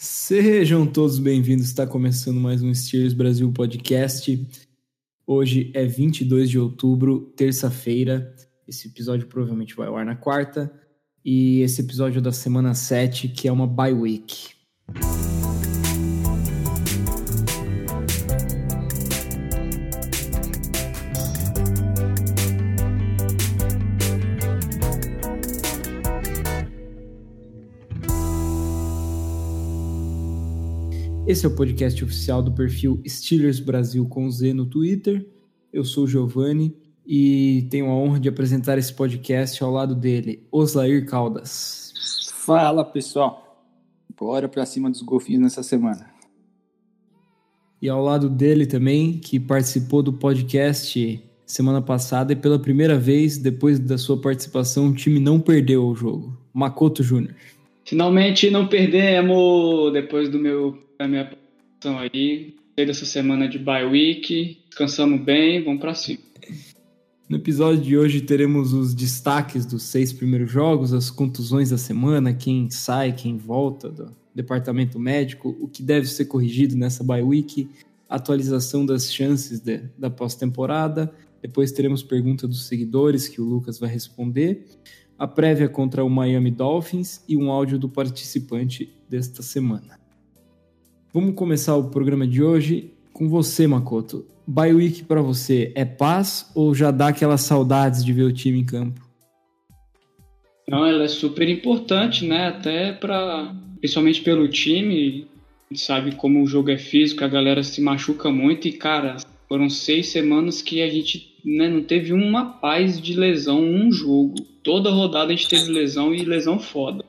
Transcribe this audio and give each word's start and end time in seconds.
Sejam 0.00 0.86
todos 0.86 1.18
bem-vindos. 1.18 1.66
Está 1.66 1.84
começando 1.84 2.38
mais 2.38 2.62
um 2.62 2.72
Steelers 2.72 3.12
Brasil 3.12 3.50
podcast. 3.50 4.48
Hoje 5.26 5.72
é 5.74 5.84
22 5.86 6.48
de 6.48 6.56
outubro, 6.56 7.32
terça-feira. 7.36 8.32
Esse 8.64 8.86
episódio 8.86 9.26
provavelmente 9.26 9.74
vai 9.74 9.88
ao 9.88 9.96
ar 9.96 10.06
na 10.06 10.14
quarta. 10.14 10.72
E 11.24 11.62
esse 11.62 11.80
episódio 11.80 12.20
é 12.20 12.22
da 12.22 12.30
semana 12.30 12.74
7, 12.74 13.26
que 13.26 13.48
é 13.48 13.52
uma 13.52 13.66
bye 13.66 13.92
week. 13.92 14.50
Esse 31.28 31.44
é 31.44 31.48
o 31.50 31.54
podcast 31.54 32.02
oficial 32.02 32.42
do 32.42 32.50
perfil 32.50 33.02
Steelers 33.06 33.60
Brasil 33.60 34.06
com 34.06 34.30
Z 34.30 34.54
no 34.54 34.64
Twitter. 34.64 35.26
Eu 35.70 35.84
sou 35.84 36.04
o 36.04 36.08
Giovanni 36.08 36.74
e 37.06 37.68
tenho 37.70 37.90
a 37.90 37.94
honra 37.94 38.18
de 38.18 38.30
apresentar 38.30 38.78
esse 38.78 38.94
podcast 38.94 39.62
ao 39.62 39.70
lado 39.70 39.94
dele, 39.94 40.42
Oslair 40.50 41.04
Caldas. 41.04 41.92
Fala 42.32 42.82
pessoal, 42.82 43.62
bora 44.18 44.48
pra 44.48 44.64
cima 44.64 44.90
dos 44.90 45.02
golfinhos 45.02 45.42
nessa 45.42 45.62
semana. 45.62 46.08
E 47.82 47.90
ao 47.90 48.02
lado 48.02 48.30
dele 48.30 48.64
também, 48.64 49.18
que 49.18 49.38
participou 49.38 50.02
do 50.02 50.14
podcast 50.14 51.22
semana 51.44 51.82
passada 51.82 52.32
e 52.32 52.36
pela 52.36 52.58
primeira 52.58 52.98
vez, 52.98 53.36
depois 53.36 53.78
da 53.78 53.98
sua 53.98 54.18
participação, 54.18 54.88
o 54.88 54.94
time 54.94 55.20
não 55.20 55.38
perdeu 55.38 55.88
o 55.88 55.94
jogo. 55.94 56.38
Makoto 56.54 57.02
Júnior. 57.02 57.34
Finalmente 57.84 58.50
não 58.50 58.66
perdemos 58.66 59.92
depois 59.92 60.30
do 60.30 60.38
meu 60.38 60.87
da 60.98 61.06
minha 61.06 61.24
posição 61.24 61.98
aí. 61.98 62.56
Dessa 62.76 63.06
semana 63.06 63.48
de 63.48 63.58
bye 63.58 63.84
week, 63.84 64.58
descansamos 64.68 65.20
bem, 65.20 65.64
vamos 65.64 65.80
para 65.80 65.94
cima. 65.94 66.20
No 67.28 67.36
episódio 67.36 67.82
de 67.82 67.98
hoje 67.98 68.20
teremos 68.20 68.72
os 68.72 68.94
destaques 68.94 69.66
dos 69.66 69.82
seis 69.82 70.12
primeiros 70.12 70.50
jogos, 70.50 70.92
as 70.92 71.10
contusões 71.10 71.70
da 71.70 71.78
semana, 71.78 72.32
quem 72.32 72.70
sai, 72.70 73.12
quem 73.12 73.36
volta 73.36 73.90
do 73.90 74.16
departamento 74.32 74.98
médico, 74.98 75.56
o 75.60 75.66
que 75.66 75.82
deve 75.82 76.06
ser 76.06 76.26
corrigido 76.26 76.76
nessa 76.76 77.02
bye 77.02 77.22
week, 77.22 77.68
atualização 78.08 78.86
das 78.86 79.12
chances 79.12 79.60
de, 79.60 79.82
da 79.98 80.08
pós-temporada. 80.08 81.12
Depois 81.42 81.72
teremos 81.72 82.02
pergunta 82.02 82.46
dos 82.46 82.66
seguidores 82.66 83.26
que 83.28 83.40
o 83.40 83.44
Lucas 83.44 83.78
vai 83.78 83.90
responder, 83.90 84.66
a 85.18 85.26
prévia 85.26 85.68
contra 85.68 86.04
o 86.04 86.08
Miami 86.08 86.52
Dolphins 86.52 87.22
e 87.28 87.36
um 87.36 87.50
áudio 87.50 87.76
do 87.76 87.88
participante 87.88 88.92
desta 89.08 89.42
semana. 89.42 89.98
Vamos 91.12 91.34
começar 91.34 91.74
o 91.74 91.88
programa 91.88 92.26
de 92.26 92.42
hoje 92.42 92.90
com 93.14 93.30
você, 93.30 93.66
Makoto. 93.66 94.26
Bye 94.46 94.74
week 94.74 95.04
para 95.04 95.22
você 95.22 95.72
é 95.74 95.82
paz 95.82 96.50
ou 96.54 96.74
já 96.74 96.90
dá 96.90 97.08
aquelas 97.08 97.40
saudades 97.40 98.04
de 98.04 98.12
ver 98.12 98.24
o 98.24 98.32
time 98.32 98.58
em 98.60 98.64
campo? 98.64 99.00
Não, 100.68 100.84
ela 100.84 101.04
é 101.04 101.08
super 101.08 101.48
importante, 101.48 102.26
né? 102.26 102.48
Até 102.48 102.92
para, 102.92 103.54
principalmente 103.80 104.20
pelo 104.20 104.48
time, 104.48 105.26
sabe 105.74 106.14
como 106.14 106.42
o 106.42 106.46
jogo 106.46 106.70
é 106.70 106.76
físico, 106.76 107.24
a 107.24 107.28
galera 107.28 107.62
se 107.62 107.80
machuca 107.80 108.30
muito 108.30 108.68
e 108.68 108.72
cara, 108.72 109.16
foram 109.48 109.70
seis 109.70 110.08
semanas 110.08 110.60
que 110.60 110.82
a 110.82 110.90
gente 110.90 111.34
né, 111.42 111.70
não 111.70 111.82
teve 111.82 112.12
uma 112.12 112.44
paz 112.44 113.00
de 113.00 113.14
lesão 113.14 113.62
um 113.62 113.90
jogo. 113.90 114.34
Toda 114.62 114.90
rodada 114.90 115.32
a 115.32 115.36
gente 115.36 115.48
teve 115.48 115.72
lesão 115.72 116.14
e 116.14 116.22
lesão 116.22 116.58
foda. 116.58 117.02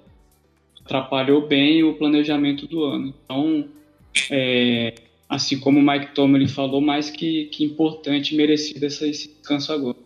Atrapalhou 0.85 1.45
bem 1.45 1.83
o 1.83 1.95
planejamento 1.95 2.65
do 2.65 2.85
ano. 2.85 3.13
Então 3.25 3.67
é, 4.31 4.93
assim 5.27 5.59
como 5.59 5.79
o 5.79 5.83
Mike 5.83 6.13
Tomlin 6.13 6.47
falou, 6.47 6.81
mais 6.81 7.09
que, 7.09 7.45
que 7.45 7.63
importante 7.63 8.33
e 8.33 8.37
merecido 8.37 8.85
esse 8.85 9.09
descanso 9.09 9.71
agora. 9.71 9.97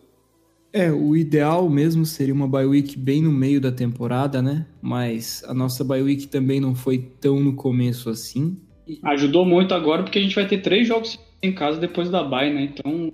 É, 0.74 0.92
o 0.92 1.16
ideal 1.16 1.70
mesmo 1.70 2.04
seria 2.04 2.34
uma 2.34 2.48
bye 2.48 2.66
week 2.66 2.98
bem 2.98 3.22
no 3.22 3.32
meio 3.32 3.62
da 3.62 3.72
temporada, 3.72 4.42
né? 4.42 4.66
Mas 4.82 5.44
a 5.48 5.54
nossa 5.54 5.84
bye 5.84 6.02
week 6.02 6.28
também 6.28 6.60
não 6.60 6.74
foi 6.74 6.98
tão 6.98 7.40
no 7.40 7.54
começo 7.54 8.10
assim. 8.10 8.58
Ajudou 9.04 9.46
muito 9.46 9.74
agora 9.76 10.02
porque 10.02 10.18
a 10.18 10.22
gente 10.22 10.34
vai 10.34 10.48
ter 10.48 10.64
três 10.64 10.88
jogos 10.88 11.20
em 11.44 11.54
casa 11.54 11.80
depois 11.80 12.10
da 12.10 12.24
bye, 12.24 12.52
né? 12.52 12.64
Então, 12.74 13.14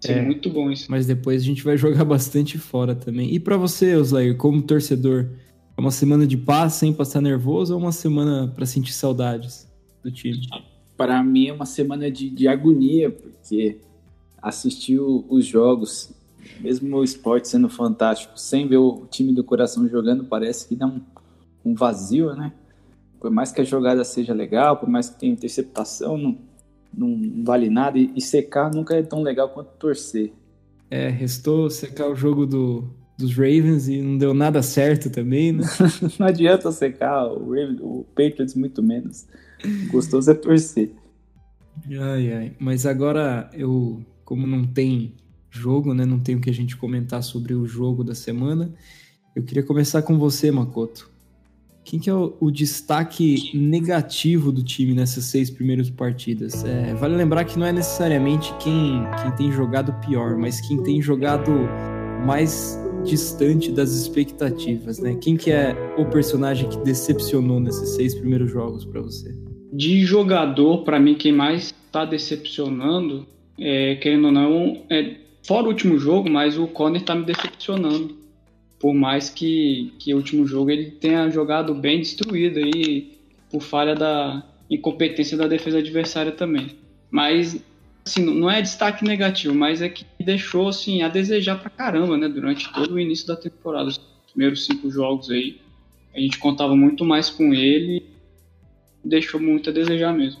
seria 0.00 0.20
é, 0.20 0.24
muito 0.24 0.50
bom 0.50 0.70
isso. 0.70 0.86
Mas 0.90 1.06
depois 1.06 1.40
a 1.40 1.44
gente 1.46 1.64
vai 1.64 1.78
jogar 1.78 2.04
bastante 2.04 2.58
fora 2.58 2.94
também. 2.94 3.34
E 3.34 3.40
para 3.40 3.56
você, 3.56 3.96
Oslair, 3.96 4.36
como 4.36 4.60
torcedor, 4.60 5.30
é 5.74 5.80
uma 5.80 5.90
semana 5.90 6.26
de 6.26 6.36
paz 6.36 6.74
sem 6.74 6.92
passar 6.92 7.22
nervoso 7.22 7.72
ou 7.72 7.80
uma 7.80 7.92
semana 7.92 8.52
para 8.54 8.66
sentir 8.66 8.92
saudades? 8.92 9.66
Do 10.02 10.10
time? 10.10 10.40
Para 10.96 11.22
mim 11.22 11.48
é 11.48 11.52
uma 11.52 11.66
semana 11.66 12.10
de, 12.10 12.30
de 12.30 12.48
agonia, 12.48 13.10
porque 13.10 13.78
assistir 14.40 14.98
os 15.00 15.44
jogos, 15.44 16.12
mesmo 16.60 16.96
o 16.96 17.04
esporte 17.04 17.48
sendo 17.48 17.68
fantástico, 17.68 18.38
sem 18.38 18.66
ver 18.66 18.78
o 18.78 19.06
time 19.10 19.32
do 19.32 19.44
coração 19.44 19.88
jogando, 19.88 20.24
parece 20.24 20.68
que 20.68 20.74
dá 20.74 20.86
um, 20.86 21.00
um 21.64 21.74
vazio, 21.74 22.34
né? 22.34 22.52
Por 23.20 23.30
mais 23.30 23.52
que 23.52 23.60
a 23.60 23.64
jogada 23.64 24.02
seja 24.02 24.34
legal, 24.34 24.76
por 24.76 24.88
mais 24.88 25.08
que 25.08 25.20
tenha 25.20 25.32
interceptação, 25.32 26.18
não, 26.18 26.38
não 26.92 27.44
vale 27.44 27.70
nada. 27.70 27.96
E, 27.98 28.10
e 28.16 28.20
secar 28.20 28.74
nunca 28.74 28.96
é 28.96 29.02
tão 29.02 29.22
legal 29.22 29.48
quanto 29.48 29.70
torcer. 29.78 30.32
É, 30.90 31.08
restou 31.08 31.70
secar 31.70 32.08
o 32.10 32.16
jogo 32.16 32.44
do, 32.44 32.84
dos 33.16 33.34
Ravens 33.36 33.88
e 33.88 34.02
não 34.02 34.18
deu 34.18 34.34
nada 34.34 34.60
certo 34.62 35.08
também, 35.08 35.52
né? 35.52 35.64
não 36.18 36.26
adianta 36.26 36.70
secar 36.72 37.26
o, 37.26 37.50
Ravens, 37.50 37.78
o 37.80 38.04
Patriots 38.14 38.54
muito 38.54 38.82
menos. 38.82 39.26
Gostoso 39.90 40.30
é 40.30 40.34
torcer. 40.34 40.92
Ai, 41.88 42.32
ai. 42.32 42.52
Mas 42.58 42.86
agora 42.86 43.50
eu, 43.54 44.04
como 44.24 44.46
não 44.46 44.64
tem 44.64 45.14
jogo, 45.50 45.94
né? 45.94 46.04
Não 46.04 46.18
tem 46.18 46.36
o 46.36 46.40
que 46.40 46.50
a 46.50 46.54
gente 46.54 46.76
comentar 46.76 47.22
sobre 47.22 47.54
o 47.54 47.66
jogo 47.66 48.02
da 48.02 48.14
semana. 48.14 48.72
Eu 49.34 49.42
queria 49.42 49.62
começar 49.62 50.02
com 50.02 50.18
você, 50.18 50.50
Makoto. 50.50 51.10
Quem 51.84 51.98
que 51.98 52.08
é 52.08 52.14
o, 52.14 52.36
o 52.40 52.50
destaque 52.50 53.50
negativo 53.54 54.52
do 54.52 54.62
time 54.62 54.94
nessas 54.94 55.24
seis 55.24 55.50
primeiras 55.50 55.90
partidas? 55.90 56.64
É, 56.64 56.94
vale 56.94 57.16
lembrar 57.16 57.44
que 57.44 57.58
não 57.58 57.66
é 57.66 57.72
necessariamente 57.72 58.54
quem, 58.58 59.04
quem 59.20 59.32
tem 59.32 59.52
jogado 59.52 59.92
pior, 60.06 60.36
mas 60.36 60.60
quem 60.60 60.80
tem 60.82 61.02
jogado 61.02 61.50
mais 62.24 62.78
distante 63.04 63.72
das 63.72 63.90
expectativas, 63.92 65.00
né? 65.00 65.16
Quem 65.16 65.36
que 65.36 65.50
é 65.50 65.74
o 65.98 66.06
personagem 66.06 66.68
que 66.68 66.78
decepcionou 66.78 67.58
nesses 67.58 67.90
seis 67.90 68.14
primeiros 68.14 68.50
jogos 68.50 68.84
para 68.84 69.00
você? 69.00 69.34
De 69.72 70.04
jogador, 70.04 70.84
para 70.84 71.00
mim, 71.00 71.14
quem 71.14 71.32
mais 71.32 71.74
está 71.86 72.04
decepcionando, 72.04 73.26
é, 73.58 73.94
querendo 73.94 74.26
ou 74.26 74.32
não, 74.32 74.82
é, 74.90 75.14
fora 75.42 75.64
o 75.64 75.68
último 75.68 75.98
jogo, 75.98 76.28
mas 76.28 76.58
o 76.58 76.66
Conner 76.66 77.00
está 77.00 77.14
me 77.14 77.24
decepcionando. 77.24 78.14
Por 78.78 78.92
mais 78.92 79.30
que, 79.30 79.94
que 79.98 80.12
o 80.12 80.18
último 80.18 80.46
jogo 80.46 80.70
ele 80.70 80.90
tenha 80.90 81.30
jogado 81.30 81.74
bem 81.74 82.00
destruído 82.00 82.58
aí, 82.58 83.12
por 83.50 83.62
falha 83.62 83.94
da 83.94 84.44
incompetência 84.70 85.38
da 85.38 85.48
defesa 85.48 85.78
adversária 85.78 86.32
também. 86.32 86.76
Mas, 87.10 87.64
assim, 88.04 88.24
não 88.24 88.50
é 88.50 88.60
destaque 88.60 89.04
negativo, 89.04 89.54
mas 89.54 89.80
é 89.80 89.88
que 89.88 90.04
deixou, 90.20 90.68
assim, 90.68 91.00
a 91.00 91.08
desejar 91.08 91.58
pra 91.58 91.70
caramba, 91.70 92.18
né, 92.18 92.28
durante 92.28 92.70
todo 92.74 92.92
o 92.92 93.00
início 93.00 93.26
da 93.26 93.36
temporada. 93.36 93.88
Os 93.88 93.98
primeiros 94.32 94.66
cinco 94.66 94.90
jogos 94.90 95.30
aí, 95.30 95.58
a 96.14 96.20
gente 96.20 96.38
contava 96.38 96.76
muito 96.76 97.06
mais 97.06 97.30
com 97.30 97.54
ele 97.54 98.11
deixou 99.04 99.40
muito 99.40 99.70
a 99.70 99.72
desejar 99.72 100.12
mesmo. 100.12 100.40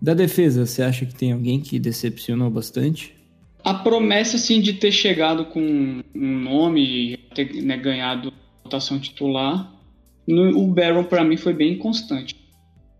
Da 0.00 0.14
defesa, 0.14 0.66
você 0.66 0.82
acha 0.82 1.06
que 1.06 1.14
tem 1.14 1.32
alguém 1.32 1.60
que 1.60 1.78
decepcionou 1.78 2.50
bastante? 2.50 3.14
A 3.62 3.74
promessa, 3.74 4.36
assim, 4.36 4.60
de 4.60 4.72
ter 4.72 4.90
chegado 4.90 5.44
com 5.44 6.02
um 6.14 6.38
nome 6.40 7.16
ter 7.34 7.62
né, 7.62 7.76
ganhado 7.76 8.32
votação 8.64 8.98
titular, 8.98 9.72
no, 10.26 10.58
o 10.58 10.66
Baron 10.68 11.04
para 11.04 11.24
mim 11.24 11.36
foi 11.36 11.52
bem 11.52 11.74
inconstante. 11.74 12.34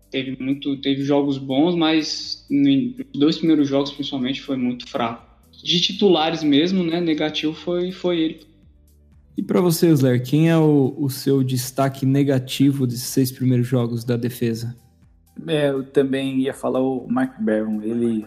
Teve 0.09 0.37
muito, 0.41 0.77
teve 0.77 1.03
jogos 1.03 1.37
bons, 1.37 1.75
mas 1.75 2.45
nos 2.49 2.93
dois 3.13 3.37
primeiros 3.37 3.67
jogos 3.67 3.91
principalmente 3.91 4.41
foi 4.41 4.55
muito 4.55 4.87
fraco. 4.87 5.25
De 5.63 5.81
titulares 5.81 6.43
mesmo, 6.43 6.83
né, 6.83 7.01
negativo 7.01 7.53
foi 7.53 7.91
foi 7.91 8.19
ele. 8.19 8.52
E 9.35 9.41
para 9.41 9.59
você, 9.59 9.91
Osler, 9.91 10.23
quem 10.23 10.49
é 10.49 10.57
o, 10.57 10.93
o, 10.95 11.09
seu 11.09 11.43
destaque 11.43 12.05
negativo 12.05 12.85
desses 12.85 13.07
seis 13.07 13.31
primeiros 13.31 13.65
jogos 13.65 14.03
da 14.03 14.15
defesa? 14.15 14.75
É, 15.47 15.69
eu 15.69 15.83
também 15.83 16.39
ia 16.41 16.53
falar 16.53 16.81
o 16.81 17.07
Mike 17.09 17.41
Barron. 17.41 17.81
Ele, 17.81 18.25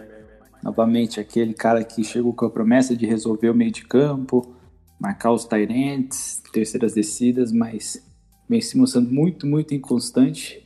novamente, 0.61 1.19
aquele 1.19 1.53
cara 1.53 1.83
que 1.83 2.03
chegou 2.03 2.33
com 2.33 2.45
a 2.45 2.49
promessa 2.49 2.95
de 2.95 3.05
resolver 3.05 3.49
o 3.49 3.55
meio 3.55 3.71
de 3.71 3.85
campo, 3.85 4.53
marcar 4.99 5.31
os 5.31 5.45
Tyrants, 5.45 6.43
terceiras 6.51 6.93
descidas, 6.93 7.53
mas 7.53 8.05
vem 8.49 8.59
se 8.59 8.77
mostrando 8.77 9.09
muito, 9.09 9.47
muito 9.47 9.73
inconstante. 9.73 10.61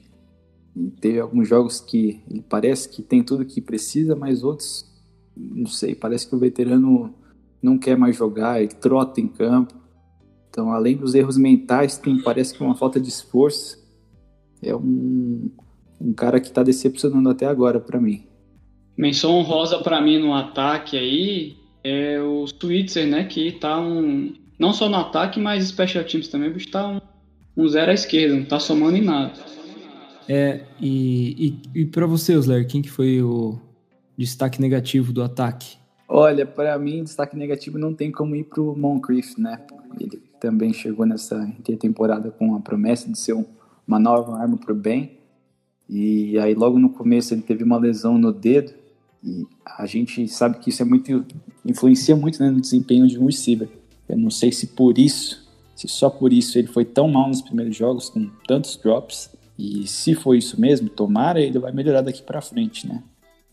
E 0.75 0.89
teve 0.89 1.19
alguns 1.19 1.47
jogos 1.47 1.79
que 1.79 2.19
ele 2.27 2.43
parece 2.49 2.89
que 2.89 3.03
tem 3.03 3.21
tudo 3.21 3.45
que 3.45 3.61
precisa, 3.61 4.15
mas 4.15 4.43
outros, 4.43 4.89
não 5.37 5.67
sei, 5.67 5.93
parece 5.93 6.27
que 6.27 6.35
o 6.35 6.39
veterano 6.39 7.13
não 7.61 7.77
quer 7.77 7.95
mais 7.95 8.15
jogar, 8.15 8.59
ele 8.59 8.73
trota 8.73 9.21
em 9.21 9.27
campo 9.27 9.80
então, 10.51 10.69
além 10.73 10.97
dos 10.97 11.15
erros 11.15 11.37
mentais, 11.37 11.97
tem, 11.97 12.21
parece 12.21 12.53
que 12.53 12.61
uma 12.61 12.75
falta 12.75 12.99
de 12.99 13.07
esforço. 13.07 13.81
é 14.61 14.75
um, 14.75 15.49
um 15.99 16.13
cara 16.13 16.41
que 16.41 16.47
está 16.47 16.61
decepcionando 16.61 17.29
até 17.29 17.45
agora 17.45 17.79
para 17.79 18.01
mim. 18.01 18.25
Menção 18.97 19.41
rosa 19.43 19.79
para 19.79 20.01
mim 20.01 20.19
no 20.19 20.33
ataque 20.33 20.97
aí 20.97 21.55
é 21.81 22.19
o 22.19 22.45
Switzer, 22.45 23.07
né? 23.07 23.23
Que 23.23 23.53
tá 23.53 23.79
um. 23.79 24.33
Não 24.59 24.73
só 24.73 24.89
no 24.89 24.97
ataque, 24.97 25.39
mas 25.39 25.69
special 25.69 26.03
teams 26.03 26.27
também, 26.27 26.51
bicho 26.51 26.69
tá 26.69 26.85
um, 26.85 26.99
um 27.55 27.67
zero 27.69 27.89
à 27.89 27.93
esquerda, 27.93 28.35
não 28.35 28.45
tá 28.45 28.59
somando 28.59 28.97
em 28.97 29.01
nada. 29.01 29.31
É, 30.27 30.65
e, 30.79 31.59
e, 31.73 31.81
e 31.81 31.85
para 31.85 32.05
você, 32.05 32.35
Osler, 32.35 32.67
quem 32.67 32.81
que 32.81 32.91
foi 32.91 33.21
o 33.21 33.57
destaque 34.17 34.61
negativo 34.61 35.13
do 35.13 35.23
ataque? 35.23 35.77
Olha, 36.07 36.45
para 36.45 36.77
mim, 36.77 37.03
destaque 37.03 37.37
negativo 37.37 37.79
não 37.79 37.93
tem 37.93 38.11
como 38.11 38.35
ir 38.35 38.43
pro 38.43 38.75
Moncrief, 38.77 39.39
né? 39.39 39.65
Ele 39.99 40.30
também 40.41 40.73
chegou 40.73 41.05
nessa 41.05 41.37
intertemporada 41.59 42.31
com 42.31 42.55
a 42.55 42.59
promessa 42.59 43.09
de 43.09 43.17
ser 43.17 43.33
um, 43.33 43.45
uma 43.87 43.99
nova 43.99 44.35
arma 44.37 44.57
pro 44.57 44.73
bem. 44.73 45.19
E 45.87 46.37
aí 46.39 46.55
logo 46.55 46.79
no 46.79 46.89
começo 46.89 47.33
ele 47.33 47.43
teve 47.43 47.63
uma 47.63 47.77
lesão 47.77 48.17
no 48.17 48.33
dedo 48.33 48.73
e 49.23 49.45
a 49.63 49.85
gente 49.85 50.27
sabe 50.27 50.57
que 50.57 50.71
isso 50.71 50.81
é 50.81 50.85
muito 50.85 51.23
influencia 51.63 52.15
muito 52.15 52.41
né, 52.41 52.49
no 52.49 52.59
desempenho 52.59 53.07
de 53.07 53.19
um 53.19 53.27
receiver. 53.27 53.69
Eu 54.09 54.17
não 54.17 54.31
sei 54.31 54.51
se 54.51 54.67
por 54.67 54.97
isso, 54.97 55.47
se 55.75 55.87
só 55.87 56.09
por 56.09 56.33
isso 56.33 56.57
ele 56.57 56.67
foi 56.67 56.85
tão 56.85 57.07
mal 57.07 57.27
nos 57.27 57.41
primeiros 57.41 57.75
jogos 57.75 58.09
com 58.09 58.27
tantos 58.47 58.75
drops. 58.77 59.29
E 59.59 59.85
se 59.85 60.15
for 60.15 60.33
isso 60.33 60.59
mesmo, 60.59 60.89
tomara 60.89 61.39
ele 61.39 61.59
vai 61.59 61.71
melhorar 61.71 62.01
daqui 62.01 62.23
para 62.23 62.41
frente, 62.41 62.87
né? 62.87 63.03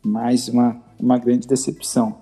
Mais 0.03 0.49
uma 0.49 0.83
uma 0.99 1.19
grande 1.19 1.47
decepção. 1.47 2.19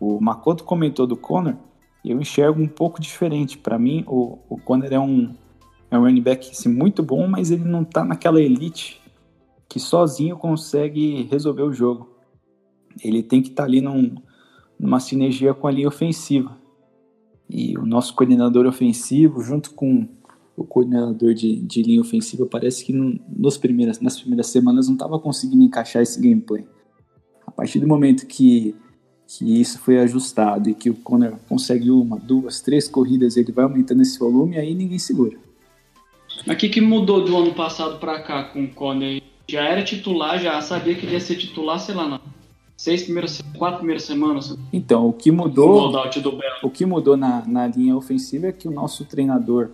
O 0.00 0.20
Makoto 0.20 0.64
comentou 0.64 1.06
do 1.06 1.16
Conor, 1.16 1.54
e 1.54 1.67
eu 2.04 2.20
enxergo 2.20 2.60
um 2.60 2.68
pouco 2.68 3.00
diferente. 3.00 3.58
Para 3.58 3.78
mim, 3.78 4.04
o, 4.06 4.38
o 4.48 4.56
Conor 4.58 4.92
é 4.92 4.98
um 4.98 5.34
é 5.90 5.98
um 5.98 6.02
running 6.02 6.20
back 6.20 6.50
assim, 6.50 6.68
muito 6.68 7.02
bom, 7.02 7.26
mas 7.26 7.50
ele 7.50 7.64
não 7.64 7.82
tá 7.82 8.04
naquela 8.04 8.40
elite 8.40 9.00
que 9.66 9.80
sozinho 9.80 10.36
consegue 10.36 11.26
resolver 11.30 11.62
o 11.62 11.72
jogo 11.72 12.18
ele 13.02 13.22
tem 13.22 13.42
que 13.42 13.48
estar 13.48 13.62
tá 13.62 13.68
ali 13.68 13.80
num, 13.80 14.14
numa 14.78 15.00
sinergia 15.00 15.54
com 15.54 15.66
a 15.66 15.70
linha 15.70 15.88
ofensiva. 15.88 16.56
E 17.48 17.76
o 17.78 17.86
nosso 17.86 18.14
coordenador 18.14 18.66
ofensivo, 18.66 19.40
junto 19.40 19.72
com 19.72 20.06
o 20.56 20.64
coordenador 20.64 21.34
de, 21.34 21.60
de 21.60 21.82
linha 21.82 22.00
ofensiva, 22.00 22.46
parece 22.46 22.84
que 22.84 22.92
nos 22.92 23.56
primeiras, 23.56 24.00
nas 24.00 24.18
primeiras 24.18 24.48
semanas 24.48 24.86
não 24.86 24.94
estava 24.94 25.18
conseguindo 25.18 25.62
encaixar 25.62 26.02
esse 26.02 26.20
gameplay. 26.20 26.66
A 27.46 27.50
partir 27.50 27.80
do 27.80 27.86
momento 27.86 28.26
que, 28.26 28.74
que 29.28 29.60
isso 29.60 29.78
foi 29.78 29.98
ajustado 29.98 30.70
e 30.70 30.74
que 30.74 30.88
o 30.88 30.94
Conor 30.94 31.34
consegue 31.48 31.90
uma, 31.90 32.18
duas, 32.18 32.60
três 32.60 32.88
corridas, 32.88 33.36
ele 33.36 33.52
vai 33.52 33.64
aumentando 33.64 34.02
esse 34.02 34.18
volume, 34.18 34.56
aí 34.56 34.74
ninguém 34.74 34.98
segura. 34.98 35.36
Mas 36.46 36.56
o 36.56 36.58
que, 36.58 36.68
que 36.68 36.80
mudou 36.80 37.24
do 37.24 37.36
ano 37.36 37.52
passado 37.52 37.98
para 37.98 38.20
cá 38.20 38.44
com 38.44 38.64
o 38.64 38.68
Conor? 38.68 39.20
Já 39.46 39.62
era 39.64 39.84
titular, 39.84 40.40
já 40.40 40.60
sabia 40.62 40.94
que 40.94 41.06
ia 41.06 41.20
ser 41.20 41.36
titular, 41.36 41.78
sei 41.78 41.94
lá, 41.94 42.08
não 42.08 42.20
seis 42.78 43.02
primeiras, 43.02 43.42
quatro 43.58 43.78
primeiras 43.78 44.04
semanas. 44.04 44.56
Então, 44.72 45.08
o 45.08 45.12
que 45.12 45.32
mudou, 45.32 45.92
o 46.62 46.70
que 46.70 46.86
mudou 46.86 47.16
na, 47.16 47.44
na 47.44 47.66
linha 47.66 47.96
ofensiva 47.96 48.46
é 48.46 48.52
que 48.52 48.68
o 48.68 48.70
nosso 48.70 49.04
treinador 49.04 49.70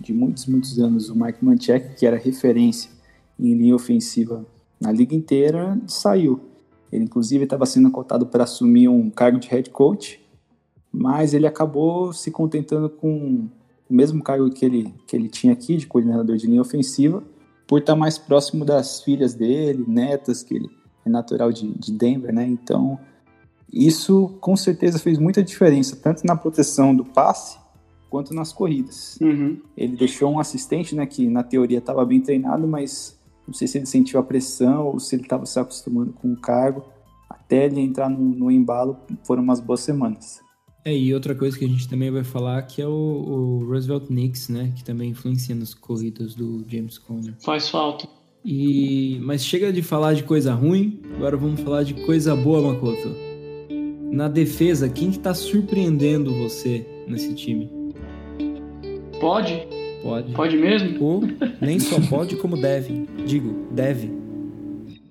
de 0.00 0.12
muitos, 0.12 0.46
muitos 0.46 0.78
anos, 0.78 1.08
o 1.08 1.14
Mike 1.14 1.44
Manchek, 1.44 1.94
que 1.94 2.04
era 2.04 2.18
referência 2.18 2.90
em 3.38 3.54
linha 3.54 3.74
ofensiva 3.74 4.44
na 4.80 4.90
liga 4.90 5.14
inteira, 5.14 5.78
saiu. 5.86 6.40
Ele, 6.92 7.04
inclusive, 7.04 7.44
estava 7.44 7.66
sendo 7.66 7.90
cotado 7.90 8.26
para 8.26 8.44
assumir 8.44 8.88
um 8.88 9.10
cargo 9.10 9.38
de 9.38 9.48
head 9.48 9.70
coach, 9.70 10.20
mas 10.92 11.34
ele 11.34 11.46
acabou 11.46 12.12
se 12.12 12.30
contentando 12.30 12.88
com 12.88 13.48
o 13.88 13.94
mesmo 13.94 14.22
cargo 14.22 14.50
que 14.50 14.64
ele, 14.64 14.94
que 15.06 15.14
ele 15.16 15.28
tinha 15.28 15.52
aqui, 15.52 15.76
de 15.76 15.86
coordenador 15.86 16.36
de 16.36 16.46
linha 16.46 16.60
ofensiva, 16.60 17.22
por 17.66 17.80
estar 17.80 17.94
mais 17.94 18.18
próximo 18.18 18.64
das 18.64 19.02
filhas 19.02 19.34
dele, 19.34 19.84
netas, 19.86 20.42
que 20.42 20.54
ele 20.54 20.70
é 21.04 21.08
natural 21.08 21.52
de, 21.52 21.72
de 21.78 21.92
Denver, 21.92 22.34
né? 22.34 22.46
Então, 22.46 22.98
isso 23.72 24.36
com 24.40 24.56
certeza 24.56 24.98
fez 24.98 25.18
muita 25.18 25.42
diferença, 25.42 25.96
tanto 25.96 26.26
na 26.26 26.34
proteção 26.34 26.94
do 26.94 27.04
passe 27.04 27.58
quanto 28.08 28.34
nas 28.34 28.52
corridas. 28.52 29.16
Uhum. 29.20 29.60
Ele 29.76 29.96
deixou 29.96 30.32
um 30.32 30.40
assistente, 30.40 30.94
né, 30.96 31.06
que 31.06 31.28
na 31.28 31.44
teoria 31.44 31.78
estava 31.78 32.04
bem 32.04 32.20
treinado, 32.20 32.66
mas 32.66 33.16
não 33.50 33.54
sei 33.54 33.66
se 33.66 33.78
ele 33.78 33.86
sentiu 33.86 34.20
a 34.20 34.22
pressão 34.22 34.86
ou 34.86 35.00
se 35.00 35.16
ele 35.16 35.24
estava 35.24 35.44
se 35.44 35.58
acostumando 35.58 36.12
com 36.12 36.32
o 36.32 36.36
cargo. 36.36 36.84
Até 37.28 37.66
ele 37.66 37.80
entrar 37.80 38.08
no, 38.08 38.18
no, 38.18 38.50
embalo, 38.50 38.96
foram 39.24 39.42
umas 39.42 39.58
boas 39.58 39.80
semanas. 39.80 40.40
É, 40.84 40.96
e 40.96 41.12
outra 41.12 41.34
coisa 41.34 41.58
que 41.58 41.64
a 41.64 41.68
gente 41.68 41.88
também 41.88 42.12
vai 42.12 42.22
falar 42.22 42.62
que 42.62 42.80
é 42.80 42.86
o, 42.86 42.90
o 42.90 43.66
Roosevelt 43.66 44.06
Knicks, 44.06 44.48
né, 44.48 44.72
que 44.76 44.84
também 44.84 45.10
influencia 45.10 45.54
nas 45.54 45.74
corridas 45.74 46.32
do 46.34 46.64
James 46.68 46.96
Conner. 46.96 47.34
Faz 47.44 47.68
falta. 47.68 48.08
E 48.44 49.18
mas 49.20 49.44
chega 49.44 49.72
de 49.72 49.82
falar 49.82 50.14
de 50.14 50.22
coisa 50.22 50.54
ruim, 50.54 51.02
agora 51.16 51.36
vamos 51.36 51.60
falar 51.60 51.82
de 51.82 51.94
coisa 52.06 52.36
boa, 52.36 52.72
Makoto. 52.72 53.14
Na 54.12 54.28
defesa, 54.28 54.88
quem 54.88 55.10
que 55.10 55.18
tá 55.18 55.34
surpreendendo 55.34 56.32
você 56.32 56.86
nesse 57.06 57.34
time? 57.34 57.68
Pode? 59.20 59.79
Pode. 60.02 60.32
Pode 60.32 60.56
mesmo? 60.56 61.02
Ou 61.02 61.22
nem 61.60 61.78
só 61.78 62.00
pode, 62.08 62.36
como 62.36 62.56
deve. 62.56 63.06
Digo, 63.26 63.68
deve. 63.70 64.10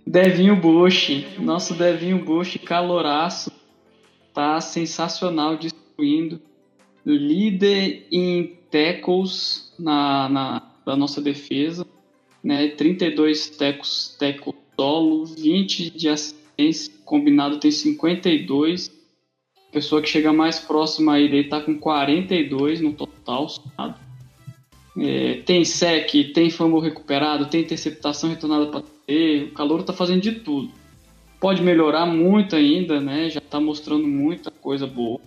Devinho 0.06 0.56
Bush. 0.56 1.26
Nosso 1.40 1.74
Devinho 1.76 2.24
Bush, 2.24 2.58
caloraço. 2.66 3.52
Tá 4.34 4.60
sensacional, 4.60 5.58
destruindo. 5.58 6.42
Líder 7.06 8.08
em 8.12 8.58
tackles 8.72 9.74
na, 9.80 10.30
na, 10.30 10.72
da 10.86 10.96
nossa 10.96 11.22
defesa 11.22 11.86
né? 12.44 12.70
32 12.70 13.50
tecos, 13.52 14.16
teco 14.18 14.56
solo, 14.76 15.26
20 15.26 15.92
de 15.92 16.10
assistência, 16.10 16.94
combinado 17.06 17.60
tem 17.60 17.72
52. 17.72 18.92
A 19.70 19.72
pessoa 19.72 20.02
que 20.02 20.10
chega 20.10 20.34
mais 20.34 20.60
próxima 20.60 21.14
aí 21.14 21.30
dele 21.30 21.50
tá 21.50 21.62
com 21.62 21.78
42 21.78 22.82
no 22.82 22.94
total, 22.94 23.50
sabe? 23.50 23.96
É, 24.98 25.42
tem 25.46 25.64
sec, 25.64 26.12
tem 26.34 26.50
fumble 26.50 26.82
recuperado, 26.82 27.46
tem 27.46 27.62
interceptação 27.62 28.30
retornada 28.30 28.68
para 28.68 28.84
ter, 29.06 29.44
o 29.44 29.52
calor 29.52 29.84
tá 29.84 29.94
fazendo 29.94 30.22
de 30.22 30.34
tudo. 30.34 30.72
Pode 31.40 31.62
melhorar 31.62 32.06
muito 32.06 32.56
ainda, 32.56 33.00
né? 33.00 33.30
Já 33.30 33.40
tá 33.40 33.60
mostrando 33.60 34.08
muita 34.08 34.52
coisa 34.52 34.86
boa. 34.86 35.22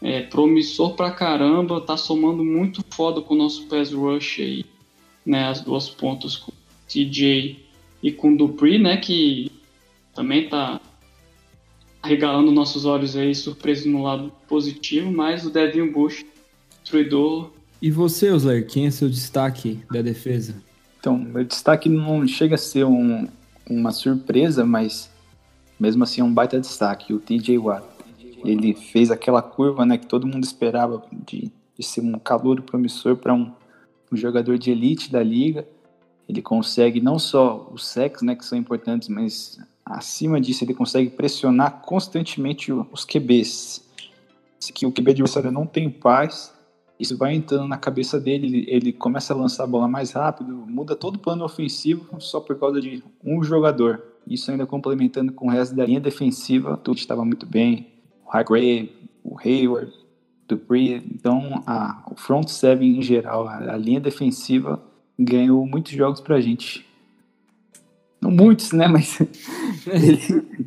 É, 0.00 0.22
promissor 0.22 0.94
pra 0.94 1.10
caramba, 1.10 1.80
tá 1.80 1.96
somando 1.96 2.44
muito 2.44 2.84
foda 2.90 3.20
com 3.20 3.34
o 3.34 3.38
nosso 3.38 3.66
pass 3.66 3.92
rush 3.92 4.40
aí 4.40 4.64
né, 5.24 5.48
as 5.48 5.60
duas 5.60 5.88
pontas 5.88 6.36
com 6.36 6.52
TJ 6.88 7.64
e 8.02 8.12
com 8.12 8.34
o 8.34 8.36
Dupree, 8.36 8.78
né, 8.78 8.96
que 8.98 9.50
também 10.14 10.44
está 10.44 10.80
regalando 12.02 12.52
nossos 12.52 12.84
olhos 12.84 13.16
aí, 13.16 13.34
surpreso 13.34 13.88
no 13.88 14.02
lado 14.02 14.30
positivo, 14.46 15.10
mas 15.10 15.46
o 15.46 15.50
Devin 15.50 15.90
Bush, 15.90 16.24
destruidor. 16.82 17.50
E 17.84 17.90
você, 17.90 18.30
Osler, 18.30 18.66
quem 18.66 18.86
é 18.86 18.90
seu 18.90 19.10
destaque 19.10 19.84
da 19.92 20.00
defesa? 20.00 20.54
Então, 20.98 21.18
meu 21.18 21.44
destaque 21.44 21.86
não 21.86 22.26
chega 22.26 22.54
a 22.54 22.58
ser 22.58 22.84
um, 22.84 23.28
uma 23.68 23.92
surpresa, 23.92 24.64
mas 24.64 25.10
mesmo 25.78 26.02
assim 26.02 26.22
é 26.22 26.24
um 26.24 26.32
baita 26.32 26.58
destaque, 26.58 27.12
o 27.12 27.18
TJ 27.18 27.58
Watt. 27.58 27.84
Ele 28.42 28.72
fez 28.72 29.10
aquela 29.10 29.42
curva 29.42 29.84
né, 29.84 29.98
que 29.98 30.06
todo 30.06 30.26
mundo 30.26 30.44
esperava 30.44 31.04
de, 31.26 31.52
de 31.78 31.84
ser 31.84 32.00
um 32.00 32.18
calor 32.18 32.62
promissor 32.62 33.16
para 33.16 33.34
um 33.34 33.52
um 34.10 34.16
jogador 34.16 34.56
de 34.56 34.70
elite 34.70 35.12
da 35.12 35.22
liga. 35.22 35.66
Ele 36.26 36.40
consegue 36.40 37.02
não 37.02 37.18
só 37.18 37.68
os 37.70 37.86
sacks, 37.86 38.22
né, 38.22 38.34
que 38.34 38.46
são 38.46 38.56
importantes, 38.56 39.08
mas 39.08 39.58
acima 39.84 40.40
disso 40.40 40.64
ele 40.64 40.72
consegue 40.72 41.10
pressionar 41.10 41.82
constantemente 41.82 42.72
os 42.72 43.04
QBs. 43.04 43.84
Que 44.72 44.86
o 44.86 44.92
QB 44.92 45.10
adversário 45.10 45.52
não 45.52 45.66
tem 45.66 45.90
paz, 45.90 46.53
isso 46.98 47.16
vai 47.16 47.34
entrando 47.34 47.66
na 47.66 47.76
cabeça 47.76 48.20
dele, 48.20 48.64
ele, 48.68 48.92
começa 48.92 49.34
a 49.34 49.36
lançar 49.36 49.64
a 49.64 49.66
bola 49.66 49.88
mais 49.88 50.12
rápido, 50.12 50.52
muda 50.52 50.94
todo 50.94 51.16
o 51.16 51.18
plano 51.18 51.44
ofensivo 51.44 52.20
só 52.20 52.40
por 52.40 52.58
causa 52.58 52.80
de 52.80 53.02
um 53.24 53.42
jogador. 53.42 54.02
Isso 54.26 54.50
ainda 54.50 54.66
complementando 54.66 55.32
com 55.32 55.48
o 55.48 55.50
resto 55.50 55.74
da 55.74 55.84
linha 55.84 56.00
defensiva, 56.00 56.76
tudo 56.76 56.98
estava 56.98 57.24
muito 57.24 57.46
bem. 57.46 57.88
O 58.24 58.30
Hargrave, 58.30 58.92
o 59.22 59.36
Hayward, 59.38 59.92
Dupree. 60.46 61.02
Então, 61.12 61.62
a, 61.66 62.04
o 62.10 62.16
front 62.16 62.48
seven 62.48 62.98
em 62.98 63.02
geral, 63.02 63.48
a, 63.48 63.74
a 63.74 63.76
linha 63.76 64.00
defensiva 64.00 64.82
ganhou 65.18 65.66
muitos 65.66 65.92
jogos 65.92 66.20
pra 66.20 66.40
gente. 66.40 66.86
Não 68.20 68.30
muitos, 68.30 68.72
né? 68.72 68.86
Mas 68.88 69.20
ele 69.86 70.18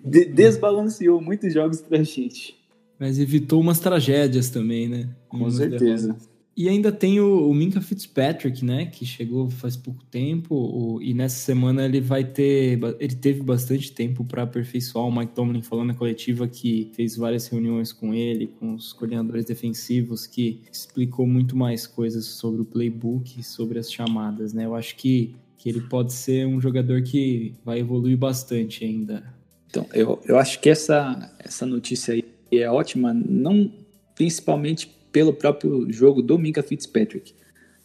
desbalanceou 0.34 1.22
muitos 1.22 1.54
jogos 1.54 1.82
pra 1.82 2.04
gente. 2.04 2.57
Mas 3.00 3.20
evitou 3.20 3.62
umas 3.62 3.80
tragédias 3.80 4.50
também, 4.50 4.88
né? 4.88 5.10
Com 5.28 5.50
certeza. 5.50 6.08
Derrotas. 6.08 6.38
E 6.58 6.68
ainda 6.68 6.92
tem 6.92 7.20
o, 7.20 7.48
o 7.48 7.54
Minka 7.54 7.80
Fitzpatrick, 7.80 8.66
né? 8.66 8.88
Que 8.88 9.06
chegou 9.06 9.48
faz 9.48 9.78
pouco 9.78 10.04
tempo 10.06 10.56
o, 10.56 11.00
e 11.00 11.14
nessa 11.14 11.36
semana 11.36 11.86
ele 11.86 12.02
vai 12.02 12.24
ter. 12.24 12.80
Ele 13.00 13.16
teve 13.16 13.44
bastante 13.44 13.92
tempo 13.92 14.26
para 14.26 14.42
aperfeiçoar. 14.42 15.06
O 15.06 15.16
Mike 15.16 15.34
Tomlin 15.36 15.62
falou 15.62 15.86
na 15.86 15.94
coletiva 15.94 16.48
que 16.48 16.90
fez 16.96 17.16
várias 17.16 17.48
reuniões 17.48 17.94
com 17.94 18.12
ele, 18.12 18.48
com 18.48 18.74
os 18.74 18.92
coordenadores 18.92 19.46
defensivos, 19.46 20.26
que 20.26 20.64
explicou 20.72 21.28
muito 21.28 21.56
mais 21.56 21.86
coisas 21.86 22.26
sobre 22.26 22.62
o 22.62 22.66
playbook, 22.66 23.44
sobre 23.44 23.78
as 23.78 23.92
chamadas, 23.92 24.52
né? 24.52 24.66
Eu 24.66 24.74
acho 24.74 24.96
que 24.96 25.36
que 25.60 25.70
ele 25.70 25.82
pode 25.82 26.14
ser 26.14 26.46
um 26.46 26.62
jogador 26.62 27.02
que 27.02 27.54
vai 27.66 27.80
evoluir 27.80 28.18
bastante 28.18 28.86
ainda. 28.86 29.24
Então, 29.68 29.86
eu, 29.94 30.22
eu 30.26 30.38
acho 30.38 30.60
que 30.60 30.70
essa, 30.70 31.36
essa 31.40 31.66
notícia 31.66 32.14
aí 32.14 32.24
é 32.52 32.70
ótima, 32.70 33.14
não 33.14 33.72
principalmente 34.16 34.90
pelo 35.12 35.34
próprio 35.34 35.92
jogo 35.92 36.22
do 36.22 36.38
Minka 36.38 36.62
Fitzpatrick, 36.62 37.34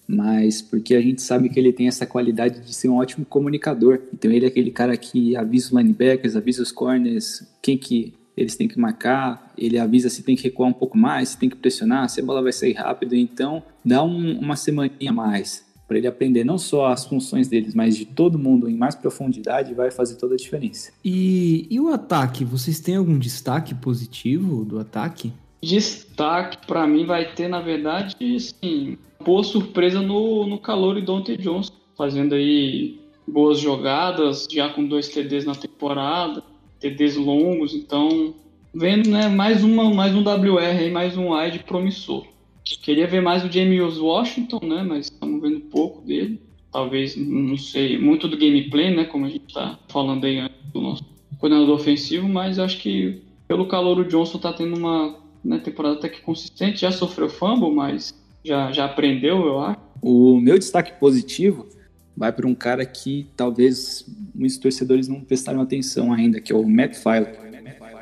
mas 0.06 0.60
porque 0.60 0.94
a 0.94 1.00
gente 1.00 1.22
sabe 1.22 1.48
que 1.48 1.58
ele 1.58 1.72
tem 1.72 1.88
essa 1.88 2.04
qualidade 2.04 2.60
de 2.60 2.74
ser 2.74 2.88
um 2.88 2.96
ótimo 2.96 3.24
comunicador. 3.24 4.00
Então 4.12 4.30
ele 4.30 4.44
é 4.44 4.48
aquele 4.48 4.70
cara 4.70 4.96
que 4.96 5.36
avisa 5.36 5.66
os 5.66 5.72
linebackers, 5.72 6.36
avisa 6.36 6.62
os 6.62 6.72
corners, 6.72 7.46
quem 7.62 7.78
que 7.78 8.14
eles 8.36 8.56
têm 8.56 8.66
que 8.66 8.78
marcar, 8.78 9.52
ele 9.56 9.78
avisa 9.78 10.08
se 10.08 10.22
tem 10.22 10.34
que 10.34 10.42
recuar 10.44 10.68
um 10.68 10.72
pouco 10.72 10.96
mais, 10.96 11.30
se 11.30 11.38
tem 11.38 11.48
que 11.48 11.56
pressionar, 11.56 12.08
se 12.08 12.20
a 12.20 12.24
bola 12.24 12.42
vai 12.42 12.52
sair 12.52 12.72
rápido. 12.72 13.14
Então 13.14 13.62
dá 13.84 14.02
um, 14.02 14.38
uma 14.38 14.56
semaninha 14.56 15.10
a 15.10 15.12
mais 15.12 15.64
para 15.92 15.98
ele 15.98 16.06
aprender 16.06 16.42
não 16.42 16.56
só 16.56 16.86
as 16.86 17.04
funções 17.04 17.48
deles, 17.48 17.74
mas 17.74 17.94
de 17.94 18.06
todo 18.06 18.38
mundo 18.38 18.66
em 18.66 18.74
mais 18.74 18.94
profundidade, 18.94 19.74
vai 19.74 19.90
fazer 19.90 20.16
toda 20.16 20.32
a 20.32 20.36
diferença. 20.38 20.90
E, 21.04 21.66
e 21.70 21.78
o 21.78 21.88
ataque? 21.88 22.46
Vocês 22.46 22.80
têm 22.80 22.96
algum 22.96 23.18
destaque 23.18 23.74
positivo 23.74 24.64
do 24.64 24.78
ataque? 24.78 25.30
Destaque 25.62 26.66
para 26.66 26.86
mim 26.86 27.04
vai 27.04 27.34
ter, 27.34 27.46
na 27.46 27.60
verdade, 27.60 28.16
sim, 28.40 28.96
boa 29.22 29.44
surpresa 29.44 30.00
no, 30.00 30.46
no 30.46 30.58
calor 30.58 30.96
e 30.96 31.02
Dante 31.02 31.36
Johnson, 31.36 31.74
fazendo 31.94 32.34
aí 32.34 32.98
boas 33.28 33.60
jogadas, 33.60 34.48
já 34.50 34.70
com 34.70 34.86
dois 34.86 35.08
TDs 35.10 35.44
na 35.44 35.54
temporada, 35.54 36.42
TDs 36.80 37.16
longos, 37.16 37.74
então 37.74 38.34
vendo 38.74 39.10
né, 39.10 39.28
mais, 39.28 39.62
uma, 39.62 39.92
mais 39.92 40.14
um 40.14 40.22
WR 40.22 40.58
aí, 40.58 40.90
mais 40.90 41.18
um 41.18 41.36
wide 41.36 41.58
promissor. 41.60 42.31
Queria 42.76 43.06
ver 43.06 43.20
mais 43.20 43.44
o 43.44 43.50
James 43.50 43.98
Washington, 43.98 44.60
né, 44.62 44.82
mas 44.82 45.06
estamos 45.06 45.40
vendo 45.40 45.60
pouco 45.60 46.02
dele. 46.02 46.40
Talvez, 46.72 47.16
não 47.16 47.56
sei, 47.56 47.98
muito 47.98 48.26
do 48.26 48.36
gameplay, 48.36 48.94
né, 48.94 49.04
como 49.04 49.26
a 49.26 49.28
gente 49.28 49.44
está 49.46 49.78
falando 49.88 50.24
aí 50.24 50.48
do 50.72 50.80
nosso 50.80 51.04
coordenador 51.38 51.74
ofensivo, 51.74 52.28
mas 52.28 52.58
acho 52.58 52.78
que 52.78 53.20
pelo 53.46 53.66
calor 53.66 53.98
o 53.98 54.04
Johnson 54.04 54.36
está 54.36 54.52
tendo 54.52 54.76
uma 54.76 55.18
né, 55.44 55.58
temporada 55.58 55.96
até 55.96 56.08
que 56.08 56.22
consistente, 56.22 56.80
já 56.80 56.90
sofreu 56.90 57.28
fumble, 57.28 57.70
mas 57.70 58.14
já, 58.44 58.72
já 58.72 58.86
aprendeu, 58.86 59.44
eu 59.44 59.60
acho. 59.60 59.78
O 60.00 60.40
meu 60.40 60.58
destaque 60.58 60.98
positivo 60.98 61.68
vai 62.16 62.32
para 62.32 62.46
um 62.46 62.54
cara 62.54 62.84
que 62.84 63.26
talvez 63.36 64.06
muitos 64.34 64.58
torcedores 64.58 65.08
não 65.08 65.20
prestaram 65.20 65.60
atenção 65.60 66.12
ainda, 66.12 66.40
que 66.40 66.52
é 66.52 66.56
o 66.56 66.66
Matt 66.66 66.94
File, 66.94 67.26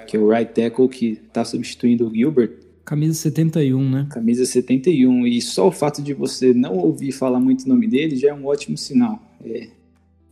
que 0.07 0.17
é 0.17 0.21
o 0.21 0.29
right 0.29 0.53
tackle 0.53 0.89
que 0.89 1.21
está 1.27 1.45
substituindo 1.45 2.07
o 2.07 2.15
Gilbert. 2.15 2.53
Camisa 2.85 3.15
71, 3.15 3.91
né? 3.91 4.07
Camisa 4.11 4.45
71. 4.45 5.27
E 5.27 5.41
só 5.41 5.69
o 5.69 5.73
fato 5.73 6.03
de 6.03 6.13
você 6.15 6.53
não 6.53 6.77
ouvir 6.77 7.13
falar 7.13 7.41
muito 7.41 7.65
o 7.65 7.69
nome 7.69 7.87
dele 7.87 8.17
já 8.17 8.31
é 8.31 8.35
um 8.35 8.47
ótimo 8.47 8.77
sinal. 8.77 9.21
É 9.45 9.69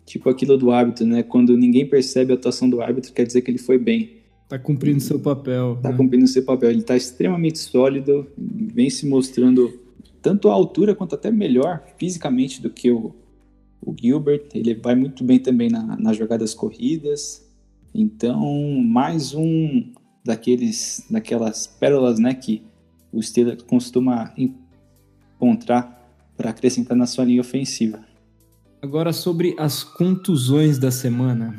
tipo 0.04 0.28
aquilo 0.28 0.56
do 0.56 0.70
árbitro, 0.70 1.06
né? 1.06 1.22
Quando 1.22 1.56
ninguém 1.56 1.86
percebe 1.86 2.32
a 2.32 2.34
atuação 2.34 2.68
do 2.68 2.80
árbitro, 2.80 3.12
quer 3.12 3.26
dizer 3.26 3.42
que 3.42 3.50
ele 3.50 3.58
foi 3.58 3.78
bem. 3.78 4.18
Tá 4.48 4.58
cumprindo 4.58 5.00
seu 5.00 5.20
papel. 5.20 5.78
Tá 5.82 5.90
né? 5.90 5.96
cumprindo 5.96 6.26
seu 6.26 6.42
papel. 6.42 6.70
Ele 6.70 6.82
tá 6.82 6.96
extremamente 6.96 7.58
sólido, 7.58 8.26
vem 8.36 8.88
se 8.88 9.06
mostrando 9.06 9.78
tanto 10.22 10.48
a 10.48 10.52
altura 10.52 10.94
quanto 10.94 11.14
até 11.14 11.30
melhor 11.30 11.82
fisicamente 11.98 12.60
do 12.62 12.70
que 12.70 12.90
o, 12.90 13.14
o 13.80 13.94
Gilbert. 13.94 14.46
Ele 14.54 14.74
vai 14.74 14.94
muito 14.94 15.22
bem 15.22 15.38
também 15.38 15.68
na, 15.68 15.96
nas 15.96 16.16
jogadas 16.16 16.54
corridas. 16.54 17.46
Então, 17.94 18.82
mais 18.82 19.34
um 19.34 19.92
daqueles, 20.28 21.06
daquelas 21.10 21.66
pérolas 21.66 22.18
né, 22.18 22.34
que 22.34 22.62
o 23.10 23.22
Steelers 23.22 23.62
costuma 23.62 24.30
encontrar 24.36 26.06
para 26.36 26.50
acrescentar 26.50 26.94
na 26.94 27.06
sua 27.06 27.24
linha 27.24 27.40
ofensiva. 27.40 28.00
Agora 28.82 29.12
sobre 29.12 29.56
as 29.58 29.82
contusões 29.82 30.78
da 30.78 30.90
semana. 30.90 31.56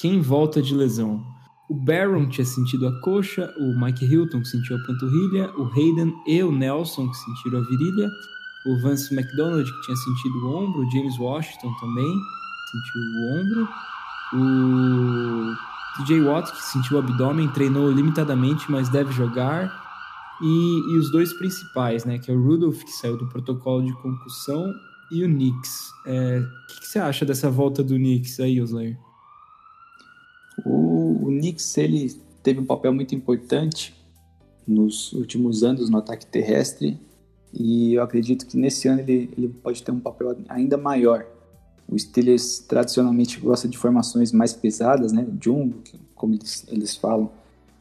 Quem 0.00 0.20
volta 0.20 0.60
de 0.60 0.74
lesão? 0.74 1.24
O 1.70 1.74
Barron 1.74 2.28
tinha 2.28 2.44
sentido 2.44 2.88
a 2.88 3.00
coxa, 3.00 3.48
o 3.56 3.80
Mike 3.80 4.04
Hilton 4.04 4.40
que 4.40 4.48
sentiu 4.48 4.76
a 4.76 4.82
panturrilha, 4.84 5.48
o 5.56 5.66
Hayden 5.66 6.12
e 6.26 6.42
o 6.42 6.50
Nelson 6.50 7.08
que 7.08 7.16
sentiram 7.16 7.60
a 7.60 7.62
virilha, 7.62 8.10
o 8.66 8.82
Vance 8.82 9.14
McDonald 9.14 9.64
que 9.64 9.80
tinha 9.82 9.96
sentido 9.96 10.46
o 10.46 10.56
ombro, 10.56 10.80
o 10.80 10.90
James 10.90 11.16
Washington 11.16 11.72
também 11.80 12.12
sentiu 12.72 13.00
o 13.00 13.40
ombro, 13.40 13.68
o 14.34 15.54
TJ 15.96 16.20
Watt 16.22 16.50
que 16.52 16.62
sentiu 16.62 16.96
o 16.96 17.00
abdômen, 17.00 17.48
treinou 17.52 17.90
limitadamente, 17.90 18.70
mas 18.70 18.88
deve 18.88 19.12
jogar, 19.12 19.70
e, 20.40 20.94
e 20.94 20.98
os 20.98 21.10
dois 21.10 21.32
principais, 21.34 22.04
né, 22.04 22.18
que 22.18 22.30
é 22.30 22.34
o 22.34 22.42
Rudolph 22.42 22.82
que 22.82 22.92
saiu 22.92 23.16
do 23.16 23.28
protocolo 23.28 23.84
de 23.84 23.92
concussão 23.94 24.72
e 25.10 25.24
o 25.24 25.28
Knicks. 25.28 25.90
O 26.06 26.08
é, 26.08 26.42
que, 26.68 26.80
que, 26.80 26.86
você 26.86 26.98
acha 26.98 27.24
dessa 27.24 27.50
volta 27.50 27.82
do 27.82 27.94
Knicks 27.96 28.40
aí, 28.40 28.60
Oslayer? 28.60 28.98
O, 30.64 31.26
o 31.26 31.26
Knicks 31.26 31.76
ele 31.76 32.10
teve 32.42 32.60
um 32.60 32.64
papel 32.64 32.92
muito 32.92 33.14
importante 33.14 33.94
nos 34.66 35.12
últimos 35.12 35.62
anos 35.62 35.90
no 35.90 35.98
ataque 35.98 36.24
terrestre 36.26 36.98
e 37.52 37.94
eu 37.94 38.02
acredito 38.02 38.46
que 38.46 38.56
nesse 38.56 38.88
ano 38.88 39.00
ele, 39.00 39.30
ele 39.36 39.48
pode 39.48 39.82
ter 39.82 39.90
um 39.90 40.00
papel 40.00 40.36
ainda 40.48 40.76
maior. 40.76 41.26
O 41.90 41.98
Steelers 41.98 42.60
tradicionalmente 42.60 43.40
gosta 43.40 43.66
de 43.68 43.76
formações 43.76 44.32
mais 44.32 44.52
pesadas, 44.52 45.12
né? 45.12 45.26
Jumbo, 45.40 45.78
como 46.14 46.34
eles, 46.34 46.64
eles 46.68 46.94
falam, 46.94 47.30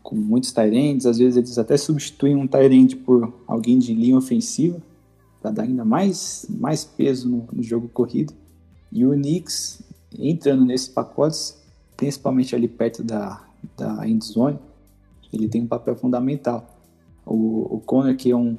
com 0.02 0.16
muitos 0.16 0.52
Tyrands. 0.52 1.06
Às 1.06 1.20
vezes 1.20 1.38
eles 1.38 1.58
até 1.58 1.78
substituem 1.78 2.36
um 2.36 2.48
Tyrant 2.48 2.96
por 3.06 3.32
alguém 3.46 3.78
de 3.78 3.94
linha 3.94 4.18
ofensiva 4.18 4.82
para 5.42 5.52
dar 5.52 5.64
ainda 5.64 5.86
mais, 5.86 6.48
mais 6.50 6.84
peso 6.84 7.30
no, 7.30 7.48
no 7.54 7.62
jogo 7.62 7.88
corrido. 7.88 8.34
E 8.92 9.06
o 9.06 9.12
Knicks 9.12 9.82
entrando 10.18 10.66
nesses 10.66 10.88
pacotes 10.88 11.60
principalmente 12.00 12.56
ali 12.56 12.70
perto 12.70 13.04
da, 13.04 13.46
da 13.78 14.08
end 14.08 14.26
zone, 14.26 14.58
ele 15.34 15.50
tem 15.50 15.62
um 15.62 15.68
papel 15.68 15.98
fundamental. 15.98 16.80
O, 17.26 17.76
o 17.76 17.82
Conner, 17.82 18.16
que 18.16 18.32
é 18.32 18.36
um, 18.36 18.58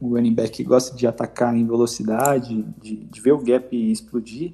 um 0.00 0.10
running 0.10 0.34
back 0.34 0.50
que 0.50 0.62
gosta 0.62 0.94
de 0.94 1.06
atacar 1.06 1.56
em 1.56 1.66
velocidade, 1.66 2.62
de, 2.82 2.96
de 2.96 3.20
ver 3.22 3.32
o 3.32 3.42
gap 3.42 3.74
explodir, 3.74 4.52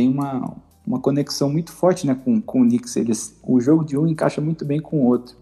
tem 0.00 0.08
uma, 0.08 0.56
uma 0.86 0.98
conexão 0.98 1.50
muito 1.50 1.70
forte 1.72 2.06
né, 2.06 2.14
com, 2.14 2.40
com 2.40 2.62
o 2.62 2.64
Knicks. 2.64 2.96
Eles, 2.96 3.38
o 3.42 3.60
jogo 3.60 3.84
de 3.84 3.98
um 3.98 4.06
encaixa 4.06 4.40
muito 4.40 4.64
bem 4.64 4.80
com 4.80 5.00
o 5.00 5.06
outro. 5.06 5.36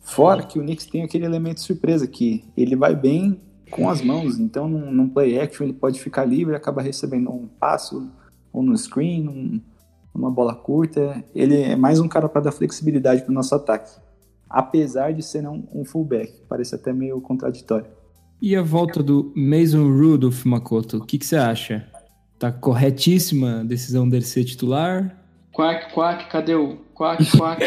Fora 0.00 0.42
que 0.42 0.58
o 0.58 0.62
Knicks 0.62 0.86
tem 0.86 1.02
aquele 1.02 1.26
elemento 1.26 1.60
surpresa, 1.60 2.06
que 2.06 2.42
ele 2.56 2.74
vai 2.74 2.96
bem 2.96 3.38
com 3.70 3.90
as 3.90 4.00
mãos, 4.00 4.38
então 4.38 4.68
num, 4.68 4.90
num 4.90 5.08
play 5.08 5.38
action 5.38 5.64
ele 5.64 5.72
pode 5.72 6.00
ficar 6.00 6.24
livre, 6.24 6.54
acaba 6.54 6.80
recebendo 6.80 7.30
um 7.30 7.46
passo 7.46 8.08
ou 8.52 8.62
no 8.62 8.76
screen, 8.76 9.28
um, 9.28 9.60
uma 10.14 10.30
bola 10.30 10.54
curta. 10.54 11.22
Ele 11.34 11.60
é 11.60 11.76
mais 11.76 12.00
um 12.00 12.08
cara 12.08 12.28
para 12.28 12.42
dar 12.42 12.52
flexibilidade 12.52 13.22
para 13.22 13.30
o 13.30 13.34
nosso 13.34 13.54
ataque. 13.54 13.98
Apesar 14.48 15.12
de 15.12 15.22
ser 15.22 15.46
um, 15.46 15.62
um 15.74 15.84
fullback, 15.84 16.32
parece 16.48 16.74
até 16.74 16.90
meio 16.90 17.20
contraditório. 17.20 17.86
E 18.40 18.56
a 18.56 18.62
volta 18.62 19.02
do 19.02 19.30
Mason 19.36 19.88
Rudolph, 19.88 20.44
Makoto, 20.44 20.98
o 20.98 21.04
que, 21.04 21.18
que 21.18 21.26
você 21.26 21.36
acha? 21.36 21.86
Tá 22.44 22.52
corretíssima 22.52 23.60
a 23.60 23.64
decisão 23.64 24.06
dele 24.06 24.22
ser 24.22 24.44
titular? 24.44 25.18
Quack, 25.50 25.94
quack, 25.94 26.28
cadê 26.28 26.54
o 26.54 26.76
quack, 26.94 27.24
quack? 27.38 27.64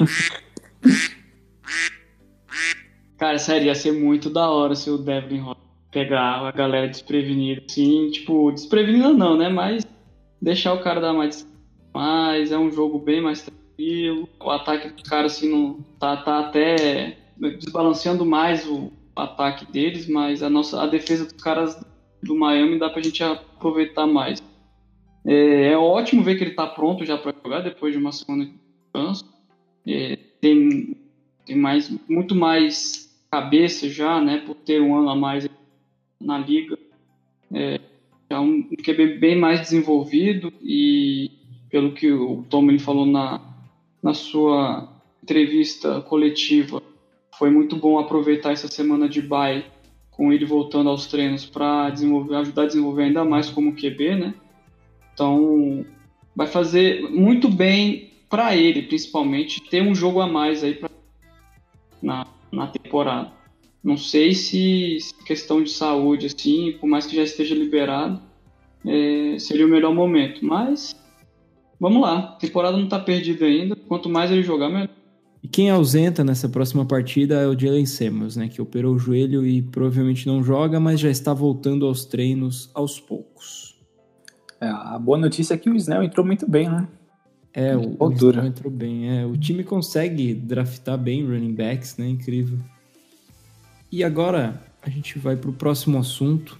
Cara, 3.16 3.38
sério, 3.38 3.68
ia 3.68 3.74
ser 3.76 3.92
muito 3.92 4.28
da 4.28 4.50
hora 4.50 4.74
se 4.74 4.90
o 4.90 4.98
Devlin 4.98 5.44
pegar 5.92 6.44
a 6.44 6.50
galera 6.50 6.88
desprevenida, 6.88 7.62
assim, 7.70 8.10
tipo, 8.10 8.50
desprevenida 8.50 9.12
não, 9.12 9.38
né? 9.38 9.48
Mas 9.48 9.86
deixar 10.42 10.74
o 10.74 10.82
cara 10.82 11.00
dar 11.00 11.12
mais 11.12 11.48
mas 11.94 12.50
é 12.50 12.58
um 12.58 12.72
jogo 12.72 12.98
bem 12.98 13.20
mais 13.20 13.42
tranquilo. 13.42 14.28
O 14.40 14.50
ataque 14.50 14.88
dos 14.88 15.08
caras 15.08 15.36
assim, 15.36 15.48
não, 15.48 15.84
tá, 16.00 16.16
tá 16.16 16.40
até 16.40 17.16
desbalanceando 17.60 18.26
mais 18.26 18.66
o 18.66 18.90
ataque 19.14 19.70
deles, 19.70 20.08
mas 20.08 20.42
a, 20.42 20.50
nossa, 20.50 20.82
a 20.82 20.88
defesa 20.88 21.26
dos 21.26 21.40
caras 21.40 21.78
do 22.24 22.34
Miami 22.34 22.78
dá 22.78 22.90
pra 22.90 23.02
gente 23.02 23.22
aproveitar 23.22 24.06
mais. 24.06 24.42
É, 25.24 25.72
é 25.72 25.78
ótimo 25.78 26.22
ver 26.22 26.36
que 26.36 26.44
ele 26.44 26.54
tá 26.54 26.66
pronto 26.66 27.04
já 27.04 27.16
para 27.16 27.34
jogar 27.42 27.60
depois 27.60 27.92
de 27.92 27.98
uma 27.98 28.12
segunda 28.12 28.46
descanso. 28.46 29.32
É, 29.86 30.18
tem, 30.40 30.96
tem 31.46 31.56
mais, 31.56 31.90
muito 32.08 32.34
mais 32.34 33.04
cabeça 33.30 33.88
já, 33.88 34.20
né, 34.20 34.38
por 34.46 34.54
ter 34.54 34.80
um 34.80 34.96
ano 34.96 35.10
a 35.10 35.16
mais 35.16 35.48
na 36.20 36.38
liga. 36.38 36.78
É, 37.52 37.80
é 38.30 38.38
um 38.38 38.62
QB 38.62 39.18
bem 39.18 39.38
mais 39.38 39.60
desenvolvido 39.60 40.52
e 40.62 41.30
pelo 41.70 41.92
que 41.92 42.10
o 42.10 42.44
Tom 42.48 42.78
falou 42.78 43.06
na, 43.06 43.40
na 44.02 44.14
sua 44.14 44.88
entrevista 45.22 46.00
coletiva, 46.02 46.82
foi 47.38 47.50
muito 47.50 47.76
bom 47.76 47.98
aproveitar 47.98 48.52
essa 48.52 48.68
semana 48.68 49.08
de 49.08 49.22
bye 49.22 49.64
com 50.16 50.32
ele 50.32 50.44
voltando 50.44 50.88
aos 50.88 51.06
treinos 51.06 51.44
para 51.44 51.86
ajudar 51.86 52.62
a 52.62 52.66
desenvolver 52.66 53.04
ainda 53.04 53.24
mais 53.24 53.50
como 53.50 53.74
QB, 53.74 54.16
né? 54.16 54.34
Então, 55.12 55.84
vai 56.34 56.46
fazer 56.46 57.08
muito 57.10 57.48
bem 57.48 58.10
para 58.28 58.56
ele, 58.56 58.82
principalmente, 58.82 59.60
ter 59.62 59.82
um 59.82 59.94
jogo 59.94 60.20
a 60.20 60.26
mais 60.26 60.64
aí 60.64 60.74
pra, 60.74 60.90
na, 62.02 62.26
na 62.50 62.66
temporada. 62.66 63.32
Não 63.82 63.96
sei 63.96 64.34
se, 64.34 64.98
se 65.00 65.14
questão 65.24 65.62
de 65.62 65.70
saúde, 65.70 66.26
assim, 66.26 66.72
por 66.80 66.88
mais 66.88 67.06
que 67.06 67.14
já 67.14 67.22
esteja 67.22 67.54
liberado, 67.54 68.20
é, 68.86 69.38
seria 69.38 69.66
o 69.66 69.68
melhor 69.68 69.94
momento. 69.94 70.44
Mas 70.44 70.96
vamos 71.78 72.00
lá, 72.02 72.18
a 72.18 72.22
temporada 72.36 72.76
não 72.76 72.84
está 72.84 72.98
perdida 72.98 73.44
ainda. 73.44 73.76
Quanto 73.76 74.08
mais 74.08 74.30
ele 74.30 74.42
jogar, 74.42 74.68
melhor. 74.68 74.88
E 75.44 75.48
quem 75.48 75.68
ausenta 75.68 76.24
nessa 76.24 76.48
próxima 76.48 76.86
partida 76.86 77.34
é 77.34 77.46
o 77.46 77.58
Jalen 77.58 77.84
Samuels, 77.84 78.34
né, 78.34 78.48
que 78.48 78.62
operou 78.62 78.94
o 78.94 78.98
joelho 78.98 79.46
e 79.46 79.60
provavelmente 79.60 80.26
não 80.26 80.42
joga, 80.42 80.80
mas 80.80 80.98
já 80.98 81.10
está 81.10 81.34
voltando 81.34 81.84
aos 81.84 82.06
treinos 82.06 82.70
aos 82.72 82.98
poucos. 82.98 83.78
É, 84.58 84.66
a 84.66 84.98
boa 84.98 85.18
notícia 85.18 85.52
é 85.52 85.58
que 85.58 85.68
o 85.68 85.76
Snell 85.76 86.02
entrou 86.02 86.24
muito 86.24 86.48
bem, 86.48 86.70
né? 86.70 86.88
É, 87.52 87.76
o, 87.76 87.94
o 87.98 88.12
Snell 88.12 88.46
entrou 88.46 88.72
bem. 88.72 89.18
É, 89.18 89.26
o 89.26 89.36
time 89.36 89.62
consegue 89.62 90.32
draftar 90.32 90.96
bem 90.96 91.22
running 91.22 91.54
backs, 91.54 91.98
né? 91.98 92.08
Incrível. 92.08 92.58
E 93.92 94.02
agora 94.02 94.62
a 94.80 94.88
gente 94.88 95.18
vai 95.18 95.36
para 95.36 95.50
o 95.50 95.52
próximo 95.52 95.98
assunto. 95.98 96.58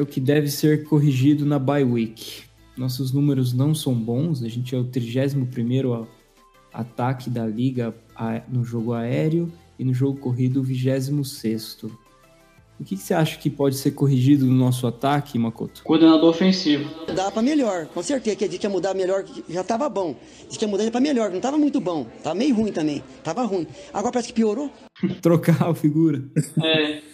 É 0.00 0.02
o 0.02 0.06
que 0.06 0.20
deve 0.20 0.50
ser 0.50 0.84
corrigido 0.84 1.44
na 1.44 1.58
bye 1.58 1.84
week. 1.84 2.42
Nossos 2.76 3.12
números 3.12 3.52
não 3.52 3.74
são 3.74 3.94
bons, 3.94 4.42
a 4.42 4.48
gente 4.48 4.74
é 4.74 4.78
o 4.78 4.84
31º 4.84 6.06
ataque 6.72 7.28
da 7.28 7.46
liga 7.46 7.94
no 8.48 8.64
jogo 8.64 8.94
aéreo 8.94 9.52
e 9.78 9.84
no 9.84 9.92
jogo 9.92 10.18
corrido 10.18 10.60
o 10.60 10.64
26º. 10.64 11.90
O 12.78 12.84
que, 12.84 12.96
que, 12.96 13.02
você 13.02 13.12
acha 13.12 13.36
que 13.36 13.50
pode 13.50 13.76
ser 13.76 13.90
corrigido 13.90 14.46
no 14.46 14.54
nosso 14.54 14.86
ataque, 14.86 15.38
Makoto? 15.38 15.82
Coordenador 15.84 16.30
ofensivo. 16.30 16.88
Dá 17.14 17.30
para 17.30 17.42
melhor, 17.42 17.84
com 17.88 18.02
certeza 18.02 18.36
que 18.36 18.44
a 18.44 18.48
gente 18.48 18.64
ia 18.64 18.70
mudar 18.70 18.94
melhor, 18.94 19.22
já 19.50 19.62
tava 19.62 19.86
bom. 19.86 20.16
A 20.48 20.50
gente 20.50 20.62
ia 20.62 20.68
mudar 20.68 20.90
para 20.90 21.00
melhor, 21.00 21.30
não 21.30 21.40
tava 21.40 21.58
muito 21.58 21.78
bom. 21.78 22.06
Tava 22.22 22.34
meio 22.34 22.54
ruim 22.54 22.72
também, 22.72 23.04
tava 23.22 23.42
ruim. 23.42 23.66
Agora 23.92 24.12
parece 24.12 24.28
que 24.28 24.34
piorou. 24.34 24.72
Trocar 25.20 25.68
a 25.68 25.74
figura. 25.74 26.24
É 26.62 27.09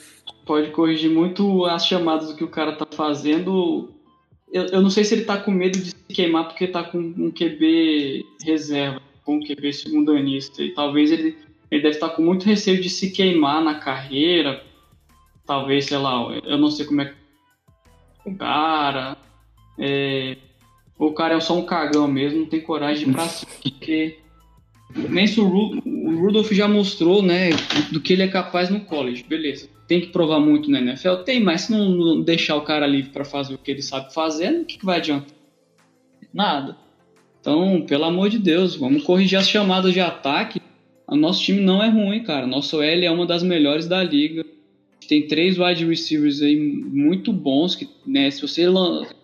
pode 0.47 0.71
corrigir 0.71 1.11
muito 1.11 1.67
as 1.67 1.85
chamadas 1.85 2.29
do 2.29 2.37
que 2.37 2.45
o 2.45 2.49
cara 2.49 2.73
tá 2.73 2.87
fazendo. 2.91 3.91
Eu, 4.51 4.67
eu 4.67 4.81
não 4.81 4.89
sei 4.89 5.05
se 5.05 5.15
ele 5.15 5.25
tá 5.25 5.37
com 5.37 5.51
medo 5.51 5.77
de 5.79 5.91
se 5.91 6.05
queimar 6.09 6.47
porque 6.47 6.69
tá 6.69 6.85
com 6.85 6.99
um 6.99 7.31
QB 7.33 8.25
reserva, 8.45 9.03
com 9.25 9.37
um 9.37 9.41
QB 9.41 9.73
segundanista. 9.73 10.63
E 10.63 10.71
talvez 10.71 11.11
ele, 11.11 11.37
ele 11.69 11.83
deve 11.83 11.97
estar 11.97 12.11
tá 12.11 12.15
com 12.15 12.23
muito 12.23 12.47
receio 12.47 12.81
de 12.81 12.89
se 12.89 13.11
queimar 13.11 13.63
na 13.63 13.75
carreira. 13.75 14.65
Talvez, 15.45 15.87
sei 15.87 15.99
lá, 15.99 16.33
eu 16.45 16.57
não 16.57 16.71
sei 16.71 16.87
como 16.87 17.03
é 17.03 17.07
que 17.07 17.15
o 18.25 18.35
cara. 18.37 19.17
É, 19.79 20.37
o 20.97 21.13
cara 21.13 21.35
é 21.35 21.41
só 21.41 21.59
um 21.59 21.67
cagão 21.67 22.07
mesmo, 22.07 22.41
não 22.41 22.47
tem 22.47 22.61
coragem 22.61 23.13
pra 23.13 23.27
cima. 23.29 23.51
Porque 23.61 24.19
nem 24.95 25.27
se 25.27 25.41
o, 25.41 25.83
o 26.07 26.21
Rudolph 26.21 26.53
já 26.53 26.69
mostrou, 26.69 27.23
né, 27.23 27.51
do 27.91 28.01
que 28.01 28.13
ele 28.13 28.23
é 28.23 28.29
capaz 28.29 28.71
no 28.71 28.81
college, 28.81 29.25
beleza 29.29 29.69
tem 29.87 30.01
que 30.01 30.09
provar 30.09 30.41
muito 30.41 30.71
na 30.71 30.81
NFL? 30.81 31.23
Tem, 31.25 31.41
mas 31.41 31.63
se 31.63 31.73
não, 31.73 31.91
não 31.91 32.21
deixar 32.21 32.57
o 32.57 32.63
cara 32.63 32.87
livre 32.87 33.11
para 33.11 33.25
fazer 33.25 33.55
o 33.55 33.59
que 33.59 33.71
ele 33.71 33.83
sabe 33.83 34.13
fazer, 34.13 34.61
o 34.61 34.65
que, 34.65 34.79
que 34.79 34.85
vai 34.85 34.99
adiantar? 34.99 35.35
Nada. 36.33 36.77
Então, 37.41 37.85
pelo 37.87 38.05
amor 38.05 38.29
de 38.29 38.39
Deus, 38.39 38.75
vamos 38.75 39.05
corrigir 39.05 39.39
as 39.39 39.49
chamadas 39.49 39.93
de 39.93 40.01
ataque. 40.01 40.61
O 41.07 41.15
nosso 41.15 41.43
time 41.43 41.61
não 41.61 41.83
é 41.83 41.89
ruim, 41.89 42.23
cara. 42.23 42.47
Nosso 42.47 42.83
L 42.83 43.07
é 43.07 43.11
uma 43.11 43.25
das 43.25 43.43
melhores 43.43 43.87
da 43.87 44.03
liga. 44.03 44.45
Tem 45.09 45.29
três 45.29 45.57
wide 45.57 45.85
receivers 45.87 46.43
aí 46.43 46.57
muito 46.57 47.33
bons 47.33 47.77
que, 47.77 47.89
né, 48.05 48.29
se 48.31 48.43
você 48.43 48.65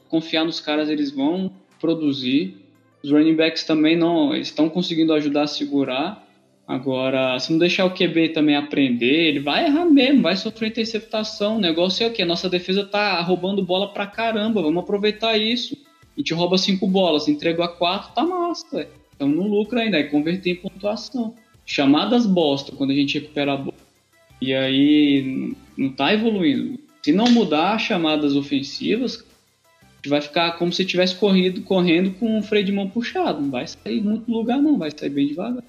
confiar 0.09 0.45
nos 0.45 0.61
caras, 0.61 0.89
eles 0.89 1.11
vão 1.11 1.51
produzir. 1.81 2.57
Os 3.03 3.11
running 3.11 3.35
backs 3.35 3.65
também 3.65 3.97
não 3.97 4.37
estão 4.37 4.69
conseguindo 4.69 5.13
ajudar 5.13 5.43
a 5.43 5.49
segurar. 5.49 6.22
Agora, 6.73 7.39
se 7.39 7.53
não 7.53 7.59
deixar 7.59 7.85
o 7.85 7.91
QB 7.91 8.31
também 8.31 8.57
aprender, 8.57 9.29
ele 9.29 9.41
vai 9.41 9.67
errar 9.67 9.85
mesmo, 9.85 10.23
vai 10.23 10.35
sofrer 10.35 10.71
interceptação. 10.71 11.59
O 11.59 11.61
negócio 11.61 12.03
é 12.03 12.07
o 12.07 12.11
que? 12.11 12.23
A 12.23 12.27
nossa 12.27 12.49
defesa 12.49 12.83
tá 12.83 13.21
roubando 13.21 13.63
bola 13.63 13.93
pra 13.93 14.07
caramba, 14.07 14.63
vamos 14.63 14.83
aproveitar 14.83 15.37
isso. 15.37 15.77
A 16.17 16.21
gente 16.21 16.33
rouba 16.33 16.57
cinco 16.57 16.87
bolas, 16.87 17.29
entregou 17.29 17.63
a 17.63 17.69
quatro, 17.69 18.15
tá 18.15 18.25
massa, 18.25 18.89
Estamos 19.13 19.37
no 19.37 19.47
lucro 19.47 19.79
ainda, 19.79 19.99
é 19.99 20.05
converter 20.05 20.53
em 20.53 20.57
pontuação. 20.57 21.35
Chamadas 21.67 22.25
bosta 22.25 22.73
quando 22.75 22.93
a 22.93 22.95
gente 22.95 23.19
recupera 23.19 23.53
a 23.53 23.57
bola. 23.59 23.77
E 24.41 24.55
aí 24.55 25.55
não 25.77 25.91
tá 25.91 26.15
evoluindo. 26.15 26.81
Se 27.03 27.13
não 27.13 27.31
mudar 27.31 27.75
as 27.75 27.83
chamadas 27.83 28.35
ofensivas, 28.35 29.23
vai 30.07 30.23
ficar 30.23 30.53
como 30.53 30.73
se 30.73 30.87
tivesse 30.87 31.17
corrido 31.17 31.61
correndo 31.61 32.13
com 32.13 32.39
o 32.39 32.43
freio 32.43 32.65
de 32.65 32.73
mão 32.73 32.89
puxado. 32.89 33.43
Não 33.43 33.51
vai 33.51 33.67
sair 33.67 34.01
muito 34.01 34.33
lugar, 34.33 34.57
não, 34.57 34.79
vai 34.79 34.91
sair 34.91 35.11
bem 35.11 35.27
devagar. 35.27 35.63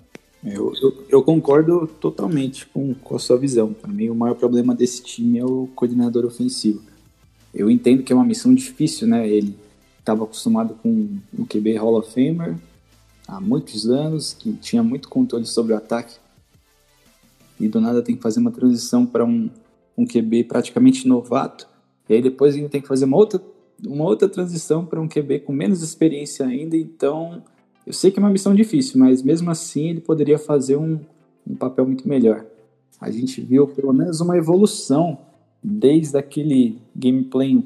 Eu, 0.45 0.73
eu, 0.82 1.06
eu, 1.10 1.23
concordo 1.23 1.88
totalmente 1.88 2.65
com, 2.67 2.93
com 2.93 3.15
a 3.15 3.19
sua 3.19 3.38
visão. 3.38 3.73
Para 3.73 3.91
mim, 3.91 4.10
o 4.10 4.15
maior 4.15 4.36
problema 4.36 4.75
desse 4.75 5.01
time 5.01 5.39
é 5.39 5.45
o 5.45 5.69
coordenador 5.73 6.25
ofensivo. 6.25 6.82
Eu 7.53 7.71
entendo 7.71 8.03
que 8.03 8.12
é 8.12 8.15
uma 8.15 8.25
missão 8.25 8.53
difícil, 8.53 9.08
né? 9.08 9.27
Ele 9.27 9.56
estava 9.99 10.25
acostumado 10.25 10.75
com 10.84 11.08
um 11.38 11.45
QB 11.45 11.77
Hall 11.77 11.97
of 11.97 12.12
Famer 12.12 12.58
há 13.25 13.39
muitos 13.39 13.89
anos, 13.89 14.34
que 14.34 14.51
tinha 14.53 14.84
muito 14.84 15.08
controle 15.08 15.45
sobre 15.45 15.71
o 15.71 15.77
ataque. 15.77 16.15
E 17.58 17.69
do 17.69 17.79
nada 17.79 18.01
tem 18.01 18.15
que 18.15 18.21
fazer 18.21 18.41
uma 18.41 18.51
transição 18.51 19.06
para 19.06 19.23
um, 19.23 19.49
um 19.97 20.06
QB 20.06 20.43
praticamente 20.45 21.08
novato. 21.08 21.69
E 22.10 22.15
aí 22.15 22.21
depois 22.21 22.56
ainda 22.56 22.67
tem 22.67 22.82
que 22.82 22.88
fazer 22.88 23.06
uma 23.06 23.15
outra, 23.15 23.41
uma 23.86 24.03
outra 24.03 24.27
transição 24.27 24.86
para 24.86 24.99
um 24.99 25.08
QB 25.08 25.39
com 25.41 25.53
menos 25.53 25.82
experiência 25.82 26.45
ainda. 26.45 26.75
Então 26.75 27.41
eu 27.86 27.93
sei 27.93 28.12
que 28.12 28.19
é 28.19 28.22
uma 28.22 28.30
missão 28.30 28.56
difícil, 28.56 29.00
mas 29.00 29.22
mesmo 29.22 29.52
assim 29.52 29.89
ele 29.89 30.02
poderia 30.02 30.38
fazer 30.38 30.78
um, 30.78 31.00
um 31.46 31.56
papel 31.56 31.86
muito 31.86 32.08
melhor. 32.08 32.46
A 33.00 33.12
gente 33.12 33.41
viu 33.41 33.67
pelo 33.67 33.91
menos 33.91 34.22
uma 34.22 34.38
evolução 34.38 35.17
desde 35.62 36.17
aquele 36.17 36.82
gameplay 36.96 37.63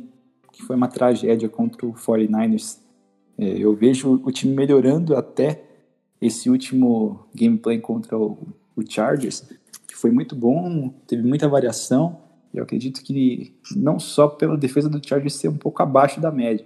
que 0.51 0.63
foi 0.63 0.75
uma 0.75 0.87
tragédia 0.87 1.47
contra 1.47 1.85
o 1.85 1.93
49ers. 1.93 2.79
É, 3.37 3.57
eu 3.57 3.75
vejo 3.75 4.19
o 4.23 4.31
time 4.31 4.55
melhorando 4.55 5.15
até 5.15 5.63
esse 6.19 6.49
último 6.49 7.27
gameplay 7.35 7.79
contra 7.79 8.17
o, 8.17 8.37
o 8.75 8.81
Chargers, 8.87 9.47
que 9.87 9.95
foi 9.95 10.09
muito 10.09 10.35
bom, 10.35 10.91
teve 11.05 11.21
muita 11.21 11.47
variação. 11.47 12.17
Eu 12.51 12.63
acredito 12.63 13.03
que 13.03 13.53
não 13.75 13.99
só 13.99 14.27
pela 14.27 14.57
defesa 14.57 14.89
do 14.89 15.05
Chargers 15.05 15.35
ser 15.35 15.49
um 15.49 15.57
pouco 15.57 15.83
abaixo 15.83 16.19
da 16.19 16.31
média, 16.31 16.65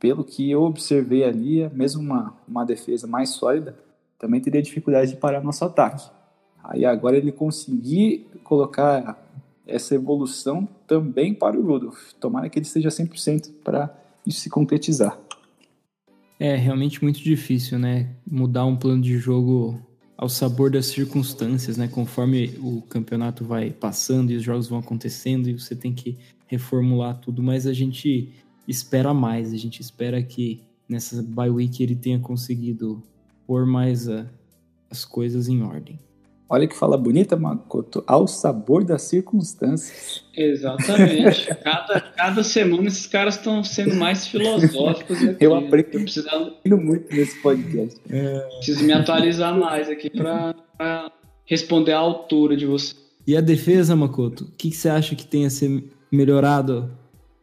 pelo 0.00 0.24
que 0.24 0.50
eu 0.50 0.62
observei 0.62 1.22
ali, 1.22 1.68
mesmo 1.68 2.02
uma, 2.02 2.34
uma 2.48 2.64
defesa 2.64 3.06
mais 3.06 3.30
sólida, 3.30 3.78
também 4.18 4.40
teria 4.40 4.62
dificuldade 4.62 5.12
de 5.12 5.16
parar 5.18 5.42
nosso 5.42 5.64
ataque. 5.64 6.10
Aí 6.64 6.84
agora 6.84 7.16
ele 7.16 7.30
conseguir 7.30 8.26
colocar 8.42 9.22
essa 9.66 9.94
evolução 9.94 10.66
também 10.86 11.34
para 11.34 11.58
o 11.58 11.64
Rudolph. 11.64 12.12
Tomara 12.18 12.48
que 12.48 12.58
ele 12.58 12.66
esteja 12.66 12.88
100% 12.88 13.50
para 13.62 13.94
isso 14.26 14.40
se 14.40 14.50
concretizar. 14.50 15.18
É 16.38 16.56
realmente 16.56 17.02
muito 17.02 17.20
difícil, 17.20 17.78
né? 17.78 18.08
Mudar 18.26 18.64
um 18.64 18.76
plano 18.76 19.02
de 19.02 19.18
jogo 19.18 19.78
ao 20.16 20.28
sabor 20.28 20.70
das 20.70 20.86
circunstâncias, 20.86 21.76
né? 21.76 21.88
Conforme 21.88 22.58
o 22.62 22.82
campeonato 22.82 23.44
vai 23.44 23.70
passando 23.70 24.30
e 24.30 24.36
os 24.36 24.42
jogos 24.42 24.68
vão 24.68 24.78
acontecendo 24.78 25.48
e 25.48 25.58
você 25.58 25.76
tem 25.76 25.92
que 25.92 26.18
reformular 26.46 27.18
tudo, 27.20 27.42
mas 27.42 27.66
a 27.66 27.72
gente 27.72 28.32
espera 28.70 29.12
mais. 29.12 29.52
A 29.52 29.56
gente 29.56 29.80
espera 29.80 30.22
que 30.22 30.62
nessa 30.88 31.22
bye 31.22 31.50
week 31.50 31.82
ele 31.82 31.94
tenha 31.94 32.18
conseguido 32.18 33.02
pôr 33.46 33.66
mais 33.66 34.08
a, 34.08 34.26
as 34.90 35.04
coisas 35.04 35.48
em 35.48 35.62
ordem. 35.62 35.98
Olha 36.52 36.66
que 36.66 36.76
fala 36.76 36.96
bonita, 36.96 37.36
Makoto, 37.36 38.02
ao 38.08 38.26
sabor 38.26 38.82
das 38.82 39.02
circunstâncias. 39.02 40.24
Exatamente. 40.36 41.46
cada, 41.62 42.00
cada 42.00 42.42
semana 42.42 42.88
esses 42.88 43.06
caras 43.06 43.36
estão 43.36 43.62
sendo 43.62 43.94
mais 43.94 44.26
filosóficos. 44.26 45.22
Aqui. 45.22 45.44
Eu 45.44 45.54
aprendo 45.54 45.90
Eu 45.92 46.00
precisando... 46.00 46.52
muito 46.66 47.14
nesse 47.14 47.40
podcast. 47.40 48.00
É... 48.10 48.40
Preciso 48.56 48.82
me 48.82 48.92
atualizar 48.92 49.56
mais 49.56 49.88
aqui 49.88 50.10
para 50.10 51.12
responder 51.44 51.92
à 51.92 51.98
altura 51.98 52.56
de 52.56 52.66
você. 52.66 52.96
E 53.24 53.36
a 53.36 53.40
defesa, 53.40 53.94
Makoto? 53.94 54.44
O 54.44 54.50
que, 54.50 54.70
que 54.70 54.76
você 54.76 54.88
acha 54.88 55.14
que 55.14 55.24
tenha 55.24 55.48
ser 55.50 55.84
melhorado 56.10 56.90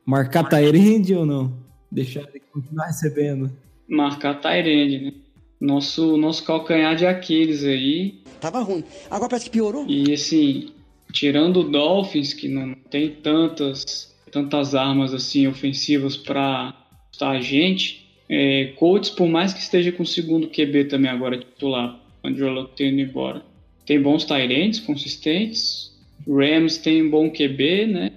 Marcar 0.07 0.47
Tyrande 0.47 1.13
ou 1.13 1.25
não? 1.25 1.53
Deixar 1.91 2.21
ele 2.21 2.41
continuar 2.53 2.85
recebendo. 2.85 3.51
Marcar 3.89 4.39
Tyrande, 4.39 4.99
né? 4.99 5.13
Nosso, 5.59 6.15
nosso 6.15 6.45
calcanhar 6.45 6.95
de 6.95 7.05
Aquiles 7.05 7.65
aí. 7.65 8.21
Tava 8.39 8.61
ruim. 8.61 8.85
Agora 9.11 9.29
parece 9.29 9.45
que 9.45 9.51
piorou. 9.51 9.85
E 9.85 10.13
assim, 10.13 10.69
tirando 11.11 11.59
o 11.59 11.69
Dolphins, 11.69 12.33
que 12.33 12.47
não 12.47 12.73
tem 12.89 13.09
tantas, 13.09 14.15
tantas 14.31 14.73
armas 14.73 15.13
assim 15.13 15.45
ofensivas 15.45 16.15
para 16.15 16.73
a 17.19 17.41
gente, 17.41 18.07
é, 18.29 18.73
Colts, 18.77 19.09
por 19.09 19.27
mais 19.27 19.53
que 19.53 19.59
esteja 19.59 19.91
com 19.91 20.03
o 20.03 20.07
segundo 20.07 20.47
QB 20.47 20.85
também 20.85 21.11
agora 21.11 21.37
titular, 21.37 21.99
onde 22.23 22.41
o 22.41 22.47
Orlando 22.47 22.69
indo 22.79 23.01
embora, 23.01 23.43
tem 23.85 24.01
bons 24.01 24.23
Tyrants 24.23 24.79
consistentes. 24.79 25.91
Rams 26.25 26.77
tem 26.77 27.03
um 27.03 27.09
bom 27.09 27.29
QB, 27.29 27.87
né? 27.87 28.11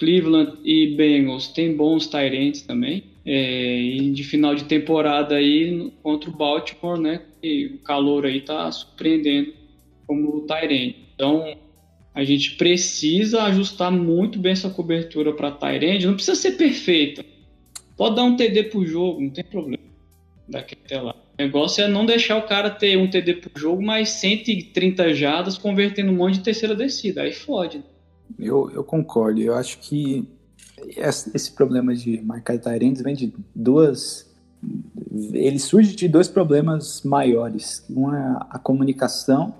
Cleveland 0.00 0.54
e 0.64 0.96
Bengals 0.96 1.46
tem 1.48 1.76
bons 1.76 2.06
Tyrants 2.06 2.62
também. 2.62 3.04
é, 3.24 4.10
de 4.12 4.24
final 4.24 4.54
de 4.54 4.64
temporada 4.64 5.36
aí 5.36 5.92
contra 6.02 6.30
o 6.30 6.32
Baltimore, 6.32 6.98
né? 6.98 7.20
E 7.42 7.66
o 7.66 7.78
calor 7.78 8.24
aí 8.24 8.40
tá 8.40 8.72
surpreendendo 8.72 9.52
como 10.06 10.38
o 10.38 10.40
Tyrene. 10.46 10.96
Então 11.14 11.54
a 12.14 12.24
gente 12.24 12.52
precisa 12.56 13.42
ajustar 13.44 13.92
muito 13.92 14.38
bem 14.38 14.52
essa 14.52 14.70
cobertura 14.70 15.34
para 15.34 15.50
Tyrene. 15.50 16.06
Não 16.06 16.14
precisa 16.14 16.34
ser 16.34 16.52
perfeita. 16.52 17.24
Pode 17.96 18.16
dar 18.16 18.24
um 18.24 18.36
TD 18.36 18.64
pro 18.64 18.86
jogo, 18.86 19.20
não 19.20 19.30
tem 19.30 19.44
problema. 19.44 19.84
Daqui 20.48 20.74
até 20.82 21.00
lá. 21.00 21.14
O 21.38 21.42
negócio 21.42 21.84
é 21.84 21.88
não 21.88 22.04
deixar 22.06 22.38
o 22.38 22.48
cara 22.48 22.70
ter 22.70 22.96
um 22.96 23.08
TD 23.08 23.34
por 23.34 23.60
jogo, 23.60 23.82
mas 23.82 24.08
130 24.10 25.14
jadas 25.14 25.58
convertendo 25.58 26.10
um 26.10 26.16
monte 26.16 26.38
de 26.38 26.44
terceira 26.44 26.74
descida. 26.74 27.22
Aí 27.22 27.32
fode. 27.32 27.82
Eu, 28.38 28.70
eu 28.70 28.84
concordo. 28.84 29.40
Eu 29.40 29.54
acho 29.54 29.78
que 29.78 30.28
esse 31.34 31.52
problema 31.52 31.94
de 31.94 32.20
marcar 32.22 32.58
Tyrands 32.58 33.02
vem 33.02 33.14
de 33.14 33.32
duas. 33.54 34.30
Ele 35.32 35.58
surge 35.58 35.94
de 35.94 36.08
dois 36.08 36.28
problemas 36.28 37.02
maiores. 37.02 37.84
Um 37.90 38.14
é 38.14 38.38
a 38.50 38.58
comunicação, 38.58 39.54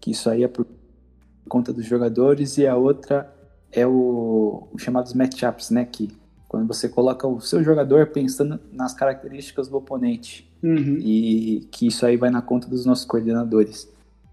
que 0.00 0.10
isso 0.12 0.30
aí 0.30 0.44
é 0.44 0.48
por 0.48 0.66
conta 1.48 1.72
dos 1.72 1.84
jogadores, 1.84 2.58
e 2.58 2.66
a 2.66 2.76
outra 2.76 3.32
é 3.72 3.86
o, 3.86 4.68
os 4.72 4.82
chamados 4.82 5.14
matchups, 5.14 5.70
né? 5.70 5.84
Que 5.84 6.10
quando 6.48 6.66
você 6.66 6.88
coloca 6.88 7.26
o 7.26 7.40
seu 7.40 7.62
jogador 7.62 8.08
pensando 8.08 8.58
nas 8.72 8.94
características 8.94 9.68
do 9.68 9.76
oponente. 9.76 10.50
Uhum. 10.62 10.98
E 11.00 11.68
que 11.70 11.86
isso 11.86 12.04
aí 12.04 12.16
vai 12.16 12.30
na 12.30 12.42
conta 12.42 12.68
dos 12.68 12.84
nossos 12.84 13.04
coordenadores. 13.04 13.88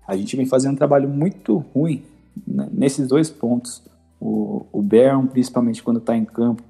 A 0.08 0.16
gente 0.16 0.36
vem 0.36 0.46
fazendo 0.46 0.74
um 0.74 0.78
trabalho 0.78 1.10
muito 1.10 1.58
ruim 1.58 2.04
nesses 2.46 3.08
dois 3.08 3.30
pontos. 3.30 3.82
O, 4.20 4.66
o 4.72 4.82
Baron, 4.82 5.28
principalmente 5.28 5.84
quando 5.84 5.98
está 5.98 6.16
em 6.16 6.26
campo, 6.26 6.64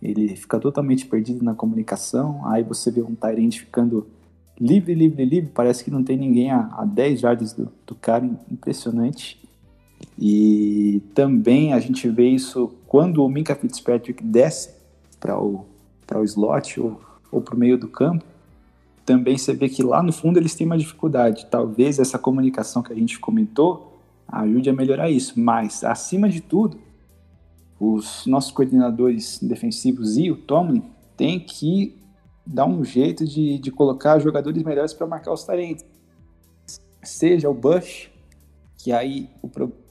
ele 0.00 0.34
fica 0.36 0.58
totalmente 0.58 1.06
perdido 1.06 1.44
na 1.44 1.54
comunicação. 1.54 2.46
Aí 2.46 2.62
você 2.62 2.90
vê 2.90 3.00
um 3.00 3.14
Tyrande 3.14 3.60
ficando 3.60 4.06
livre, 4.60 4.94
livre, 4.94 5.24
livre. 5.24 5.50
Parece 5.54 5.84
que 5.84 5.90
não 5.90 6.02
tem 6.02 6.16
ninguém 6.16 6.50
a, 6.50 6.68
a 6.76 6.84
10 6.84 7.20
jardas 7.20 7.52
do, 7.52 7.70
do 7.86 7.94
cara. 7.94 8.28
Impressionante. 8.50 9.40
E 10.18 11.00
também 11.14 11.72
a 11.72 11.78
gente 11.78 12.08
vê 12.08 12.28
isso 12.28 12.72
quando 12.86 13.24
o 13.24 13.28
Minka 13.28 13.54
Fitzpatrick 13.54 14.22
desce 14.24 14.70
para 15.20 15.40
o, 15.40 15.64
o 16.14 16.24
slot 16.24 16.80
ou, 16.80 17.00
ou 17.30 17.40
para 17.40 17.54
o 17.54 17.58
meio 17.58 17.78
do 17.78 17.88
campo. 17.88 18.24
Também 19.06 19.38
você 19.38 19.52
vê 19.52 19.68
que 19.68 19.82
lá 19.82 20.02
no 20.02 20.12
fundo 20.12 20.38
eles 20.38 20.54
têm 20.54 20.66
uma 20.66 20.78
dificuldade. 20.78 21.46
Talvez 21.50 21.98
essa 21.98 22.18
comunicação 22.18 22.82
que 22.82 22.92
a 22.92 22.96
gente 22.96 23.18
comentou 23.18 23.91
ajude 24.32 24.70
a 24.70 24.72
melhorar 24.72 25.10
isso. 25.10 25.38
Mas, 25.38 25.84
acima 25.84 26.28
de 26.28 26.40
tudo, 26.40 26.80
os 27.78 28.26
nossos 28.26 28.50
coordenadores 28.50 29.38
defensivos 29.42 30.16
e 30.16 30.30
o 30.30 30.36
Tomlin 30.36 30.82
têm 31.16 31.38
que 31.38 31.98
dar 32.46 32.66
um 32.66 32.84
jeito 32.84 33.24
de, 33.24 33.58
de 33.58 33.70
colocar 33.70 34.18
jogadores 34.18 34.62
melhores 34.62 34.94
para 34.94 35.06
marcar 35.06 35.32
os 35.32 35.44
talentos. 35.44 35.84
Seja 37.02 37.48
o 37.48 37.54
Bush, 37.54 38.10
que 38.78 38.92
aí 38.92 39.28
o 39.42 39.48
problema 39.48 39.82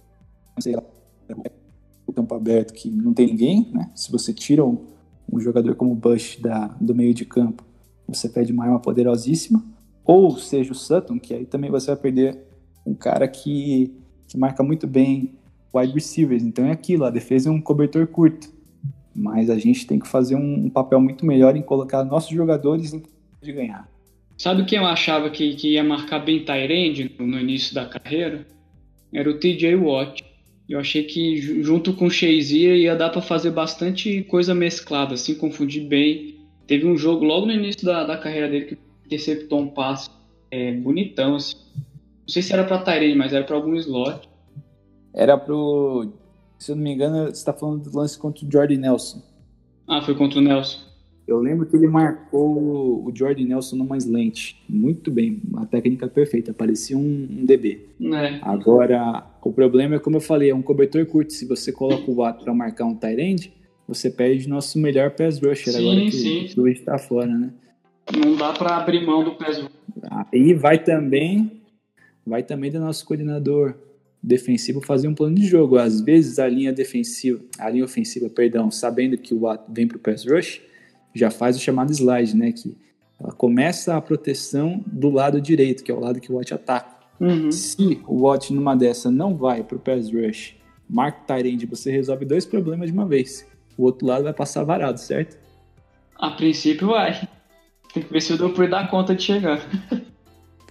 o 2.05 2.13
campo 2.13 2.35
aberto 2.35 2.73
que 2.73 2.89
não 2.89 3.13
tem 3.13 3.27
ninguém, 3.27 3.71
né? 3.73 3.89
Se 3.95 4.11
você 4.11 4.33
tira 4.33 4.65
um, 4.65 4.85
um 5.31 5.39
jogador 5.39 5.75
como 5.75 5.93
o 5.93 5.95
Bush 5.95 6.37
da, 6.41 6.67
do 6.79 6.93
meio 6.93 7.13
de 7.13 7.25
campo, 7.25 7.63
você 8.07 8.27
perde 8.27 8.51
uma 8.51 8.65
arma 8.65 8.79
poderosíssima. 8.79 9.63
Ou 10.03 10.37
seja 10.37 10.71
o 10.71 10.75
Sutton, 10.75 11.19
que 11.19 11.33
aí 11.33 11.45
também 11.45 11.71
você 11.71 11.87
vai 11.87 11.95
perder 11.95 12.37
um 12.85 12.93
cara 12.93 13.27
que 13.27 13.95
que 14.31 14.37
marca 14.37 14.63
muito 14.63 14.87
bem 14.87 15.33
wide 15.73 15.93
receivers. 15.93 16.43
Então 16.43 16.65
é 16.65 16.71
aquilo, 16.71 17.03
a 17.03 17.09
defesa 17.09 17.49
é 17.49 17.51
um 17.51 17.61
cobertor 17.61 18.07
curto. 18.07 18.49
Mas 19.13 19.49
a 19.49 19.59
gente 19.59 19.85
tem 19.85 19.99
que 19.99 20.07
fazer 20.07 20.35
um, 20.35 20.69
papel 20.69 21.01
muito 21.01 21.25
melhor 21.25 21.55
em 21.57 21.61
colocar 21.61 22.03
nossos 22.03 22.33
jogadores 22.33 22.93
em 22.93 23.03
de 23.41 23.51
ganhar. 23.51 23.89
Sabe 24.37 24.63
quem 24.65 24.77
eu 24.77 24.85
achava 24.85 25.29
que, 25.29 25.55
que 25.55 25.73
ia 25.73 25.83
marcar 25.83 26.19
bem 26.19 26.45
Tyrande 26.45 27.11
no, 27.19 27.27
no 27.27 27.39
início 27.39 27.75
da 27.75 27.85
carreira? 27.85 28.47
Era 29.13 29.29
o 29.29 29.37
TJ 29.37 29.75
Watt. 29.75 30.23
Eu 30.69 30.79
achei 30.79 31.03
que 31.03 31.37
junto 31.61 31.93
com 31.93 32.05
o 32.05 32.09
Shazier 32.09 32.77
ia 32.77 32.95
dar 32.95 33.09
para 33.09 33.21
fazer 33.21 33.51
bastante 33.51 34.23
coisa 34.23 34.55
mesclada, 34.55 35.15
assim, 35.15 35.35
confundir 35.35 35.85
bem. 35.85 36.35
Teve 36.65 36.87
um 36.87 36.95
jogo 36.95 37.25
logo 37.25 37.45
no 37.45 37.51
início 37.51 37.85
da, 37.85 38.05
da 38.05 38.17
carreira 38.17 38.47
dele 38.47 38.65
que 38.65 38.77
interceptou 39.05 39.59
um 39.59 39.67
passe 39.67 40.09
é, 40.49 40.71
bonitão, 40.71 41.35
assim. 41.35 41.57
Não 42.31 42.33
sei 42.33 42.43
se 42.43 42.53
era 42.53 42.63
pra 42.63 42.77
Tyrene, 42.77 43.13
mas 43.13 43.33
era 43.33 43.43
pra 43.43 43.57
algum 43.57 43.75
slot. 43.75 44.21
Era 45.13 45.37
pro. 45.37 46.13
Se 46.57 46.71
eu 46.71 46.77
não 46.77 46.83
me 46.83 46.93
engano, 46.93 47.25
você 47.25 47.43
tá 47.43 47.51
falando 47.51 47.83
do 47.83 47.97
lance 47.97 48.17
contra 48.17 48.47
o 48.47 48.49
Jordan 48.49 48.77
Nelson. 48.77 49.21
Ah, 49.85 50.01
foi 50.01 50.15
contra 50.15 50.39
o 50.39 50.41
Nelson. 50.41 50.79
Eu 51.27 51.41
lembro 51.41 51.65
que 51.65 51.75
ele 51.75 51.89
marcou 51.89 53.05
o 53.05 53.11
Jordan 53.13 53.43
Nelson 53.43 53.75
numa 53.75 53.97
slant. 53.97 54.53
Muito 54.69 55.11
bem, 55.11 55.41
uma 55.45 55.65
técnica 55.65 56.07
perfeita, 56.07 56.53
parecia 56.53 56.97
um, 56.97 57.27
um 57.29 57.43
DB. 57.43 57.85
É. 58.01 58.39
Agora, 58.43 59.27
o 59.43 59.51
problema 59.51 59.95
é, 59.95 59.99
como 59.99 60.15
eu 60.15 60.21
falei, 60.21 60.51
é 60.51 60.55
um 60.55 60.61
cobertor 60.61 61.05
curto. 61.05 61.33
Se 61.33 61.45
você 61.45 61.69
coloca 61.69 62.09
o 62.09 62.15
Watt 62.15 62.45
para 62.45 62.53
marcar 62.53 62.85
um 62.85 62.95
tight 62.95 63.19
end, 63.19 63.53
você 63.85 64.09
perde 64.09 64.47
nosso 64.47 64.79
melhor 64.79 65.11
pass 65.11 65.37
rusher 65.37 65.73
sim, 65.73 65.79
agora 65.81 65.99
que 66.05 66.11
sim. 66.13 66.49
o 66.57 66.61
Luiz 66.61 66.79
tá 66.79 66.97
fora, 66.97 67.27
né? 67.27 67.51
Não 68.17 68.37
dá 68.37 68.53
para 68.53 68.77
abrir 68.77 69.05
mão 69.05 69.21
do 69.21 69.35
pass 69.35 69.57
rusher. 69.57 69.69
Aí 70.31 70.53
vai 70.53 70.81
também 70.81 71.60
vai 72.25 72.43
também 72.43 72.71
do 72.71 72.79
nosso 72.79 73.05
coordenador 73.05 73.75
defensivo 74.21 74.81
fazer 74.81 75.07
um 75.07 75.15
plano 75.15 75.35
de 75.35 75.45
jogo. 75.45 75.77
Às 75.77 76.01
vezes 76.01 76.39
a 76.39 76.47
linha 76.47 76.71
defensiva, 76.71 77.41
a 77.57 77.69
linha 77.69 77.85
ofensiva, 77.85 78.29
perdão, 78.29 78.69
sabendo 78.69 79.17
que 79.17 79.33
o 79.33 79.41
Watt 79.41 79.63
vem 79.69 79.87
para 79.87 79.97
o 79.97 79.99
pass 79.99 80.25
rush, 80.25 80.61
já 81.13 81.31
faz 81.31 81.57
o 81.57 81.59
chamado 81.59 81.91
slide, 81.91 82.35
né? 82.35 82.51
Que 82.51 82.75
ela 83.19 83.31
começa 83.31 83.95
a 83.95 84.01
proteção 84.01 84.83
do 84.85 85.09
lado 85.09 85.41
direito, 85.41 85.83
que 85.83 85.91
é 85.91 85.93
o 85.93 85.99
lado 85.99 86.19
que 86.19 86.31
o 86.31 86.35
Watt 86.35 86.53
ataca. 86.53 87.01
Uhum. 87.19 87.51
Se 87.51 88.01
o 88.07 88.23
Watt 88.23 88.53
numa 88.53 88.75
dessa 88.75 89.11
não 89.11 89.35
vai 89.35 89.63
para 89.63 89.77
o 89.77 89.79
pass 89.79 90.11
rush, 90.11 90.55
marca 90.89 91.35
Tyrande, 91.35 91.65
você 91.65 91.91
resolve 91.91 92.25
dois 92.25 92.45
problemas 92.45 92.87
de 92.87 92.93
uma 92.93 93.07
vez. 93.07 93.45
O 93.77 93.83
outro 93.83 94.07
lado 94.07 94.23
vai 94.23 94.33
passar 94.33 94.63
varado, 94.63 94.99
certo? 94.99 95.37
A 96.15 96.31
princípio 96.31 96.87
vai. 96.87 97.27
Tem 97.93 98.03
que 98.03 98.11
ver 98.11 98.21
se 98.21 98.33
o 98.33 98.37
Dupre 98.37 98.67
dá 98.67 98.87
conta 98.87 99.15
de 99.15 99.23
chegar. 99.23 99.59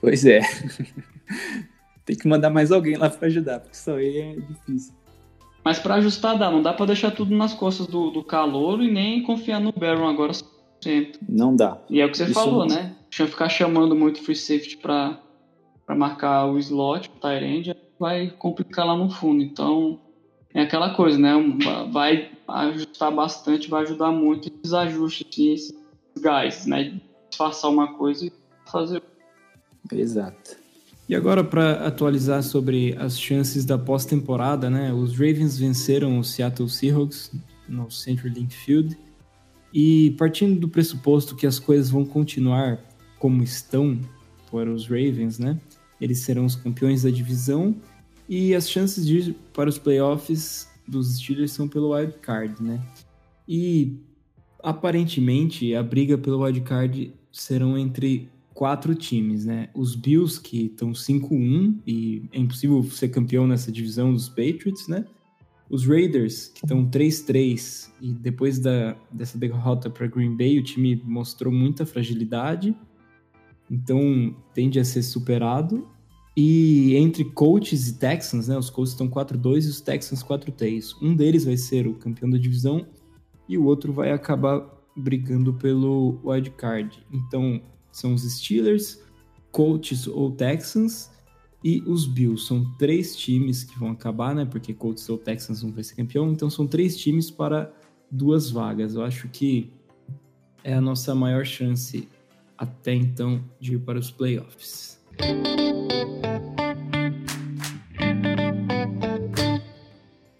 Pois 0.00 0.24
é. 0.24 0.40
Tem 2.04 2.16
que 2.16 2.26
mandar 2.26 2.50
mais 2.50 2.72
alguém 2.72 2.96
lá 2.96 3.08
para 3.08 3.28
ajudar, 3.28 3.60
porque 3.60 3.76
só 3.76 3.98
ele 3.98 4.18
é 4.18 4.36
difícil. 4.36 4.94
Mas 5.64 5.78
para 5.78 5.96
ajustar 5.96 6.38
dá, 6.38 6.50
não 6.50 6.62
dá 6.62 6.72
para 6.72 6.86
deixar 6.86 7.10
tudo 7.10 7.36
nas 7.36 7.52
costas 7.52 7.86
do, 7.86 8.10
do 8.10 8.24
calor 8.24 8.82
e 8.82 8.90
nem 8.90 9.22
confiar 9.22 9.60
no 9.60 9.72
Baron 9.72 10.08
agora 10.08 10.32
100%. 10.32 11.18
Não 11.28 11.54
dá. 11.54 11.78
E 11.88 12.00
é 12.00 12.06
o 12.06 12.10
que 12.10 12.16
você 12.16 12.24
Isso 12.24 12.34
falou, 12.34 12.66
não... 12.66 12.74
né? 12.74 12.96
Deixa 13.08 13.24
eu 13.24 13.28
ficar 13.28 13.48
chamando 13.48 13.94
muito 13.94 14.22
free 14.22 14.36
safety 14.36 14.76
para 14.78 15.20
marcar 15.88 16.46
o 16.46 16.58
slot, 16.58 17.10
o 17.10 17.20
tight 17.20 17.76
vai 17.98 18.30
complicar 18.30 18.86
lá 18.86 18.96
no 18.96 19.10
fundo. 19.10 19.42
Então, 19.42 20.00
é 20.54 20.62
aquela 20.62 20.94
coisa, 20.94 21.18
né? 21.18 21.32
Vai 21.92 22.30
ajustar 22.48 23.12
bastante, 23.12 23.68
vai 23.68 23.82
ajudar 23.82 24.10
muito 24.10 24.48
esses 24.48 24.72
ajustes, 24.72 25.36
esses 25.38 25.74
gás, 26.22 26.66
né? 26.66 27.00
Disfarçar 27.28 27.70
uma 27.70 27.94
coisa 27.94 28.26
e 28.26 28.32
fazer 28.64 29.02
Exato. 29.92 30.56
E 31.10 31.14
agora, 31.16 31.42
para 31.42 31.88
atualizar 31.88 32.40
sobre 32.40 32.94
as 32.96 33.18
chances 33.18 33.64
da 33.64 33.76
pós-temporada, 33.76 34.70
né? 34.70 34.92
Os 34.92 35.10
Ravens 35.14 35.58
venceram 35.58 36.20
o 36.20 36.22
Seattle 36.22 36.68
Seahawks 36.68 37.32
no 37.68 37.90
Central 37.90 38.32
Link 38.32 38.54
Field. 38.54 38.96
E 39.74 40.12
partindo 40.12 40.60
do 40.60 40.68
pressuposto 40.68 41.34
que 41.34 41.48
as 41.48 41.58
coisas 41.58 41.90
vão 41.90 42.04
continuar 42.04 42.78
como 43.18 43.42
estão 43.42 43.98
para 44.52 44.72
os 44.72 44.86
Ravens, 44.86 45.40
né? 45.40 45.60
Eles 46.00 46.20
serão 46.20 46.44
os 46.44 46.54
campeões 46.54 47.02
da 47.02 47.10
divisão 47.10 47.74
e 48.28 48.54
as 48.54 48.70
chances 48.70 49.04
de 49.04 49.34
para 49.52 49.68
os 49.68 49.78
playoffs 49.78 50.68
dos 50.86 51.16
Steelers 51.16 51.50
são 51.50 51.66
pelo 51.66 51.92
wild 51.92 52.14
card, 52.22 52.62
né? 52.62 52.80
E 53.48 53.98
aparentemente 54.62 55.74
a 55.74 55.82
briga 55.82 56.16
pelo 56.16 56.44
wild 56.44 56.60
card 56.60 57.12
serão 57.32 57.76
entre 57.76 58.28
quatro 58.54 58.94
times, 58.94 59.44
né? 59.44 59.68
Os 59.74 59.94
Bills, 59.94 60.40
que 60.40 60.66
estão 60.66 60.92
5-1 60.92 61.78
e 61.86 62.28
é 62.32 62.38
impossível 62.38 62.82
ser 62.84 63.08
campeão 63.08 63.46
nessa 63.46 63.70
divisão 63.70 64.12
dos 64.12 64.28
Patriots, 64.28 64.88
né? 64.88 65.04
Os 65.68 65.86
Raiders, 65.86 66.48
que 66.48 66.64
estão 66.64 66.84
3-3 66.90 67.90
e 68.00 68.12
depois 68.12 68.58
da, 68.58 68.96
dessa 69.10 69.38
derrota 69.38 69.88
para 69.88 70.06
Green 70.08 70.36
Bay, 70.36 70.58
o 70.58 70.64
time 70.64 71.00
mostrou 71.04 71.52
muita 71.52 71.86
fragilidade, 71.86 72.76
então 73.70 74.34
tende 74.52 74.80
a 74.80 74.84
ser 74.84 75.02
superado. 75.02 75.86
E 76.36 76.96
entre 76.96 77.24
Colts 77.24 77.88
e 77.88 77.98
Texans, 77.98 78.48
né? 78.48 78.56
Os 78.56 78.70
Colts 78.70 78.92
estão 78.92 79.08
4-2 79.08 79.64
e 79.64 79.68
os 79.68 79.80
Texans 79.80 80.22
4-3. 80.22 80.96
Um 81.00 81.14
deles 81.14 81.44
vai 81.44 81.56
ser 81.56 81.86
o 81.86 81.94
campeão 81.94 82.30
da 82.30 82.38
divisão 82.38 82.86
e 83.48 83.58
o 83.58 83.64
outro 83.64 83.92
vai 83.92 84.12
acabar 84.12 84.64
brigando 84.96 85.52
pelo 85.54 86.20
wild 86.24 86.50
card. 86.50 87.04
Então, 87.12 87.60
são 87.92 88.14
os 88.14 88.22
Steelers, 88.22 89.00
Colts 89.50 90.06
ou 90.06 90.30
Texans 90.30 91.10
e 91.62 91.82
os 91.86 92.06
Bills. 92.06 92.46
São 92.46 92.64
três 92.78 93.16
times 93.16 93.64
que 93.64 93.78
vão 93.78 93.90
acabar, 93.90 94.34
né? 94.34 94.44
Porque 94.44 94.72
Colts 94.72 95.08
ou 95.08 95.18
Texans 95.18 95.62
não 95.62 95.72
vai 95.72 95.84
ser 95.84 95.94
campeão. 95.94 96.30
Então 96.32 96.48
são 96.48 96.66
três 96.66 96.96
times 96.96 97.30
para 97.30 97.72
duas 98.10 98.50
vagas. 98.50 98.94
Eu 98.94 99.02
acho 99.02 99.28
que 99.28 99.70
é 100.62 100.74
a 100.74 100.80
nossa 100.80 101.14
maior 101.14 101.44
chance 101.44 102.08
até 102.56 102.94
então 102.94 103.42
de 103.58 103.74
ir 103.74 103.78
para 103.80 103.98
os 103.98 104.10
playoffs. 104.10 105.00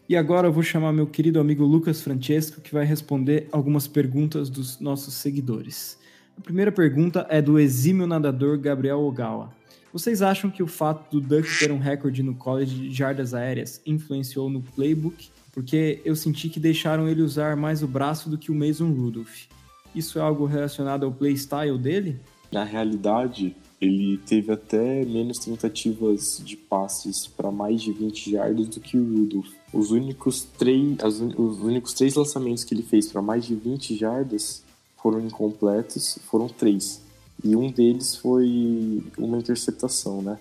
E 0.09 0.17
agora 0.17 0.49
eu 0.49 0.53
vou 0.53 0.63
chamar 0.63 0.93
meu 0.93 1.07
querido 1.07 1.39
amigo 1.39 1.65
Lucas 1.65 2.03
Francesco, 2.03 2.61
que 2.61 2.73
vai 2.73 2.85
responder 2.85 3.49
algumas 3.53 3.87
perguntas 3.87 4.51
dos 4.51 4.81
nossos 4.81 5.15
seguidores. 5.15 5.99
A 6.41 6.43
primeira 6.43 6.73
pergunta 6.73 7.27
é 7.29 7.43
do 7.43 7.61
exímio 7.61 8.07
nadador 8.07 8.57
Gabriel 8.57 9.01
Ogawa. 9.01 9.53
Vocês 9.93 10.23
acham 10.23 10.51
que 10.51 10.63
o 10.63 10.67
fato 10.67 11.11
do 11.11 11.21
Duck 11.21 11.47
ter 11.59 11.71
um 11.71 11.79
recorde 11.79 12.23
no 12.23 12.35
college 12.35 12.75
de 12.89 12.95
jardas 12.95 13.35
aéreas 13.35 13.83
influenciou 13.85 14.49
no 14.49 14.63
playbook? 14.63 15.29
Porque 15.53 16.01
eu 16.03 16.17
senti 16.17 16.49
que 16.49 16.59
deixaram 16.59 17.07
ele 17.07 17.21
usar 17.21 17.57
mais 17.57 17.83
o 17.83 17.87
braço 17.87 18.31
do 18.31 18.39
que 18.39 18.51
o 18.51 18.55
Mason 18.55 18.91
Rudolph. 18.91 19.49
Isso 19.95 20.19
é 20.19 20.23
algo 20.23 20.47
relacionado 20.47 21.05
ao 21.05 21.13
playstyle 21.13 21.77
dele? 21.77 22.19
Na 22.51 22.65
realidade, 22.65 23.55
ele 23.79 24.19
teve 24.27 24.51
até 24.51 25.05
menos 25.05 25.41
tentativas 25.41 26.43
de 26.43 26.57
passes 26.57 27.27
para 27.27 27.51
mais 27.53 27.83
de 27.83 27.93
20 27.93 28.31
jardas 28.31 28.67
do 28.69 28.81
que 28.81 28.97
o 28.97 29.05
Rudolph. 29.05 29.51
Os 29.75 29.91
únicos 29.91 30.43
três, 30.57 30.97
os 31.37 31.61
únicos 31.61 31.93
três 31.93 32.15
lançamentos 32.15 32.65
que 32.65 32.73
ele 32.73 32.83
fez 32.83 33.13
para 33.13 33.21
mais 33.21 33.45
de 33.45 33.55
20 33.55 33.95
jardas 33.95 34.65
foram 35.03 35.21
incompletos, 35.21 36.19
foram 36.27 36.49
três. 36.49 37.01
E 37.43 37.57
um 37.57 37.71
deles 37.71 38.17
foi 38.17 39.03
uma 39.17 39.39
interceptação, 39.39 40.23
né? 40.23 40.39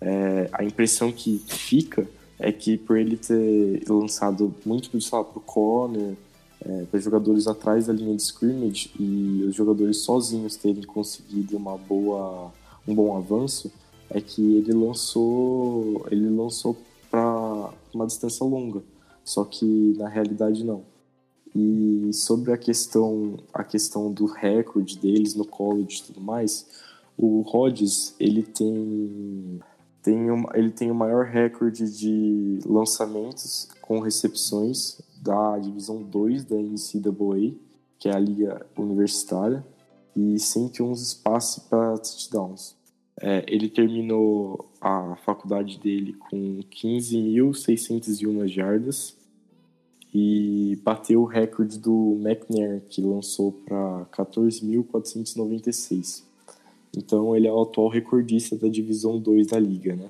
É, 0.00 0.48
a 0.52 0.64
impressão 0.64 1.12
que 1.12 1.38
fica 1.46 2.08
é 2.38 2.50
que 2.50 2.78
por 2.78 2.96
ele 2.96 3.16
ter 3.16 3.84
lançado 3.88 4.54
muito 4.64 4.90
para 4.90 5.20
o 5.20 5.40
corner, 5.40 6.16
é, 6.64 6.84
para 6.84 7.00
jogadores 7.00 7.46
atrás 7.46 7.86
da 7.86 7.92
linha 7.92 8.14
de 8.14 8.22
scrimmage 8.22 8.90
e 8.98 9.44
os 9.46 9.54
jogadores 9.54 9.98
sozinhos 9.98 10.56
terem 10.56 10.82
conseguido 10.82 11.56
uma 11.56 11.76
boa, 11.76 12.52
um 12.86 12.94
bom 12.94 13.16
avanço, 13.16 13.70
é 14.08 14.20
que 14.20 14.56
ele 14.56 14.72
lançou, 14.72 16.06
ele 16.10 16.28
lançou 16.30 16.76
para 17.10 17.70
uma 17.92 18.06
distância 18.06 18.44
longa. 18.44 18.82
Só 19.24 19.44
que 19.44 19.94
na 19.98 20.08
realidade 20.08 20.64
não. 20.64 20.82
E 21.54 22.10
sobre 22.12 22.52
a 22.52 22.56
questão, 22.56 23.38
a 23.52 23.64
questão 23.64 24.12
do 24.12 24.26
recorde 24.26 24.98
deles 24.98 25.34
no 25.34 25.44
college 25.44 26.00
e 26.00 26.06
tudo 26.06 26.20
mais, 26.20 26.66
o 27.16 27.40
Rodgers 27.40 28.14
ele 28.18 28.42
tem 28.42 29.60
tem 30.02 30.30
um, 30.30 30.44
ele 30.54 30.70
tem 30.70 30.90
o 30.90 30.94
maior 30.94 31.26
recorde 31.26 31.90
de 31.94 32.58
lançamentos 32.64 33.68
com 33.82 34.00
recepções 34.00 34.98
da 35.20 35.58
divisão 35.58 36.02
2 36.02 36.44
da 36.44 36.56
NCAA, 36.56 37.52
que 37.98 38.08
é 38.08 38.14
a 38.14 38.18
liga 38.18 38.66
universitária, 38.76 39.62
e 40.16 40.38
111 40.38 41.02
espaços 41.02 41.62
para 41.64 41.98
touchdowns. 41.98 42.74
É, 43.20 43.44
ele 43.46 43.68
terminou 43.68 44.70
a 44.80 45.16
faculdade 45.16 45.78
dele 45.78 46.14
com 46.14 46.60
15.601 46.70 48.48
jardas 48.48 49.19
e 50.12 50.78
bateu 50.82 51.22
o 51.22 51.24
recorde 51.24 51.78
do 51.78 52.18
McNair, 52.20 52.82
que 52.88 53.00
lançou 53.00 53.52
para 53.52 54.06
14.496. 54.06 56.24
Então 56.96 57.36
ele 57.36 57.46
é 57.46 57.52
o 57.52 57.62
atual 57.62 57.88
recordista 57.88 58.56
da 58.56 58.68
divisão 58.68 59.18
2 59.18 59.48
da 59.48 59.58
liga, 59.58 59.94
né? 59.94 60.08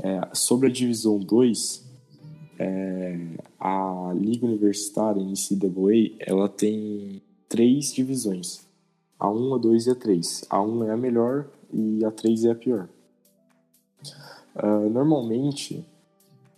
É, 0.00 0.28
sobre 0.32 0.68
a 0.68 0.72
divisão 0.72 1.18
2, 1.18 1.84
é, 2.60 3.18
a 3.58 4.12
liga 4.14 4.46
universitária 4.46 5.20
NCAA, 5.20 6.14
ela 6.20 6.48
tem 6.48 7.20
três 7.48 7.92
divisões. 7.92 8.60
A 9.18 9.28
1, 9.28 9.54
a 9.54 9.58
2 9.58 9.86
e 9.86 9.90
a 9.90 9.94
3. 9.96 10.44
A 10.48 10.62
1 10.62 10.84
é 10.84 10.92
a 10.92 10.96
melhor 10.96 11.48
e 11.72 12.04
a 12.04 12.12
3 12.12 12.44
é 12.44 12.52
a 12.52 12.54
pior. 12.54 12.88
Uh, 14.54 14.88
normalmente, 14.90 15.84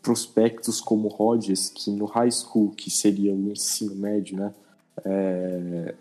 prospectos 0.02 0.80
como 0.80 1.08
Rodgers, 1.08 1.68
que 1.68 1.90
no 1.90 2.06
high 2.06 2.30
school, 2.30 2.70
que 2.70 2.90
seria 2.90 3.34
o 3.34 3.50
ensino 3.50 3.94
médio, 3.94 4.36
né, 4.36 4.54
é, 5.04 5.94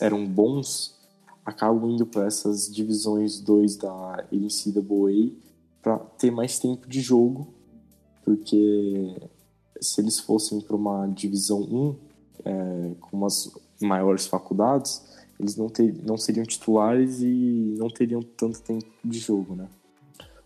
eram 0.00 0.26
bons, 0.26 0.94
acabam 1.44 1.90
indo 1.90 2.06
para 2.06 2.26
essas 2.26 2.72
divisões 2.72 3.40
2 3.40 3.76
da 3.76 4.24
NCAA 4.32 5.32
para 5.82 5.98
ter 5.98 6.30
mais 6.30 6.58
tempo 6.58 6.88
de 6.88 7.00
jogo, 7.00 7.48
porque 8.24 9.14
se 9.80 10.00
eles 10.00 10.18
fossem 10.18 10.60
para 10.60 10.74
uma 10.74 11.06
divisão 11.06 11.60
1, 11.60 11.96
é, 12.44 12.90
com 13.00 13.24
as 13.24 13.50
maiores 13.80 14.26
faculdades, 14.26 15.02
eles 15.38 15.56
não, 15.56 15.68
ter, 15.68 15.94
não 16.04 16.16
seriam 16.16 16.44
titulares 16.44 17.20
e 17.20 17.74
não 17.78 17.88
teriam 17.88 18.22
tanto 18.22 18.60
tempo 18.62 18.86
de 19.04 19.18
jogo, 19.18 19.54
né? 19.54 19.68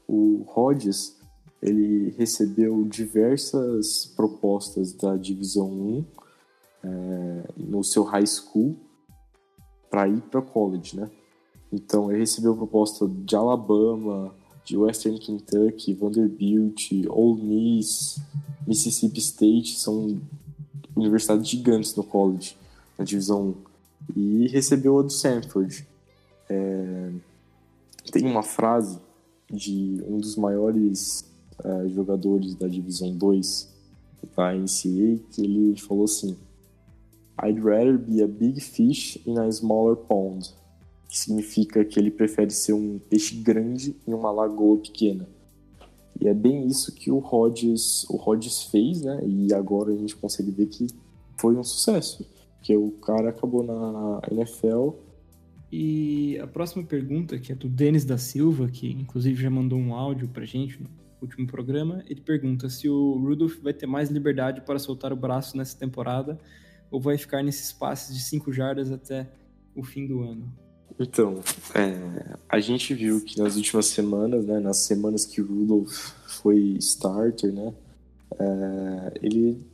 O 0.06 0.44
Rodgers, 0.46 1.17
ele 1.62 2.14
recebeu 2.16 2.84
diversas 2.84 4.06
propostas 4.16 4.92
da 4.92 5.16
Divisão 5.16 5.70
1 5.70 6.04
é, 6.84 7.44
no 7.56 7.82
seu 7.82 8.04
high 8.04 8.26
school 8.26 8.76
para 9.90 10.06
ir 10.08 10.20
para 10.22 10.40
college, 10.40 10.96
né? 10.96 11.10
Então 11.72 12.10
ele 12.10 12.20
recebeu 12.20 12.56
proposta 12.56 13.08
de 13.08 13.34
Alabama, 13.34 14.34
de 14.64 14.76
Western 14.76 15.18
Kentucky, 15.18 15.94
Vanderbilt, 15.94 16.90
Ole 17.08 17.42
Miss, 17.42 18.20
Mississippi 18.66 19.18
State, 19.18 19.78
são 19.78 20.20
universidades 20.94 21.48
gigantes 21.48 21.94
no 21.94 22.04
college, 22.04 22.56
na 22.96 23.04
Divisão 23.04 23.56
1. 24.14 24.16
E 24.16 24.48
recebeu 24.48 24.98
a 24.98 25.02
do 25.02 25.08
Stanford. 25.08 25.86
É... 26.48 27.10
Tem 28.12 28.24
uma 28.24 28.42
frase 28.42 28.98
de 29.50 30.02
um 30.06 30.18
dos 30.18 30.36
maiores 30.36 31.27
é, 31.64 31.88
jogadores 31.88 32.54
da 32.54 32.68
Divisão 32.68 33.16
2 33.16 33.76
da 34.36 34.54
NCAA 34.54 35.18
que 35.30 35.42
ele 35.42 35.76
falou 35.78 36.04
assim 36.04 36.36
I'd 37.44 37.60
rather 37.60 37.96
be 37.96 38.22
a 38.22 38.26
big 38.26 38.60
fish 38.60 39.18
in 39.26 39.38
a 39.38 39.48
smaller 39.48 39.96
pond 39.96 40.54
que 41.08 41.18
significa 41.18 41.84
que 41.84 41.98
ele 41.98 42.10
prefere 42.10 42.50
ser 42.50 42.72
um 42.72 42.98
peixe 42.98 43.36
grande 43.36 43.96
em 44.06 44.12
uma 44.12 44.30
lagoa 44.30 44.78
pequena 44.78 45.28
e 46.20 46.26
é 46.26 46.34
bem 46.34 46.66
isso 46.66 46.94
que 46.94 47.10
o 47.10 47.18
Rodgers, 47.18 48.04
o 48.10 48.16
Rodgers 48.16 48.64
fez, 48.64 49.02
né? 49.02 49.20
E 49.24 49.54
agora 49.54 49.92
a 49.92 49.96
gente 49.96 50.16
consegue 50.16 50.50
ver 50.50 50.66
que 50.66 50.86
foi 51.36 51.56
um 51.56 51.62
sucesso, 51.62 52.28
que 52.60 52.76
o 52.76 52.90
cara 52.90 53.30
acabou 53.30 53.62
na 53.62 54.20
NFL 54.30 54.90
e 55.70 56.38
a 56.38 56.46
próxima 56.46 56.82
pergunta, 56.82 57.38
que 57.38 57.52
é 57.52 57.54
do 57.54 57.68
Denis 57.68 58.04
da 58.04 58.18
Silva, 58.18 58.68
que 58.68 58.90
inclusive 58.90 59.40
já 59.40 59.50
mandou 59.50 59.78
um 59.78 59.94
áudio 59.94 60.26
pra 60.28 60.44
gente 60.44 60.80
último 61.22 61.46
programa, 61.46 62.02
ele 62.06 62.20
pergunta 62.20 62.68
se 62.68 62.88
o 62.88 63.18
Rudolph 63.18 63.58
vai 63.62 63.72
ter 63.72 63.86
mais 63.86 64.10
liberdade 64.10 64.60
para 64.60 64.78
soltar 64.78 65.12
o 65.12 65.16
braço 65.16 65.56
nessa 65.56 65.76
temporada 65.76 66.38
ou 66.90 67.00
vai 67.00 67.18
ficar 67.18 67.42
nesses 67.42 67.72
passes 67.72 68.16
de 68.16 68.22
5 68.22 68.52
jardas 68.52 68.90
até 68.90 69.28
o 69.74 69.82
fim 69.82 70.06
do 70.06 70.22
ano. 70.22 70.52
Então, 70.98 71.40
é, 71.74 72.36
a 72.48 72.58
gente 72.58 72.92
viu 72.94 73.20
que 73.20 73.38
nas 73.38 73.56
últimas 73.56 73.86
semanas, 73.86 74.44
né, 74.46 74.58
nas 74.58 74.78
semanas 74.78 75.24
que 75.24 75.40
o 75.40 75.46
Rudolph 75.46 76.12
foi 76.26 76.76
starter, 76.80 77.52
né, 77.52 77.72
é, 78.38 79.12
ele 79.22 79.64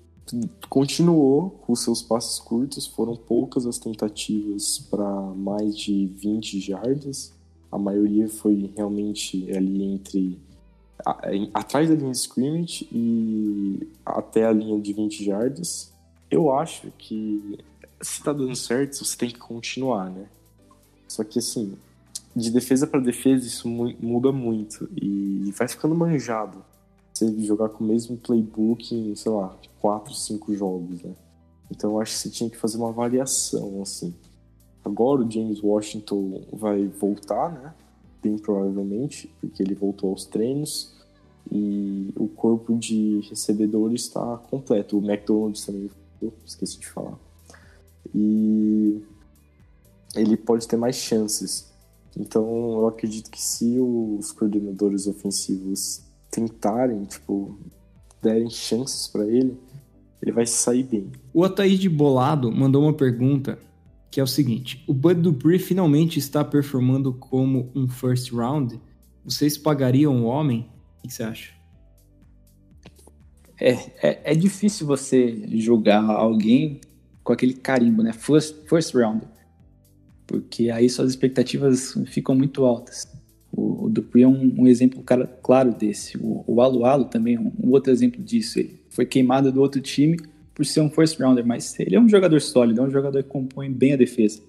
continuou 0.68 1.50
com 1.50 1.74
seus 1.74 2.02
passos 2.02 2.38
curtos, 2.40 2.86
foram 2.86 3.14
poucas 3.14 3.66
as 3.66 3.78
tentativas 3.78 4.78
para 4.78 5.20
mais 5.34 5.76
de 5.76 6.06
20 6.06 6.60
jardas, 6.60 7.32
a 7.70 7.78
maioria 7.78 8.28
foi 8.28 8.70
realmente 8.76 9.50
ali 9.52 9.82
entre 9.82 10.38
atrás 11.52 11.88
da 11.88 11.94
linha 11.94 12.12
de 12.12 12.18
scrimmage 12.18 12.88
e 12.90 13.86
até 14.04 14.46
a 14.46 14.52
linha 14.52 14.80
de 14.80 14.92
20 14.92 15.24
jardas. 15.24 15.92
Eu 16.30 16.50
acho 16.50 16.90
que 16.96 17.58
se 18.00 18.22
tá 18.22 18.32
dando 18.32 18.56
certo, 18.56 19.04
você 19.04 19.16
tem 19.16 19.30
que 19.30 19.38
continuar, 19.38 20.10
né? 20.10 20.26
Só 21.06 21.22
que 21.22 21.38
assim, 21.38 21.76
de 22.34 22.50
defesa 22.50 22.86
para 22.86 23.00
defesa 23.00 23.46
isso 23.46 23.68
muda 23.68 24.32
muito 24.32 24.88
e 25.00 25.52
vai 25.56 25.68
ficando 25.68 25.94
manjado. 25.94 26.64
Você 27.12 27.32
jogar 27.44 27.68
com 27.68 27.84
o 27.84 27.86
mesmo 27.86 28.16
playbook 28.16 28.92
em, 28.94 29.14
sei 29.14 29.30
lá, 29.30 29.56
4, 29.80 30.12
5 30.12 30.54
jogos, 30.54 31.02
né? 31.02 31.14
Então 31.70 31.92
eu 31.92 32.00
acho 32.00 32.12
que 32.12 32.18
você 32.18 32.30
tinha 32.30 32.50
que 32.50 32.56
fazer 32.56 32.76
uma 32.78 32.90
variação, 32.90 33.80
assim. 33.82 34.12
Agora 34.84 35.22
o 35.22 35.30
James 35.30 35.62
Washington 35.62 36.42
vai 36.52 36.86
voltar, 36.86 37.52
né? 37.52 37.74
Bem 38.22 38.36
provavelmente, 38.36 39.30
porque 39.40 39.62
ele 39.62 39.74
voltou 39.74 40.10
aos 40.10 40.24
treinos 40.24 40.93
e 41.54 42.12
o 42.16 42.26
corpo 42.26 42.76
de 42.76 43.20
recebedores 43.30 44.02
está 44.02 44.36
completo. 44.50 44.98
O 44.98 45.04
McDonald's 45.04 45.64
também, 45.64 45.88
esqueci 46.44 46.80
de 46.80 46.86
falar. 46.88 47.16
E 48.12 49.00
ele 50.16 50.36
pode 50.36 50.66
ter 50.66 50.76
mais 50.76 50.96
chances. 50.96 51.72
Então 52.18 52.44
eu 52.80 52.88
acredito 52.88 53.30
que 53.30 53.40
se 53.40 53.78
os 53.78 54.32
coordenadores 54.32 55.06
ofensivos 55.06 56.02
tentarem, 56.28 57.04
tipo, 57.04 57.56
derem 58.20 58.50
chances 58.50 59.06
para 59.06 59.24
ele, 59.24 59.56
ele 60.20 60.32
vai 60.32 60.46
sair 60.46 60.82
bem. 60.82 61.12
O 61.32 61.44
Ataíde 61.44 61.88
Bolado 61.88 62.50
mandou 62.50 62.82
uma 62.82 62.94
pergunta 62.94 63.58
que 64.10 64.18
é 64.18 64.22
o 64.22 64.26
seguinte: 64.26 64.82
o 64.88 64.94
Bud 64.94 65.20
Dupree 65.20 65.58
finalmente 65.58 66.18
está 66.18 66.44
performando 66.44 67.12
como 67.12 67.70
um 67.74 67.86
first 67.86 68.32
round. 68.32 68.80
Vocês 69.24 69.56
pagariam 69.56 70.24
o 70.24 70.26
homem? 70.26 70.68
O 71.04 71.06
que 71.06 71.12
você 71.12 71.22
acha? 71.22 71.52
É, 73.60 73.72
é, 74.02 74.32
é 74.32 74.34
difícil 74.34 74.86
você 74.86 75.46
julgar 75.52 76.02
alguém 76.02 76.80
com 77.22 77.32
aquele 77.32 77.52
carimbo, 77.52 78.02
né? 78.02 78.12
First, 78.12 78.66
first 78.66 78.94
round. 78.94 79.26
Porque 80.26 80.70
aí 80.70 80.88
suas 80.88 81.10
expectativas 81.10 81.94
ficam 82.06 82.34
muito 82.34 82.64
altas. 82.64 83.06
O, 83.52 83.86
o 83.86 84.18
é 84.18 84.26
um, 84.26 84.62
um 84.62 84.66
exemplo 84.66 85.04
claro 85.42 85.74
desse. 85.74 86.16
O, 86.16 86.42
o 86.46 86.60
Alu 86.62 86.86
Alu 86.86 87.04
também 87.04 87.36
é 87.36 87.40
um, 87.40 87.52
um 87.62 87.70
outro 87.70 87.92
exemplo 87.92 88.22
disso. 88.22 88.58
Ele 88.58 88.80
foi 88.88 89.04
queimado 89.04 89.52
do 89.52 89.60
outro 89.60 89.82
time 89.82 90.18
por 90.54 90.64
ser 90.64 90.80
um 90.80 90.88
first 90.88 91.20
rounder, 91.20 91.44
mas 91.44 91.78
ele 91.78 91.96
é 91.96 92.00
um 92.00 92.08
jogador 92.08 92.40
sólido, 92.40 92.80
é 92.80 92.84
um 92.84 92.90
jogador 92.90 93.22
que 93.22 93.28
compõe 93.28 93.70
bem 93.70 93.92
a 93.92 93.96
defesa. 93.96 94.40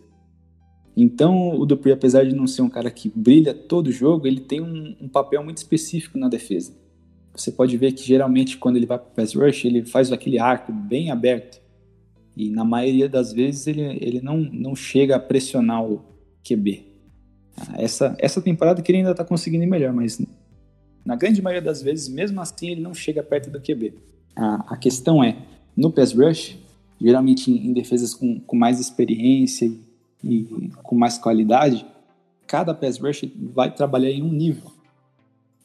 Então, 0.96 1.60
o 1.60 1.66
Dupree, 1.66 1.92
apesar 1.92 2.24
de 2.26 2.34
não 2.34 2.48
ser 2.48 2.62
um 2.62 2.70
cara 2.70 2.90
que 2.90 3.12
brilha 3.14 3.54
todo 3.54 3.92
jogo, 3.92 4.26
ele 4.26 4.40
tem 4.40 4.62
um, 4.62 4.96
um 5.02 5.10
papel 5.10 5.44
muito 5.44 5.58
específico 5.58 6.18
na 6.18 6.30
defesa. 6.30 6.74
Você 7.36 7.52
pode 7.52 7.76
ver 7.76 7.92
que 7.92 8.04
geralmente 8.04 8.58
quando 8.58 8.78
ele 8.78 8.86
vai 8.86 8.98
para 8.98 9.10
o 9.10 9.12
pass 9.12 9.34
rush, 9.34 9.66
ele 9.66 9.84
faz 9.84 10.12
aquele 10.12 10.40
arco 10.40 10.72
bem 10.72 11.12
aberto. 11.12 11.62
E 12.36 12.50
na 12.50 12.64
maioria 12.64 13.10
das 13.10 13.34
vezes 13.34 13.68
ele, 13.68 13.82
ele 13.82 14.22
não, 14.22 14.38
não 14.38 14.76
chega 14.76 15.18
a 15.18 15.20
pressionar 15.20 15.84
o 15.84 16.02
QB. 16.48 16.86
Essa, 17.78 18.16
essa 18.20 18.42
temporada 18.42 18.82
que 18.82 18.92
ele 18.92 19.00
ainda 19.00 19.12
está 19.12 19.24
conseguindo 19.24 19.64
ir 19.64 19.68
melhor, 19.68 19.94
mas 19.94 20.22
na 21.06 21.16
grande 21.16 21.42
maioria 21.42 21.62
das 21.62 21.82
vezes, 21.82 22.08
mesmo 22.10 22.40
assim, 22.42 22.72
ele 22.72 22.82
não 22.82 22.94
chega 22.94 23.22
perto 23.22 23.50
do 23.50 23.60
QB. 23.62 23.94
A, 24.36 24.74
a 24.74 24.78
questão 24.78 25.24
é, 25.24 25.38
no 25.76 25.92
pass 25.92 26.14
rush, 26.14 26.58
geralmente 27.00 27.52
em, 27.52 27.68
em 27.68 27.74
defesas 27.74 28.14
com, 28.14 28.40
com 28.40 28.56
mais 28.56 28.80
experiência 28.80 29.66
e, 29.66 29.80
e 30.26 30.72
com 30.82 30.96
mais 30.96 31.18
qualidade, 31.18 31.86
cada 32.48 32.74
pass 32.74 32.98
rush 32.98 33.30
vai 33.54 33.74
trabalhar 33.74 34.10
em 34.10 34.24
um 34.24 34.32
nível. 34.32 34.72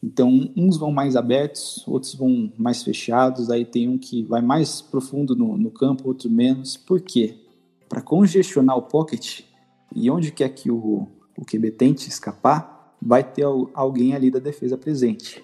Então, 0.03 0.51
uns 0.57 0.77
vão 0.77 0.92
mais 0.92 1.16
abertos, 1.16 1.87
outros 1.87 2.14
vão 2.14 2.53
mais 2.57 2.83
fechados, 2.83 3.51
aí 3.51 3.64
tem 3.64 3.88
um 3.88 3.99
que 3.99 4.23
vai 4.23 4.40
mais 4.40 4.81
profundo 4.81 5.35
no, 5.35 5.57
no 5.57 5.70
campo, 5.70 6.09
outro 6.09 6.31
menos. 6.31 6.77
Por 6.77 7.01
quê? 7.01 7.37
Para 7.88 8.01
congestionar 8.01 8.77
o 8.77 8.83
pocket, 8.83 9.42
e 9.94 10.11
onde 10.11 10.31
quer 10.31 10.49
que 10.51 10.70
o, 10.70 11.07
o 11.37 11.44
QB 11.44 11.73
tente 11.73 12.09
escapar, 12.09 12.96
vai 13.01 13.25
ter 13.25 13.44
alguém 13.75 14.14
ali 14.14 14.31
da 14.31 14.38
defesa 14.38 14.77
presente. 14.77 15.42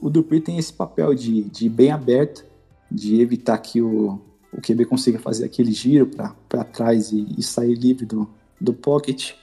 O 0.00 0.08
Dupree 0.08 0.40
tem 0.40 0.58
esse 0.58 0.72
papel 0.72 1.14
de, 1.14 1.42
de 1.44 1.68
bem 1.68 1.90
aberto, 1.90 2.44
de 2.90 3.20
evitar 3.20 3.58
que 3.58 3.80
o, 3.80 4.20
o 4.56 4.60
QB 4.60 4.86
consiga 4.86 5.18
fazer 5.18 5.44
aquele 5.44 5.70
giro 5.70 6.08
para 6.48 6.64
trás 6.64 7.12
e, 7.12 7.26
e, 7.36 7.42
sair 7.42 7.74
livre 7.74 8.06
do, 8.06 8.26
do 8.58 8.72
pocket. 8.72 9.34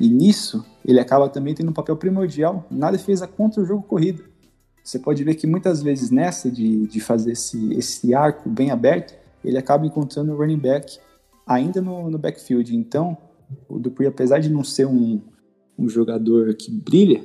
E 0.00 0.08
nisso, 0.08 0.64
ele 0.84 0.98
acaba 0.98 1.28
também 1.28 1.54
tendo 1.54 1.68
um 1.68 1.74
papel 1.74 1.96
primordial 1.96 2.66
na 2.70 2.90
defesa 2.90 3.28
contra 3.28 3.62
o 3.62 3.66
jogo 3.66 3.82
corrido. 3.82 4.24
Você 4.82 4.98
pode 4.98 5.22
ver 5.24 5.34
que 5.34 5.46
muitas 5.46 5.82
vezes 5.82 6.10
nessa 6.10 6.50
de, 6.50 6.86
de 6.86 7.00
fazer 7.00 7.32
esse, 7.32 7.74
esse 7.74 8.14
arco 8.14 8.48
bem 8.48 8.70
aberto, 8.70 9.14
ele 9.44 9.58
acaba 9.58 9.84
encontrando 9.84 10.32
o 10.32 10.36
running 10.36 10.58
back 10.58 10.98
ainda 11.46 11.82
no, 11.82 12.10
no 12.10 12.18
backfield. 12.18 12.74
Então, 12.74 13.16
o 13.68 13.78
Dupree, 13.78 14.06
apesar 14.06 14.38
de 14.38 14.48
não 14.48 14.64
ser 14.64 14.86
um, 14.86 15.20
um 15.78 15.88
jogador 15.88 16.54
que 16.54 16.70
brilha, 16.70 17.22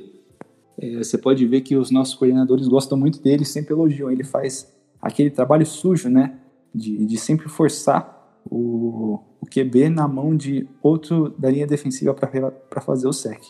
é, 0.78 0.98
você 0.98 1.16
pode 1.16 1.46
ver 1.46 1.62
que 1.62 1.76
os 1.76 1.90
nossos 1.90 2.14
coordenadores 2.14 2.68
gostam 2.68 2.98
muito 2.98 3.22
dele, 3.22 3.44
sempre 3.44 3.72
elogiam. 3.72 4.10
Ele 4.10 4.24
faz 4.24 4.70
aquele 5.00 5.30
trabalho 5.30 5.64
sujo, 5.64 6.08
né? 6.10 6.38
De, 6.74 7.04
de 7.04 7.16
sempre 7.18 7.48
forçar 7.48 8.40
o, 8.50 9.20
o 9.40 9.46
QB 9.46 9.90
na 9.90 10.08
mão 10.08 10.34
de 10.36 10.66
outro 10.82 11.34
da 11.38 11.50
linha 11.50 11.66
defensiva 11.66 12.14
para 12.14 12.80
fazer 12.80 13.06
o 13.06 13.12
sec. 13.12 13.40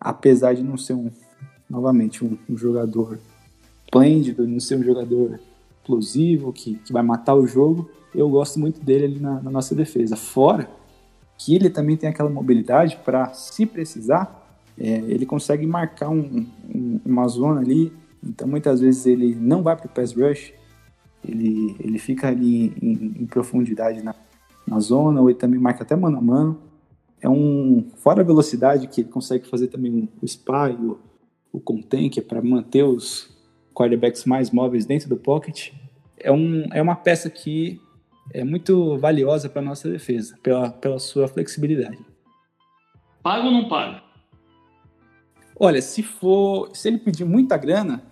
Apesar 0.00 0.54
de 0.54 0.62
não 0.62 0.76
ser 0.76 0.94
um, 0.94 1.10
novamente, 1.70 2.24
um, 2.24 2.36
um 2.48 2.56
jogador 2.56 3.18
esplêndido, 3.84 4.46
não 4.46 4.58
ser 4.58 4.78
um 4.78 4.82
jogador 4.82 5.38
explosivo, 5.80 6.52
que, 6.52 6.74
que 6.78 6.92
vai 6.92 7.02
matar 7.02 7.34
o 7.34 7.46
jogo, 7.46 7.88
eu 8.14 8.28
gosto 8.28 8.58
muito 8.58 8.80
dele 8.80 9.04
ali 9.04 9.20
na, 9.20 9.40
na 9.40 9.50
nossa 9.50 9.74
defesa. 9.74 10.16
Fora 10.16 10.68
que 11.38 11.54
ele 11.54 11.70
também 11.70 11.96
tem 11.96 12.08
aquela 12.08 12.30
mobilidade 12.30 12.98
para, 13.04 13.32
se 13.32 13.66
precisar, 13.66 14.42
é, 14.78 14.88
ele 14.88 15.26
consegue 15.26 15.66
marcar 15.66 16.08
um, 16.08 16.46
um, 16.72 17.00
uma 17.04 17.26
zona 17.28 17.60
ali. 17.60 17.92
Então, 18.22 18.46
muitas 18.46 18.80
vezes 18.80 19.06
ele 19.06 19.34
não 19.34 19.62
vai 19.62 19.76
para 19.76 19.86
o 19.86 19.88
pass 19.88 20.12
rush, 20.12 20.52
ele, 21.26 21.76
ele 21.78 21.98
fica 21.98 22.28
ali 22.28 22.72
em, 22.82 23.22
em 23.22 23.26
profundidade 23.26 24.02
na, 24.02 24.14
na 24.66 24.80
zona, 24.80 25.20
ou 25.20 25.30
ele 25.30 25.38
também 25.38 25.60
marca 25.60 25.82
até 25.82 25.94
mano 25.94 26.18
a 26.18 26.20
mano. 26.20 26.60
É 27.20 27.28
um, 27.28 27.86
fora 27.96 28.22
a 28.22 28.24
velocidade, 28.24 28.88
que 28.88 29.02
ele 29.02 29.08
consegue 29.08 29.46
fazer 29.48 29.68
também 29.68 30.08
o 30.20 30.24
spy, 30.26 30.72
o, 30.80 30.98
o 31.52 31.60
contém, 31.60 32.10
que 32.10 32.18
é 32.18 32.22
para 32.22 32.42
manter 32.42 32.82
os 32.82 33.30
quarterbacks 33.72 34.24
mais 34.24 34.50
móveis 34.50 34.84
dentro 34.84 35.08
do 35.08 35.16
pocket. 35.16 35.72
É, 36.18 36.32
um, 36.32 36.64
é 36.72 36.82
uma 36.82 36.96
peça 36.96 37.30
que 37.30 37.80
é 38.32 38.44
muito 38.44 38.98
valiosa 38.98 39.48
para 39.48 39.62
nossa 39.62 39.88
defesa, 39.88 40.36
pela, 40.42 40.70
pela 40.70 40.98
sua 40.98 41.28
flexibilidade. 41.28 41.98
Paga 43.22 43.44
ou 43.44 43.52
não 43.52 43.68
paga? 43.68 44.02
Olha, 45.58 45.80
se 45.80 46.02
for, 46.02 46.74
se 46.74 46.88
ele 46.88 46.98
pedir 46.98 47.24
muita 47.24 47.56
grana, 47.56 48.02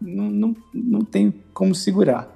não, 0.00 0.30
não, 0.30 0.56
não 0.72 1.00
tem 1.00 1.34
como 1.52 1.74
segurar 1.74 2.31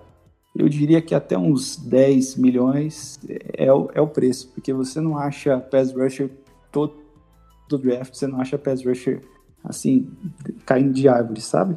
eu 0.59 0.69
diria 0.69 1.03
que 1.03 1.14
até 1.14 1.37
uns 1.37 1.77
10 1.77 2.37
milhões 2.37 3.19
é 3.55 3.73
o, 3.73 3.90
é 3.95 4.01
o 4.01 4.07
preço, 4.07 4.49
porque 4.55 4.73
você 4.73 5.01
não 5.01 5.16
acha 5.19 5.59
pass 5.59 5.92
rusher 5.92 6.31
todo 6.73 6.95
do 7.69 7.79
draft, 7.79 8.14
você 8.14 8.27
não 8.27 8.40
acha 8.40 8.57
pass 8.57 8.85
rusher 8.85 9.21
assim, 9.62 10.09
caindo 10.64 10.92
de 10.92 11.09
árvore, 11.09 11.40
sabe? 11.40 11.77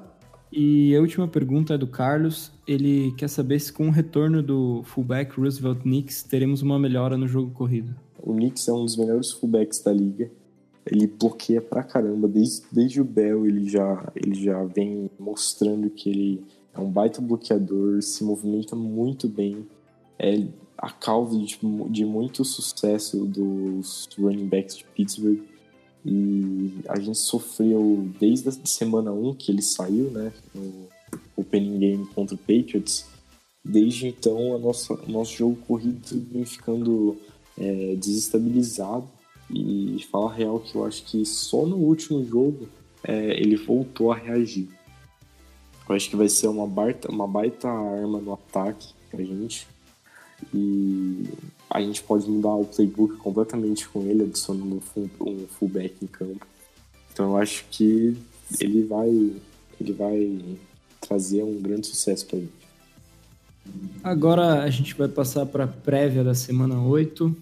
E 0.52 0.96
a 0.96 1.00
última 1.00 1.28
pergunta 1.28 1.76
é 1.76 1.78
do 1.78 1.88
Carlos. 1.88 2.52
Ele 2.68 3.14
quer 3.18 3.28
saber 3.28 3.60
se 3.60 3.72
com 3.72 3.88
o 3.88 3.92
retorno 3.92 4.42
do 4.42 4.82
fullback 4.84 5.40
Roosevelt 5.40 5.82
Knicks 5.82 6.24
teremos 6.24 6.62
uma 6.62 6.80
melhora 6.80 7.18
no 7.18 7.28
jogo 7.28 7.52
corrido. 7.52 7.96
O 8.22 8.34
Knicks 8.34 8.68
é 8.68 8.74
um 8.74 8.84
dos 8.84 8.98
melhores 8.98 9.32
fullbacks 9.32 9.82
da 9.84 9.94
liga. 9.94 10.32
Ele 10.86 11.06
bloqueia 11.06 11.62
pra 11.62 11.84
caramba. 11.84 12.28
Desde, 12.28 12.64
desde 12.72 13.00
o 13.00 13.06
Bell 13.06 13.46
ele 13.46 13.70
já, 13.70 14.12
ele 14.16 14.34
já 14.34 14.64
vem 14.64 15.10
mostrando 15.20 15.90
que 15.90 16.10
ele 16.10 16.46
é 16.74 16.80
um 16.80 16.90
baita 16.90 17.22
bloqueador, 17.22 18.02
se 18.02 18.24
movimenta 18.24 18.76
muito 18.76 19.28
bem. 19.28 19.68
É 20.18 20.46
a 20.78 20.92
causa 20.92 21.38
de, 21.38 21.60
de 21.90 22.06
muito 22.06 22.46
sucesso 22.46 23.26
dos 23.26 24.08
running 24.18 24.48
backs 24.48 24.78
de 24.78 24.86
Pittsburgh. 24.86 25.42
E 26.06 26.80
a 26.88 27.00
gente 27.00 27.18
sofreu 27.18 28.10
desde 28.20 28.50
a 28.50 28.52
semana 28.66 29.12
1 29.12 29.36
que 29.36 29.52
ele 29.52 29.62
saiu, 29.62 30.10
né? 30.12 30.32
No 30.56 30.88
opening 31.36 31.80
game 31.80 32.06
contra 32.08 32.36
o 32.36 32.38
Patriots. 32.38 33.06
Desde 33.64 34.08
então, 34.08 34.52
o 34.52 34.60
nosso 34.60 35.36
jogo 35.36 35.58
corrido 35.68 36.00
vem 36.32 36.46
ficando 36.46 37.18
é, 37.58 37.96
desestabilizado. 37.96 39.08
E 39.52 40.06
falar 40.12 40.34
real 40.34 40.60
que 40.60 40.76
eu 40.76 40.86
acho 40.86 41.04
que 41.06 41.26
só 41.26 41.66
no 41.66 41.78
último 41.78 42.24
jogo 42.24 42.70
é, 43.04 43.40
ele 43.40 43.56
voltou 43.56 44.12
a 44.12 44.16
reagir. 44.16 44.70
Eu 45.90 45.96
acho 45.96 46.08
que 46.08 46.16
vai 46.16 46.30
ser 46.30 46.48
uma 46.48 46.68
baita, 46.68 47.12
uma 47.12 47.28
baita 47.28 47.68
arma 47.68 48.20
no 48.20 48.34
ataque 48.34 48.94
pra 49.10 49.24
gente. 49.24 49.68
E 50.54 51.26
a 51.68 51.82
gente 51.82 52.04
pode 52.04 52.30
mudar 52.30 52.54
o 52.54 52.66
playbook 52.66 53.18
completamente 53.18 53.90
com 53.90 54.04
ele, 54.04 54.24
adicionando 54.24 54.76
um, 54.76 54.80
full, 54.80 55.10
um 55.20 55.48
fullback 55.48 55.96
em 56.02 56.08
campo. 56.08 56.46
Então 57.12 57.32
eu 57.32 57.38
acho 57.38 57.66
que 57.72 58.16
ele 58.60 58.84
vai, 58.84 59.10
ele 59.82 59.94
vai 59.94 60.40
trazer 61.02 61.44
um 61.44 61.60
grande 61.60 61.88
sucesso 61.88 62.26
pra 62.28 62.38
gente. 62.38 62.60
Agora 64.04 64.64
a 64.64 64.70
gente 64.70 64.96
vai 64.96 65.08
passar 65.08 65.46
para 65.48 65.64
a 65.64 65.68
prévia 65.68 66.24
da 66.24 66.36
semana 66.36 66.82
8. 66.82 67.36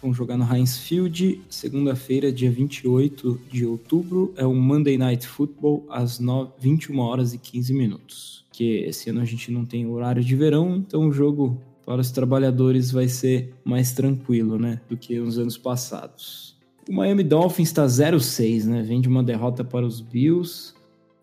Vão 0.00 0.12
jogar 0.12 0.36
no 0.36 0.44
Heinz 0.44 0.78
Field, 0.78 1.40
segunda-feira, 1.48 2.32
dia 2.32 2.50
28 2.50 3.40
de 3.50 3.66
outubro. 3.66 4.32
É 4.36 4.46
o 4.46 4.54
Monday 4.54 4.96
Night 4.96 5.26
Football, 5.26 5.86
às 5.90 6.18
9, 6.18 6.50
21 6.58 6.98
horas 6.98 7.34
e 7.34 7.38
15 7.38 7.72
minutos. 7.74 8.44
Que 8.52 8.78
esse 8.80 9.10
ano 9.10 9.20
a 9.20 9.24
gente 9.24 9.50
não 9.50 9.64
tem 9.64 9.86
horário 9.86 10.22
de 10.22 10.34
verão, 10.34 10.76
então 10.76 11.08
o 11.08 11.12
jogo 11.12 11.60
para 11.84 12.00
os 12.00 12.10
trabalhadores 12.10 12.90
vai 12.90 13.08
ser 13.08 13.54
mais 13.64 13.92
tranquilo, 13.92 14.58
né? 14.58 14.80
Do 14.88 14.96
que 14.96 15.18
nos 15.18 15.38
anos 15.38 15.56
passados. 15.56 16.56
O 16.88 16.92
Miami 16.92 17.22
Dolphins 17.22 17.68
está 17.68 17.86
0-6, 17.86 18.64
né? 18.64 18.82
Vem 18.82 19.00
de 19.00 19.08
uma 19.08 19.22
derrota 19.22 19.64
para 19.64 19.86
os 19.86 20.00
Bills. 20.00 20.74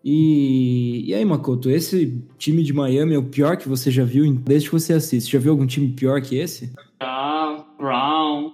E, 0.04 1.04
e 1.04 1.14
aí, 1.14 1.24
Makoto, 1.24 1.68
esse 1.68 2.22
time 2.38 2.62
de 2.62 2.72
Miami 2.72 3.14
é 3.14 3.18
o 3.18 3.24
pior 3.24 3.56
que 3.56 3.68
você 3.68 3.90
já 3.90 4.04
viu 4.04 4.32
desde 4.34 4.68
que 4.68 4.74
você 4.74 4.92
assiste? 4.92 5.32
Já 5.32 5.38
viu 5.38 5.50
algum 5.50 5.66
time 5.66 5.88
pior 5.88 6.22
que 6.22 6.36
esse? 6.36 6.72
Ah, 7.00 7.64
Brown, 7.76 8.52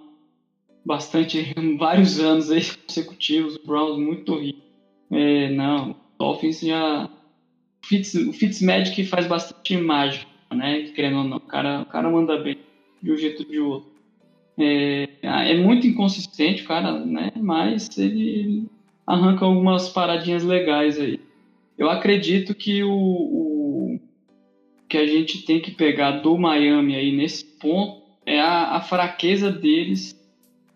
bastante, 0.85 1.55
vários 1.78 2.18
anos 2.20 2.51
aí 2.51 2.62
consecutivos, 2.87 3.57
o 3.57 3.66
Browns 3.66 3.99
muito 3.99 4.33
horrível. 4.33 4.62
É, 5.11 5.51
não, 5.51 5.91
o 5.91 5.97
Dolphins 6.18 6.61
já. 6.61 7.05
O, 7.05 7.87
Fitz, 7.87 8.14
o 8.14 8.33
Fitzmagic 8.33 9.05
faz 9.05 9.26
bastante 9.26 9.76
mágica, 9.76 10.26
né? 10.53 10.83
Querendo 10.95 11.18
ou 11.18 11.24
não, 11.24 11.37
o 11.37 11.41
cara, 11.41 11.83
o 11.83 11.87
cara 11.87 12.11
manda 12.11 12.39
bem 12.39 12.59
de 13.03 13.12
um 13.12 13.16
jeito 13.16 13.43
ou 13.43 13.49
de 13.49 13.59
outro. 13.59 13.93
É, 14.59 15.09
é 15.22 15.57
muito 15.57 15.87
inconsistente, 15.87 16.62
cara, 16.64 17.05
né? 17.05 17.33
Mas 17.37 17.99
ele 17.99 18.68
arranca 19.07 19.45
algumas 19.45 19.89
paradinhas 19.89 20.45
legais 20.45 20.99
aí. 20.99 21.20
Eu 21.76 21.91
acredito 21.91 22.55
que 22.55 22.83
o, 22.85 22.93
o 22.93 24.01
que 24.89 24.97
a 24.97 25.07
gente 25.07 25.45
tem 25.45 25.61
que 25.61 25.72
pegar 25.72 26.20
do 26.20 26.39
Miami 26.39 26.95
aí 26.95 27.16
nesse 27.16 27.45
ponto 27.45 28.03
é 28.24 28.41
a, 28.41 28.76
a 28.76 28.80
fraqueza 28.80 29.51
deles 29.51 30.22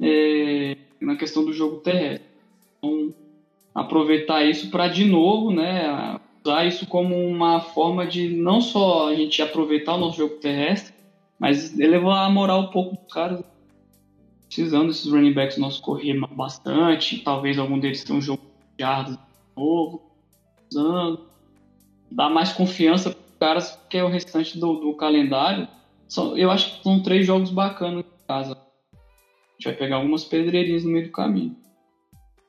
é, 0.01 0.77
na 1.01 1.17
questão 1.17 1.45
do 1.45 1.53
jogo 1.53 1.79
terrestre. 1.79 2.27
Então, 2.79 3.15
aproveitar 3.75 4.45
isso 4.45 4.71
para 4.71 4.89
de 4.89 5.05
novo, 5.05 5.51
né, 5.51 6.19
usar 6.45 6.65
isso 6.67 6.87
como 6.87 7.17
uma 7.17 7.61
forma 7.61 8.07
de 8.07 8.29
não 8.29 8.61
só 8.61 9.09
a 9.09 9.15
gente 9.15 9.43
aproveitar 9.43 9.95
o 9.95 9.99
nosso 9.99 10.17
jogo 10.17 10.37
terrestre, 10.37 10.95
mas 11.39 11.79
elevar 11.79 12.27
a 12.27 12.31
moral 12.31 12.63
um 12.63 12.71
pouco 12.71 12.97
dos 12.97 13.13
caras. 13.13 13.45
Precisando 14.47 14.89
desses 14.89 15.11
running 15.11 15.33
backs 15.33 15.59
nossos 15.59 15.81
correr 15.81 16.19
bastante, 16.35 17.19
talvez 17.19 17.59
algum 17.59 17.79
deles 17.79 18.05
tenha 18.05 18.19
um 18.19 18.23
jogo 18.23 18.43
de 18.79 18.85
yardas 18.85 19.19
novo, 19.57 20.03
usando, 20.71 21.27
dar 22.11 22.29
mais 22.29 22.53
confiança 22.53 23.11
para 23.11 23.19
os 23.19 23.39
caras, 23.39 23.79
que 23.91 23.99
é 23.99 24.05
o 24.05 24.09
restante 24.09 24.59
do, 24.59 24.75
do 24.75 24.95
calendário. 24.95 25.67
São, 26.09 26.37
eu 26.37 26.51
acho 26.51 26.77
que 26.77 26.83
são 26.85 27.03
três 27.03 27.27
jogos 27.27 27.51
bacanas 27.51 28.05
em 28.05 28.27
casa. 28.29 28.66
A 29.57 29.63
gente 29.63 29.65
vai 29.65 29.75
pegar 29.75 29.97
algumas 29.97 30.25
pedreirinhas 30.25 30.85
no 30.85 30.91
meio 30.91 31.07
do 31.07 31.13
caminho. 31.13 31.57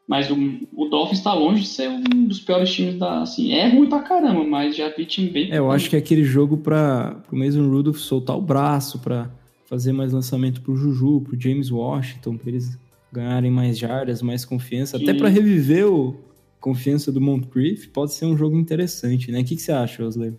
Mas 0.08 0.32
o, 0.32 0.36
o 0.74 0.88
Dolphins 0.88 1.18
está 1.18 1.34
longe 1.34 1.62
de 1.62 1.68
ser 1.68 1.90
um 1.90 2.26
dos 2.26 2.40
piores 2.40 2.72
times 2.72 2.96
da. 2.96 3.22
Assim, 3.22 3.52
é 3.52 3.68
ruim 3.68 3.90
pra 3.90 4.00
caramba, 4.00 4.44
mas 4.44 4.76
já 4.76 4.90
vi 4.90 5.06
time 5.06 5.30
bem. 5.30 5.52
É, 5.52 5.58
eu 5.58 5.70
acho 5.70 5.90
que 5.90 5.96
é 5.96 6.00
aquele 6.00 6.24
jogo 6.24 6.58
para 6.58 7.22
o 7.32 7.36
mesmo 7.36 7.70
Rudolph 7.70 7.98
soltar 7.98 8.38
o 8.38 8.42
braço, 8.42 9.00
para 9.00 9.30
fazer 9.66 9.92
mais 9.92 10.14
lançamento 10.14 10.62
pro 10.62 10.76
Juju, 10.76 11.22
pro 11.22 11.40
James 11.40 11.70
Washington, 11.70 12.38
para 12.38 12.50
eles 12.50 12.80
ganharem 13.12 13.52
mais 13.52 13.78
jardas, 13.78 14.22
mais 14.22 14.46
confiança, 14.46 14.96
até 14.98 15.14
para 15.14 15.28
reviver 15.28 15.86
o 15.88 16.16
confiança 16.60 17.12
do 17.12 17.22
Moncrief, 17.22 17.88
pode 17.90 18.14
ser 18.14 18.26
um 18.26 18.36
jogo 18.36 18.58
interessante, 18.58 19.32
né? 19.32 19.42
O 19.42 19.46
que, 19.46 19.56
que 19.56 19.62
você 19.62 19.72
acha, 19.72 20.04
Osler? 20.04 20.34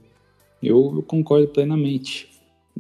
Eu, 0.63 0.93
eu, 0.97 1.03
concordo 1.03 1.49
plenamente. 1.49 2.28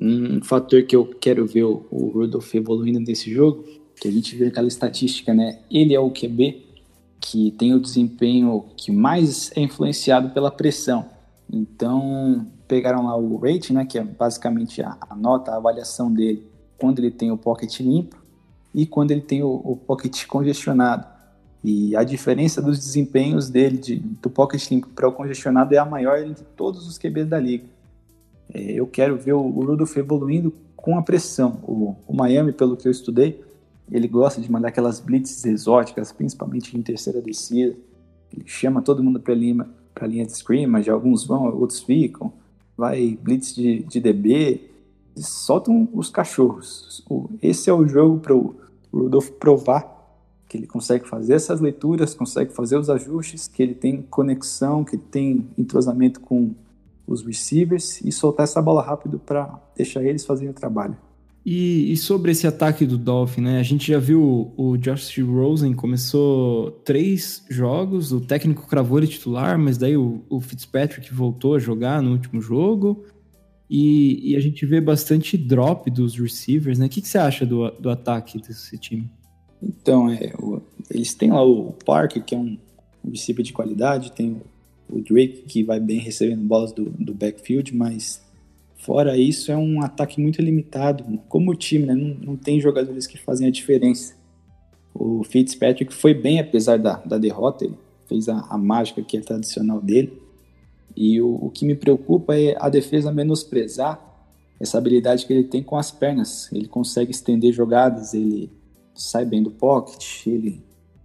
Um 0.00 0.42
fator 0.42 0.82
que 0.84 0.94
eu 0.94 1.06
quero 1.06 1.46
ver 1.46 1.64
o, 1.64 1.86
Rudolph 1.90 2.54
evoluindo 2.54 3.00
nesse 3.00 3.32
jogo, 3.32 3.64
que 4.00 4.06
a 4.06 4.10
gente 4.12 4.36
vê 4.36 4.46
aquela 4.46 4.68
estatística, 4.68 5.34
né? 5.34 5.58
Ele 5.70 5.94
é 5.94 6.00
o 6.00 6.10
QB 6.10 6.66
que 7.20 7.50
tem 7.52 7.74
o 7.74 7.80
desempenho 7.80 8.64
que 8.76 8.92
mais 8.92 9.50
é 9.56 9.60
influenciado 9.60 10.30
pela 10.30 10.50
pressão. 10.50 11.06
Então, 11.52 12.46
pegaram 12.68 13.06
lá 13.06 13.16
o 13.16 13.38
rating, 13.38 13.72
né, 13.72 13.84
que 13.84 13.98
é 13.98 14.04
basicamente 14.04 14.82
a, 14.82 14.96
a 15.00 15.16
nota, 15.16 15.50
a 15.50 15.56
avaliação 15.56 16.12
dele 16.12 16.46
quando 16.78 17.00
ele 17.00 17.10
tem 17.10 17.32
o 17.32 17.36
pocket 17.36 17.80
limpo 17.80 18.16
e 18.74 18.86
quando 18.86 19.10
ele 19.10 19.22
tem 19.22 19.42
o, 19.42 19.48
o 19.48 19.76
pocket 19.76 20.26
congestionado. 20.26 21.06
E 21.64 21.96
a 21.96 22.04
diferença 22.04 22.62
dos 22.62 22.78
desempenhos 22.78 23.50
dele 23.50 23.78
de, 23.78 23.96
do 23.96 24.30
pocket 24.30 24.70
limpo 24.70 24.88
para 24.88 25.08
o 25.08 25.12
congestionado 25.12 25.74
é 25.74 25.78
a 25.78 25.84
maior 25.84 26.18
entre 26.18 26.44
todos 26.56 26.86
os 26.86 26.96
QBs 26.98 27.26
da 27.26 27.40
liga. 27.40 27.64
É, 28.52 28.72
eu 28.72 28.86
quero 28.86 29.16
ver 29.16 29.32
o, 29.32 29.40
o 29.40 29.64
Rudolph 29.64 29.96
evoluindo 29.96 30.52
com 30.76 30.98
a 30.98 31.02
pressão. 31.02 31.60
O, 31.62 31.96
o 32.06 32.14
Miami, 32.14 32.52
pelo 32.52 32.76
que 32.76 32.86
eu 32.86 32.92
estudei, 32.92 33.40
ele 33.90 34.06
gosta 34.06 34.40
de 34.40 34.50
mandar 34.50 34.68
aquelas 34.68 35.00
blitzes 35.00 35.44
exóticas, 35.44 36.12
principalmente 36.12 36.76
em 36.76 36.82
terceira 36.82 37.20
descida. 37.20 37.76
Ele 38.32 38.44
chama 38.46 38.82
todo 38.82 39.02
mundo 39.02 39.20
para 39.20 39.32
a 39.32 39.36
linha, 40.06 40.26
de 40.26 40.32
scrimmage, 40.32 40.90
alguns 40.90 41.26
vão, 41.26 41.44
outros 41.56 41.80
ficam. 41.80 42.32
Vai 42.76 43.18
blitz 43.20 43.54
de, 43.54 43.82
de 43.82 44.00
DB, 44.00 44.70
soltam 45.16 45.88
os 45.92 46.10
cachorros. 46.10 47.04
Esse 47.42 47.70
é 47.70 47.72
o 47.72 47.86
jogo 47.88 48.20
para 48.20 48.34
o 48.34 48.54
Rudolph 48.92 49.30
provar 49.30 49.98
que 50.48 50.56
ele 50.56 50.66
consegue 50.66 51.06
fazer 51.06 51.34
essas 51.34 51.60
leituras, 51.60 52.14
consegue 52.14 52.54
fazer 52.54 52.78
os 52.78 52.88
ajustes, 52.88 53.46
que 53.46 53.62
ele 53.62 53.74
tem 53.74 54.00
conexão, 54.02 54.82
que 54.82 54.96
tem 54.96 55.46
entrosamento 55.58 56.20
com 56.20 56.54
os 57.08 57.24
receivers 57.24 58.00
e 58.02 58.12
soltar 58.12 58.44
essa 58.44 58.60
bola 58.60 58.82
rápido 58.82 59.18
para 59.18 59.58
deixar 59.74 60.04
eles 60.04 60.24
fazerem 60.24 60.50
o 60.50 60.54
trabalho. 60.54 60.96
E, 61.50 61.92
e, 61.92 61.96
sobre 61.96 62.32
esse 62.32 62.46
ataque 62.46 62.84
do 62.84 62.98
Dolphin, 62.98 63.40
né? 63.40 63.58
A 63.58 63.62
gente 63.62 63.90
já 63.90 63.98
viu 63.98 64.52
o, 64.54 64.76
Josh 64.76 65.18
Rosen 65.18 65.72
começou 65.72 66.72
três 66.84 67.42
jogos, 67.48 68.12
o 68.12 68.20
técnico 68.20 68.66
cravou 68.66 68.98
ele 68.98 69.06
titular, 69.06 69.58
mas 69.58 69.78
daí 69.78 69.96
o, 69.96 70.22
o 70.28 70.42
Fitzpatrick 70.42 71.12
voltou 71.14 71.54
a 71.54 71.58
jogar 71.58 72.02
no 72.02 72.12
último 72.12 72.38
jogo. 72.40 73.02
E, 73.70 74.32
e, 74.32 74.36
a 74.36 74.40
gente 74.40 74.66
vê 74.66 74.78
bastante 74.78 75.38
drop 75.38 75.90
dos 75.90 76.18
receivers, 76.18 76.78
né? 76.78 76.84
O 76.84 76.88
que, 76.90 77.00
que 77.00 77.08
você 77.08 77.16
acha 77.16 77.46
do, 77.46 77.70
do 77.72 77.88
ataque 77.88 78.38
desse 78.40 78.76
time? 78.76 79.10
Então, 79.62 80.10
é, 80.10 80.34
o, 80.38 80.60
eles 80.90 81.14
têm 81.14 81.30
lá 81.30 81.42
o 81.42 81.72
Parker, 81.84 82.22
que 82.22 82.34
é 82.34 82.38
um, 82.38 82.58
um 83.02 83.10
receiver 83.10 83.42
de 83.42 83.54
qualidade, 83.54 84.12
tem 84.12 84.32
o, 84.32 84.42
o 84.88 85.00
Drake, 85.00 85.44
que 85.46 85.62
vai 85.62 85.78
bem 85.78 85.98
recebendo 85.98 86.42
bolas 86.42 86.72
do, 86.72 86.84
do 86.90 87.14
backfield, 87.14 87.74
mas 87.74 88.20
Fora 88.78 89.18
isso, 89.18 89.50
é 89.50 89.56
um 89.56 89.82
ataque 89.82 90.20
muito 90.20 90.40
limitado. 90.40 91.04
Como 91.28 91.50
o 91.50 91.54
time, 91.54 91.84
né? 91.84 91.94
não, 91.94 92.14
não 92.14 92.36
tem 92.36 92.60
jogadores 92.60 93.08
que 93.08 93.18
fazem 93.18 93.48
a 93.48 93.50
diferença. 93.50 94.14
O 94.94 95.24
Fitzpatrick 95.24 95.92
foi 95.92 96.14
bem, 96.14 96.38
apesar 96.38 96.78
da, 96.78 96.94
da 96.98 97.18
derrota, 97.18 97.64
ele 97.64 97.74
fez 98.06 98.28
a, 98.28 98.38
a 98.48 98.56
mágica 98.56 99.02
que 99.02 99.16
é 99.16 99.20
tradicional 99.20 99.80
dele. 99.80 100.22
E 100.96 101.20
o, 101.20 101.34
o 101.34 101.50
que 101.50 101.66
me 101.66 101.74
preocupa 101.74 102.36
é 102.36 102.56
a 102.58 102.68
defesa 102.68 103.12
menosprezar 103.12 104.00
essa 104.60 104.78
habilidade 104.78 105.26
que 105.26 105.32
ele 105.32 105.44
tem 105.44 105.62
com 105.62 105.76
as 105.76 105.90
pernas. 105.90 106.48
Ele 106.52 106.68
consegue 106.68 107.10
estender 107.10 107.52
jogadas, 107.52 108.14
ele 108.14 108.48
sai 108.94 109.24
bem 109.24 109.42
do 109.42 109.50
pocket, 109.50 110.26
ele 110.26 110.62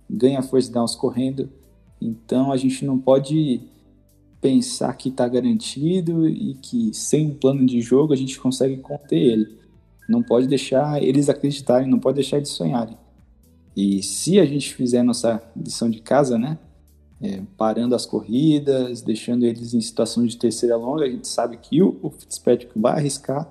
ganha 0.08 0.44
force 0.44 0.72
downs 0.72 0.96
correndo. 0.96 1.50
Então 2.00 2.52
a 2.52 2.58
gente 2.58 2.86
não 2.86 3.00
pode 3.00 3.62
pensar 4.44 4.94
que 4.98 5.08
está 5.08 5.26
garantido 5.26 6.28
e 6.28 6.56
que 6.56 6.94
sem 6.94 7.28
um 7.28 7.34
plano 7.34 7.66
de 7.66 7.80
jogo 7.80 8.12
a 8.12 8.16
gente 8.18 8.38
consegue 8.38 8.76
conter 8.76 9.18
ele. 9.18 9.58
Não 10.08 10.22
pode 10.22 10.48
deixar 10.48 11.02
eles 11.02 11.30
acreditarem, 11.30 11.90
não 11.90 11.98
pode 11.98 12.16
deixar 12.16 12.38
eles 12.38 12.50
sonharem. 12.50 12.98
E 13.74 14.04
se 14.04 14.42
a 14.42 14.46
gente 14.46 14.76
fizer 14.76 15.02
nossa 15.02 15.42
lição 15.56 15.90
de 15.90 16.02
casa, 16.02 16.38
né? 16.38 16.60
É, 17.22 17.42
parando 17.58 17.96
as 17.96 18.06
corridas, 18.06 19.02
deixando 19.02 19.46
eles 19.46 19.74
em 19.74 19.80
situação 19.80 20.26
de 20.26 20.36
terceira 20.36 20.76
longa, 20.76 21.06
a 21.06 21.10
gente 21.10 21.26
sabe 21.26 21.56
que 21.56 21.82
o, 21.82 21.98
o 22.04 22.10
Fitzpatrick 22.10 22.78
vai 22.78 22.98
arriscar, 22.98 23.50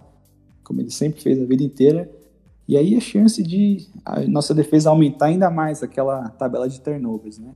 como 0.62 0.82
ele 0.82 0.90
sempre 0.90 1.22
fez 1.22 1.40
a 1.40 1.46
vida 1.46 1.62
inteira, 1.62 2.10
e 2.68 2.76
aí 2.76 2.94
a 2.94 3.00
chance 3.00 3.42
de 3.42 3.86
a 4.04 4.20
nossa 4.20 4.54
defesa 4.54 4.90
aumentar 4.90 5.26
ainda 5.26 5.50
mais 5.50 5.82
aquela 5.82 6.28
tabela 6.28 6.68
de 6.68 6.78
turnovers, 6.82 7.38
né? 7.38 7.54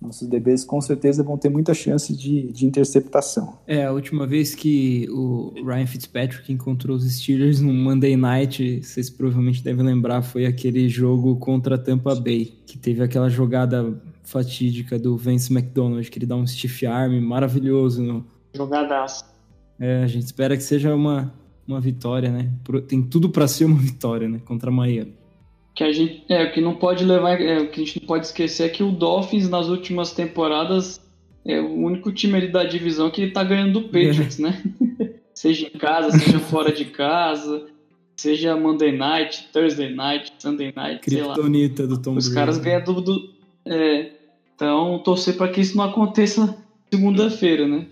Nossos 0.00 0.28
DBs 0.28 0.64
com 0.64 0.80
certeza 0.80 1.22
vão 1.22 1.36
ter 1.36 1.48
muita 1.48 1.74
chance 1.74 2.14
de, 2.14 2.52
de 2.52 2.64
interceptação. 2.64 3.58
É, 3.66 3.84
a 3.84 3.92
última 3.92 4.26
vez 4.26 4.54
que 4.54 5.08
o 5.10 5.52
Ryan 5.64 5.86
Fitzpatrick 5.86 6.52
encontrou 6.52 6.96
os 6.96 7.04
Steelers 7.04 7.60
no 7.60 7.72
Monday 7.74 8.16
Night, 8.16 8.82
vocês 8.82 9.10
provavelmente 9.10 9.62
devem 9.62 9.84
lembrar, 9.84 10.22
foi 10.22 10.46
aquele 10.46 10.88
jogo 10.88 11.36
contra 11.36 11.74
a 11.74 11.78
Tampa 11.78 12.14
Bay, 12.14 12.44
que 12.66 12.78
teve 12.78 13.02
aquela 13.02 13.28
jogada 13.28 14.00
fatídica 14.22 14.98
do 14.98 15.16
Vince 15.16 15.52
McDonald, 15.52 16.08
que 16.08 16.18
ele 16.18 16.26
dá 16.26 16.36
um 16.36 16.46
stiff 16.46 16.86
arm 16.86 17.20
maravilhoso. 17.20 18.02
No... 18.02 18.24
Jogadaço. 18.54 19.24
É, 19.80 20.02
a 20.02 20.06
gente 20.06 20.24
espera 20.24 20.56
que 20.56 20.62
seja 20.62 20.94
uma, 20.94 21.32
uma 21.66 21.80
vitória, 21.80 22.30
né? 22.30 22.52
Tem 22.86 23.02
tudo 23.02 23.30
para 23.30 23.48
ser 23.48 23.64
uma 23.64 23.78
vitória, 23.78 24.28
né? 24.28 24.40
Contra 24.44 24.70
Miami 24.70 25.17
que 25.78 25.84
a 25.84 25.92
gente 25.92 26.24
é 26.28 26.42
o 26.42 26.50
que 26.50 26.60
não 26.60 26.74
pode 26.74 27.04
levar 27.04 27.40
é, 27.40 27.60
o 27.60 27.70
que 27.70 27.80
a 27.80 27.84
gente 27.84 28.00
não 28.00 28.08
pode 28.08 28.26
esquecer 28.26 28.64
é 28.64 28.68
que 28.68 28.82
o 28.82 28.90
Dolphins 28.90 29.48
nas 29.48 29.68
últimas 29.68 30.10
temporadas 30.10 31.00
é 31.46 31.60
o 31.60 31.72
único 31.72 32.10
time 32.10 32.36
ali 32.36 32.48
da 32.48 32.64
divisão 32.64 33.08
que 33.12 33.22
está 33.22 33.44
ganhando 33.44 33.74
do 33.74 33.82
Patriots, 33.82 34.40
né? 34.40 34.60
seja 35.32 35.68
em 35.72 35.78
casa, 35.78 36.18
seja 36.18 36.40
fora 36.40 36.72
de 36.72 36.86
casa, 36.86 37.68
seja 38.16 38.56
Monday 38.56 38.90
Night, 38.90 39.50
Thursday 39.52 39.94
Night, 39.94 40.32
Sunday 40.40 40.72
Night, 40.74 41.00
Kryptonita 41.00 41.86
do 41.86 41.96
Tom 41.96 42.16
Os 42.16 42.26
Brady. 42.26 42.34
caras 42.34 42.58
ganham 42.58 42.82
do, 42.82 43.00
do 43.00 43.30
é, 43.64 44.10
então 44.56 44.98
torcer 45.04 45.36
para 45.36 45.46
que 45.46 45.60
isso 45.60 45.76
não 45.76 45.84
aconteça 45.84 46.58
segunda-feira, 46.90 47.68
né? 47.68 47.86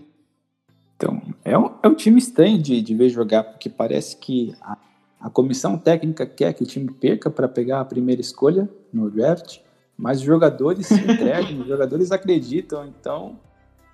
Então, 0.97 1.21
é 1.45 1.57
um, 1.57 1.71
é 1.81 1.87
um 1.87 1.95
time 1.95 2.17
estranho 2.17 2.61
de, 2.61 2.81
de 2.81 2.93
ver 2.93 3.07
jogar, 3.07 3.43
porque 3.43 3.69
parece 3.69 4.17
que 4.17 4.53
a, 4.59 4.77
a 5.19 5.29
comissão 5.29 5.77
técnica 5.77 6.25
quer 6.25 6.53
que 6.53 6.63
o 6.63 6.65
time 6.65 6.91
perca 6.91 7.29
para 7.29 7.47
pegar 7.47 7.81
a 7.81 7.85
primeira 7.85 8.21
escolha 8.21 8.69
no 8.93 9.09
draft, 9.09 9.59
mas 9.97 10.19
os 10.19 10.25
jogadores 10.25 10.87
se 10.87 10.93
entregam, 10.93 11.61
os 11.61 11.67
jogadores 11.67 12.11
acreditam, 12.11 12.85
então 12.85 13.39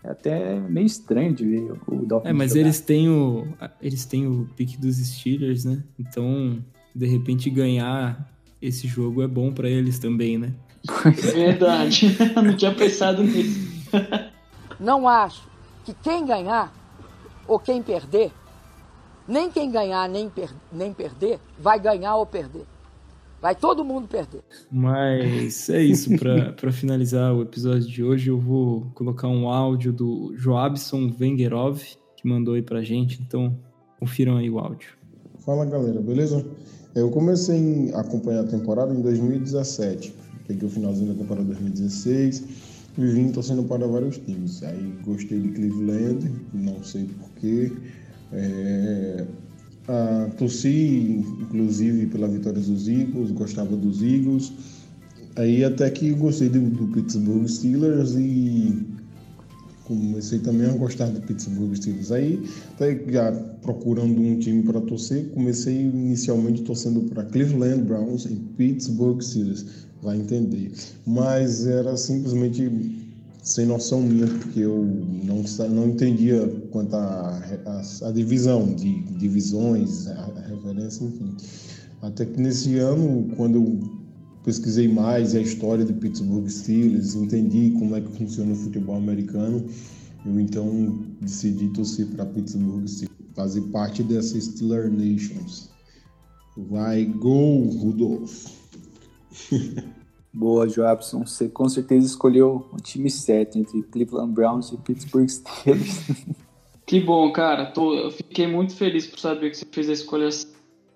é 0.04 0.10
até 0.12 0.60
meio 0.60 0.86
estranho 0.86 1.34
de 1.34 1.46
ver 1.46 1.72
o 1.88 2.06
Dolphins 2.06 2.30
É, 2.30 2.34
mas 2.34 2.50
jogar. 2.50 2.62
eles 2.62 2.82
têm 2.82 3.10
o 3.10 3.48
eles 3.82 4.06
têm 4.06 4.28
o 4.28 4.50
pique 4.56 4.78
dos 4.78 4.98
Steelers, 4.98 5.64
né? 5.64 5.82
Então, 5.98 6.62
de 6.94 7.08
repente 7.08 7.50
ganhar 7.50 8.30
esse 8.62 8.88
jogo 8.88 9.24
é 9.24 9.28
bom 9.28 9.54
para 9.54 9.70
eles 9.70 10.00
também, 10.00 10.38
né? 10.38 10.54
Verdade, 11.34 12.18
não 12.36 12.56
tinha 12.58 12.74
pensado 12.74 13.24
nisso. 13.24 13.72
Não 14.78 15.08
acho 15.08 15.48
que 15.86 15.94
quem 15.94 16.26
ganhar 16.26 16.74
ou 17.48 17.58
quem 17.58 17.82
perder, 17.82 18.32
nem 19.28 19.50
quem 19.52 19.72
ganhar 19.72 20.08
nem, 20.10 20.30
per 20.30 20.50
nem 20.72 20.94
perder, 20.94 21.40
vai 21.60 21.80
ganhar 21.80 22.16
ou 22.16 22.26
perder. 22.26 22.66
Vai 23.42 23.56
todo 23.56 23.84
mundo 23.84 24.08
perder. 24.08 24.42
Mas 24.72 25.70
é 25.70 25.82
isso, 25.82 26.10
para 26.18 26.72
finalizar 26.72 27.34
o 27.34 27.42
episódio 27.42 27.88
de 27.88 28.02
hoje, 28.02 28.30
eu 28.30 28.40
vou 28.40 28.88
colocar 28.96 29.28
um 29.28 29.50
áudio 29.50 29.92
do 29.92 30.34
Joabson 30.38 31.10
Vengerov, 31.10 31.82
que 32.16 32.26
mandou 32.26 32.54
aí 32.54 32.62
pra 32.62 32.82
gente, 32.82 33.22
então 33.22 33.54
confiram 34.00 34.38
aí 34.38 34.50
o 34.50 34.60
áudio. 34.60 34.90
Fala 35.40 35.66
galera, 35.66 36.00
beleza? 36.00 36.46
Eu 36.96 37.10
comecei 37.10 37.92
a 37.94 38.00
acompanhar 38.00 38.42
a 38.42 38.48
temporada 38.48 38.94
em 38.94 39.02
2017. 39.02 40.14
Peguei 40.48 40.68
o 40.68 40.72
finalzinho 40.72 41.14
da 41.14 41.20
temporada 41.20 41.48
2016 41.48 42.44
e 42.98 43.06
vim 43.08 43.32
torcendo 43.32 43.64
para 43.64 43.86
vários 43.88 44.18
times. 44.20 44.64
Aí 44.64 44.94
gostei 45.04 45.40
de 45.40 45.50
Cleveland, 45.50 46.32
não 46.54 46.82
sei 46.84 47.06
porquê. 47.06 47.72
É... 48.34 49.26
Ah, 49.88 50.30
torci, 50.38 51.24
inclusive, 51.42 52.08
pela 52.08 52.28
vitória 52.28 52.62
dos 52.62 52.88
Eagles, 52.88 53.32
gostava 53.32 53.76
dos 53.76 54.02
Eagles. 54.02 54.54
Aí 55.36 55.64
até 55.64 55.90
que 55.90 56.12
gostei 56.12 56.48
do, 56.48 56.62
do 56.62 56.88
Pittsburgh 56.88 57.48
Steelers 57.48 58.14
e 58.16 58.86
comecei 59.84 60.40
também 60.40 60.68
a 60.68 60.74
gostar 60.74 61.08
do 61.08 61.20
Pittsburgh 61.22 61.76
Steelers. 61.76 62.12
Aí, 62.12 62.44
até 62.74 62.98
já 63.12 63.32
procurando 63.62 64.20
um 64.22 64.40
time 64.40 64.64
para 64.64 64.80
torcer, 64.82 65.26
comecei 65.30 65.82
inicialmente 65.82 66.62
torcendo 66.62 67.02
para 67.02 67.24
Cleveland 67.24 67.84
Browns 67.84 68.26
e 68.26 68.36
Pittsburgh 68.58 69.22
Steelers, 69.22 69.66
vai 70.02 70.18
entender. 70.18 70.72
Mas 71.06 71.68
era 71.68 71.98
simplesmente 71.98 72.70
sem 73.44 73.66
noção 73.66 74.02
minha, 74.02 74.26
porque 74.26 74.62
eu 74.62 74.84
não, 75.24 75.44
não 75.70 75.90
entendia 75.90 76.48
quanto 76.72 76.96
a, 76.96 77.42
a, 77.66 78.08
a 78.08 78.12
divisão, 78.12 78.74
de 78.74 79.02
divisões, 79.18 80.08
a, 80.08 80.14
a 80.14 80.42
referência, 80.48 81.04
enfim. 81.04 81.36
Até 82.02 82.26
que 82.26 82.40
nesse 82.40 82.78
ano, 82.78 83.30
quando 83.36 83.56
eu 83.56 83.80
pesquisei 84.46 84.88
mais 84.88 85.36
a 85.36 85.42
história 85.42 85.84
do 85.84 85.94
Pittsburgh 85.94 86.48
Steelers, 86.48 87.16
entendi 87.16 87.72
como 87.78 87.96
é 87.96 88.02
que 88.02 88.12
funciona 88.18 88.54
o 88.54 88.56
futebol 88.56 88.96
americano. 88.96 89.66
Eu 90.26 90.40
então 90.40 91.06
decidi 91.20 91.68
torcer 91.70 92.08
para 92.08 92.26
Pittsburgh 92.26 92.88
Steelers, 92.88 93.18
fazer 93.36 93.62
parte 93.72 94.04
dessa 94.04 94.40
Steeler 94.40 94.90
Nations. 94.90 95.70
Vai, 96.56 97.06
go, 97.06 97.70
Rudolph! 97.78 98.48
Boa, 100.34 100.68
Joabson. 100.68 101.26
Você 101.26 101.48
com 101.48 101.70
certeza 101.70 102.08
escolheu 102.08 102.68
o 102.74 102.78
time 102.78 103.10
certo 103.10 103.58
entre 103.58 103.84
Cleveland 103.84 104.34
Browns 104.34 104.72
e 104.72 104.78
Pittsburgh 104.78 105.30
Steelers. 105.30 106.10
Que 106.86 107.00
bom, 107.00 107.32
cara. 107.32 107.68
Tô, 107.68 107.96
eu 107.96 108.12
fiquei 108.12 108.46
muito 108.46 108.76
feliz 108.76 109.08
por 109.08 109.18
saber 109.18 109.50
que 109.50 109.56
você 109.58 109.66
fez 109.72 109.90
a 109.90 109.94
escolha 109.94 110.30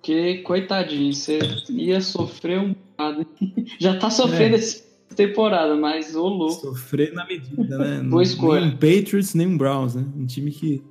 porque, 0.07 0.37
coitadinho, 0.37 1.13
você 1.13 1.39
ia 1.69 1.99
sofrer 1.99 2.59
um 2.59 2.73
bocado. 2.73 3.25
Já 3.77 3.97
tá 3.97 4.09
sofrendo 4.09 4.55
é. 4.55 4.59
essa 4.59 4.81
temporada, 5.15 5.75
mas 5.75 6.15
ô 6.15 6.27
louco. 6.27 6.61
Sofrer 6.61 7.13
na 7.13 7.25
medida, 7.25 7.77
né? 7.77 8.01
Boa 8.07 8.23
escolha. 8.23 8.61
Nem 8.61 8.69
um 8.69 8.77
Patriots, 8.77 9.33
nem 9.33 9.47
um 9.47 9.57
Browns, 9.57 9.95
né? 9.95 10.05
Um 10.15 10.25
time 10.25 10.51
que 10.51 10.81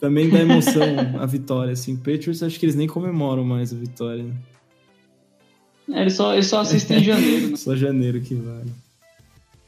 também 0.00 0.30
dá 0.30 0.38
emoção 0.40 0.82
a 1.20 1.26
vitória, 1.26 1.72
assim. 1.72 1.96
Patriots, 1.96 2.42
acho 2.42 2.58
que 2.58 2.64
eles 2.64 2.76
nem 2.76 2.86
comemoram 2.86 3.44
mais 3.44 3.70
a 3.72 3.76
vitória, 3.76 4.22
né? 4.22 4.34
É, 5.90 6.02
eles 6.02 6.14
só, 6.14 6.34
eles 6.34 6.46
só 6.46 6.60
assistem 6.60 6.98
em 6.98 7.04
janeiro, 7.04 7.50
né? 7.50 7.56
Só 7.58 7.74
janeiro 7.74 8.20
que 8.20 8.34
vale. 8.34 8.70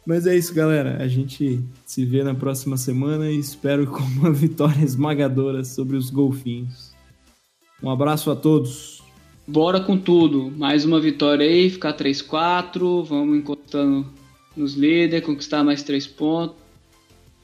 Mas 0.07 0.27
é 0.27 0.37
isso, 0.37 0.55
galera. 0.55 1.03
A 1.03 1.09
gente 1.09 1.61
se 1.85 2.05
vê 2.05 2.23
na 2.23 2.35
próxima 2.35 2.77
semana 2.77 3.31
e 3.31 3.39
espero 3.39 3.87
com 3.87 4.03
uma 4.03 4.33
vitória 4.33 4.85
esmagadora 4.85 5.65
sobre 5.65 5.97
os 5.97 6.11
golfinhos. 6.11 6.93
Um 7.83 7.91
abraço 7.91 8.31
a 8.31 8.37
todos. 8.37 9.03
Bora 9.47 9.81
com 9.81 9.97
tudo. 9.97 10.51
Mais 10.51 10.85
uma 10.85 11.01
vitória 11.01 11.47
aí, 11.47 11.71
ficar 11.71 11.97
3-4. 11.97 13.05
Vamos 13.05 13.39
encostando 13.39 14.07
nos 14.57 14.75
líderes, 14.75 15.25
conquistar 15.25 15.65
mais 15.65 15.83
3 15.83 16.07
pontos. 16.07 16.57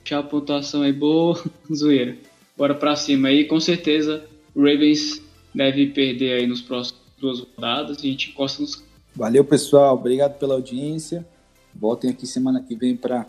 Deixar 0.02 0.18
a 0.18 0.22
pontuação 0.22 0.82
aí 0.82 0.92
boa. 0.92 1.42
Zoeira. 1.72 2.16
Bora 2.56 2.74
pra 2.74 2.96
cima 2.96 3.28
aí. 3.28 3.44
Com 3.44 3.58
certeza 3.58 4.24
o 4.54 4.60
Ravens 4.60 5.22
deve 5.54 5.86
perder 5.86 6.40
aí 6.40 6.46
nos 6.46 6.60
próximos 6.60 7.05
duas 7.18 7.40
rodadas. 7.40 8.02
E 8.02 8.08
a 8.08 8.10
gente 8.10 8.30
encosta 8.30 8.62
nos. 8.62 8.82
Valeu, 9.14 9.44
pessoal. 9.44 9.94
Obrigado 9.94 10.38
pela 10.38 10.54
audiência. 10.54 11.26
Voltem 11.74 12.10
aqui 12.10 12.26
semana 12.26 12.62
que 12.62 12.74
vem 12.74 12.96
para 12.96 13.26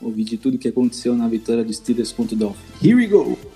ouvir 0.00 0.24
de 0.24 0.36
tudo 0.36 0.58
que 0.58 0.68
aconteceu 0.68 1.14
na 1.14 1.28
vitória 1.28 1.64
do 1.64 1.72
Steelers 1.72 2.12
contra 2.12 2.34
o 2.34 2.38
Dolphins. 2.38 2.82
Here 2.82 2.94
we 2.94 3.06
go! 3.06 3.53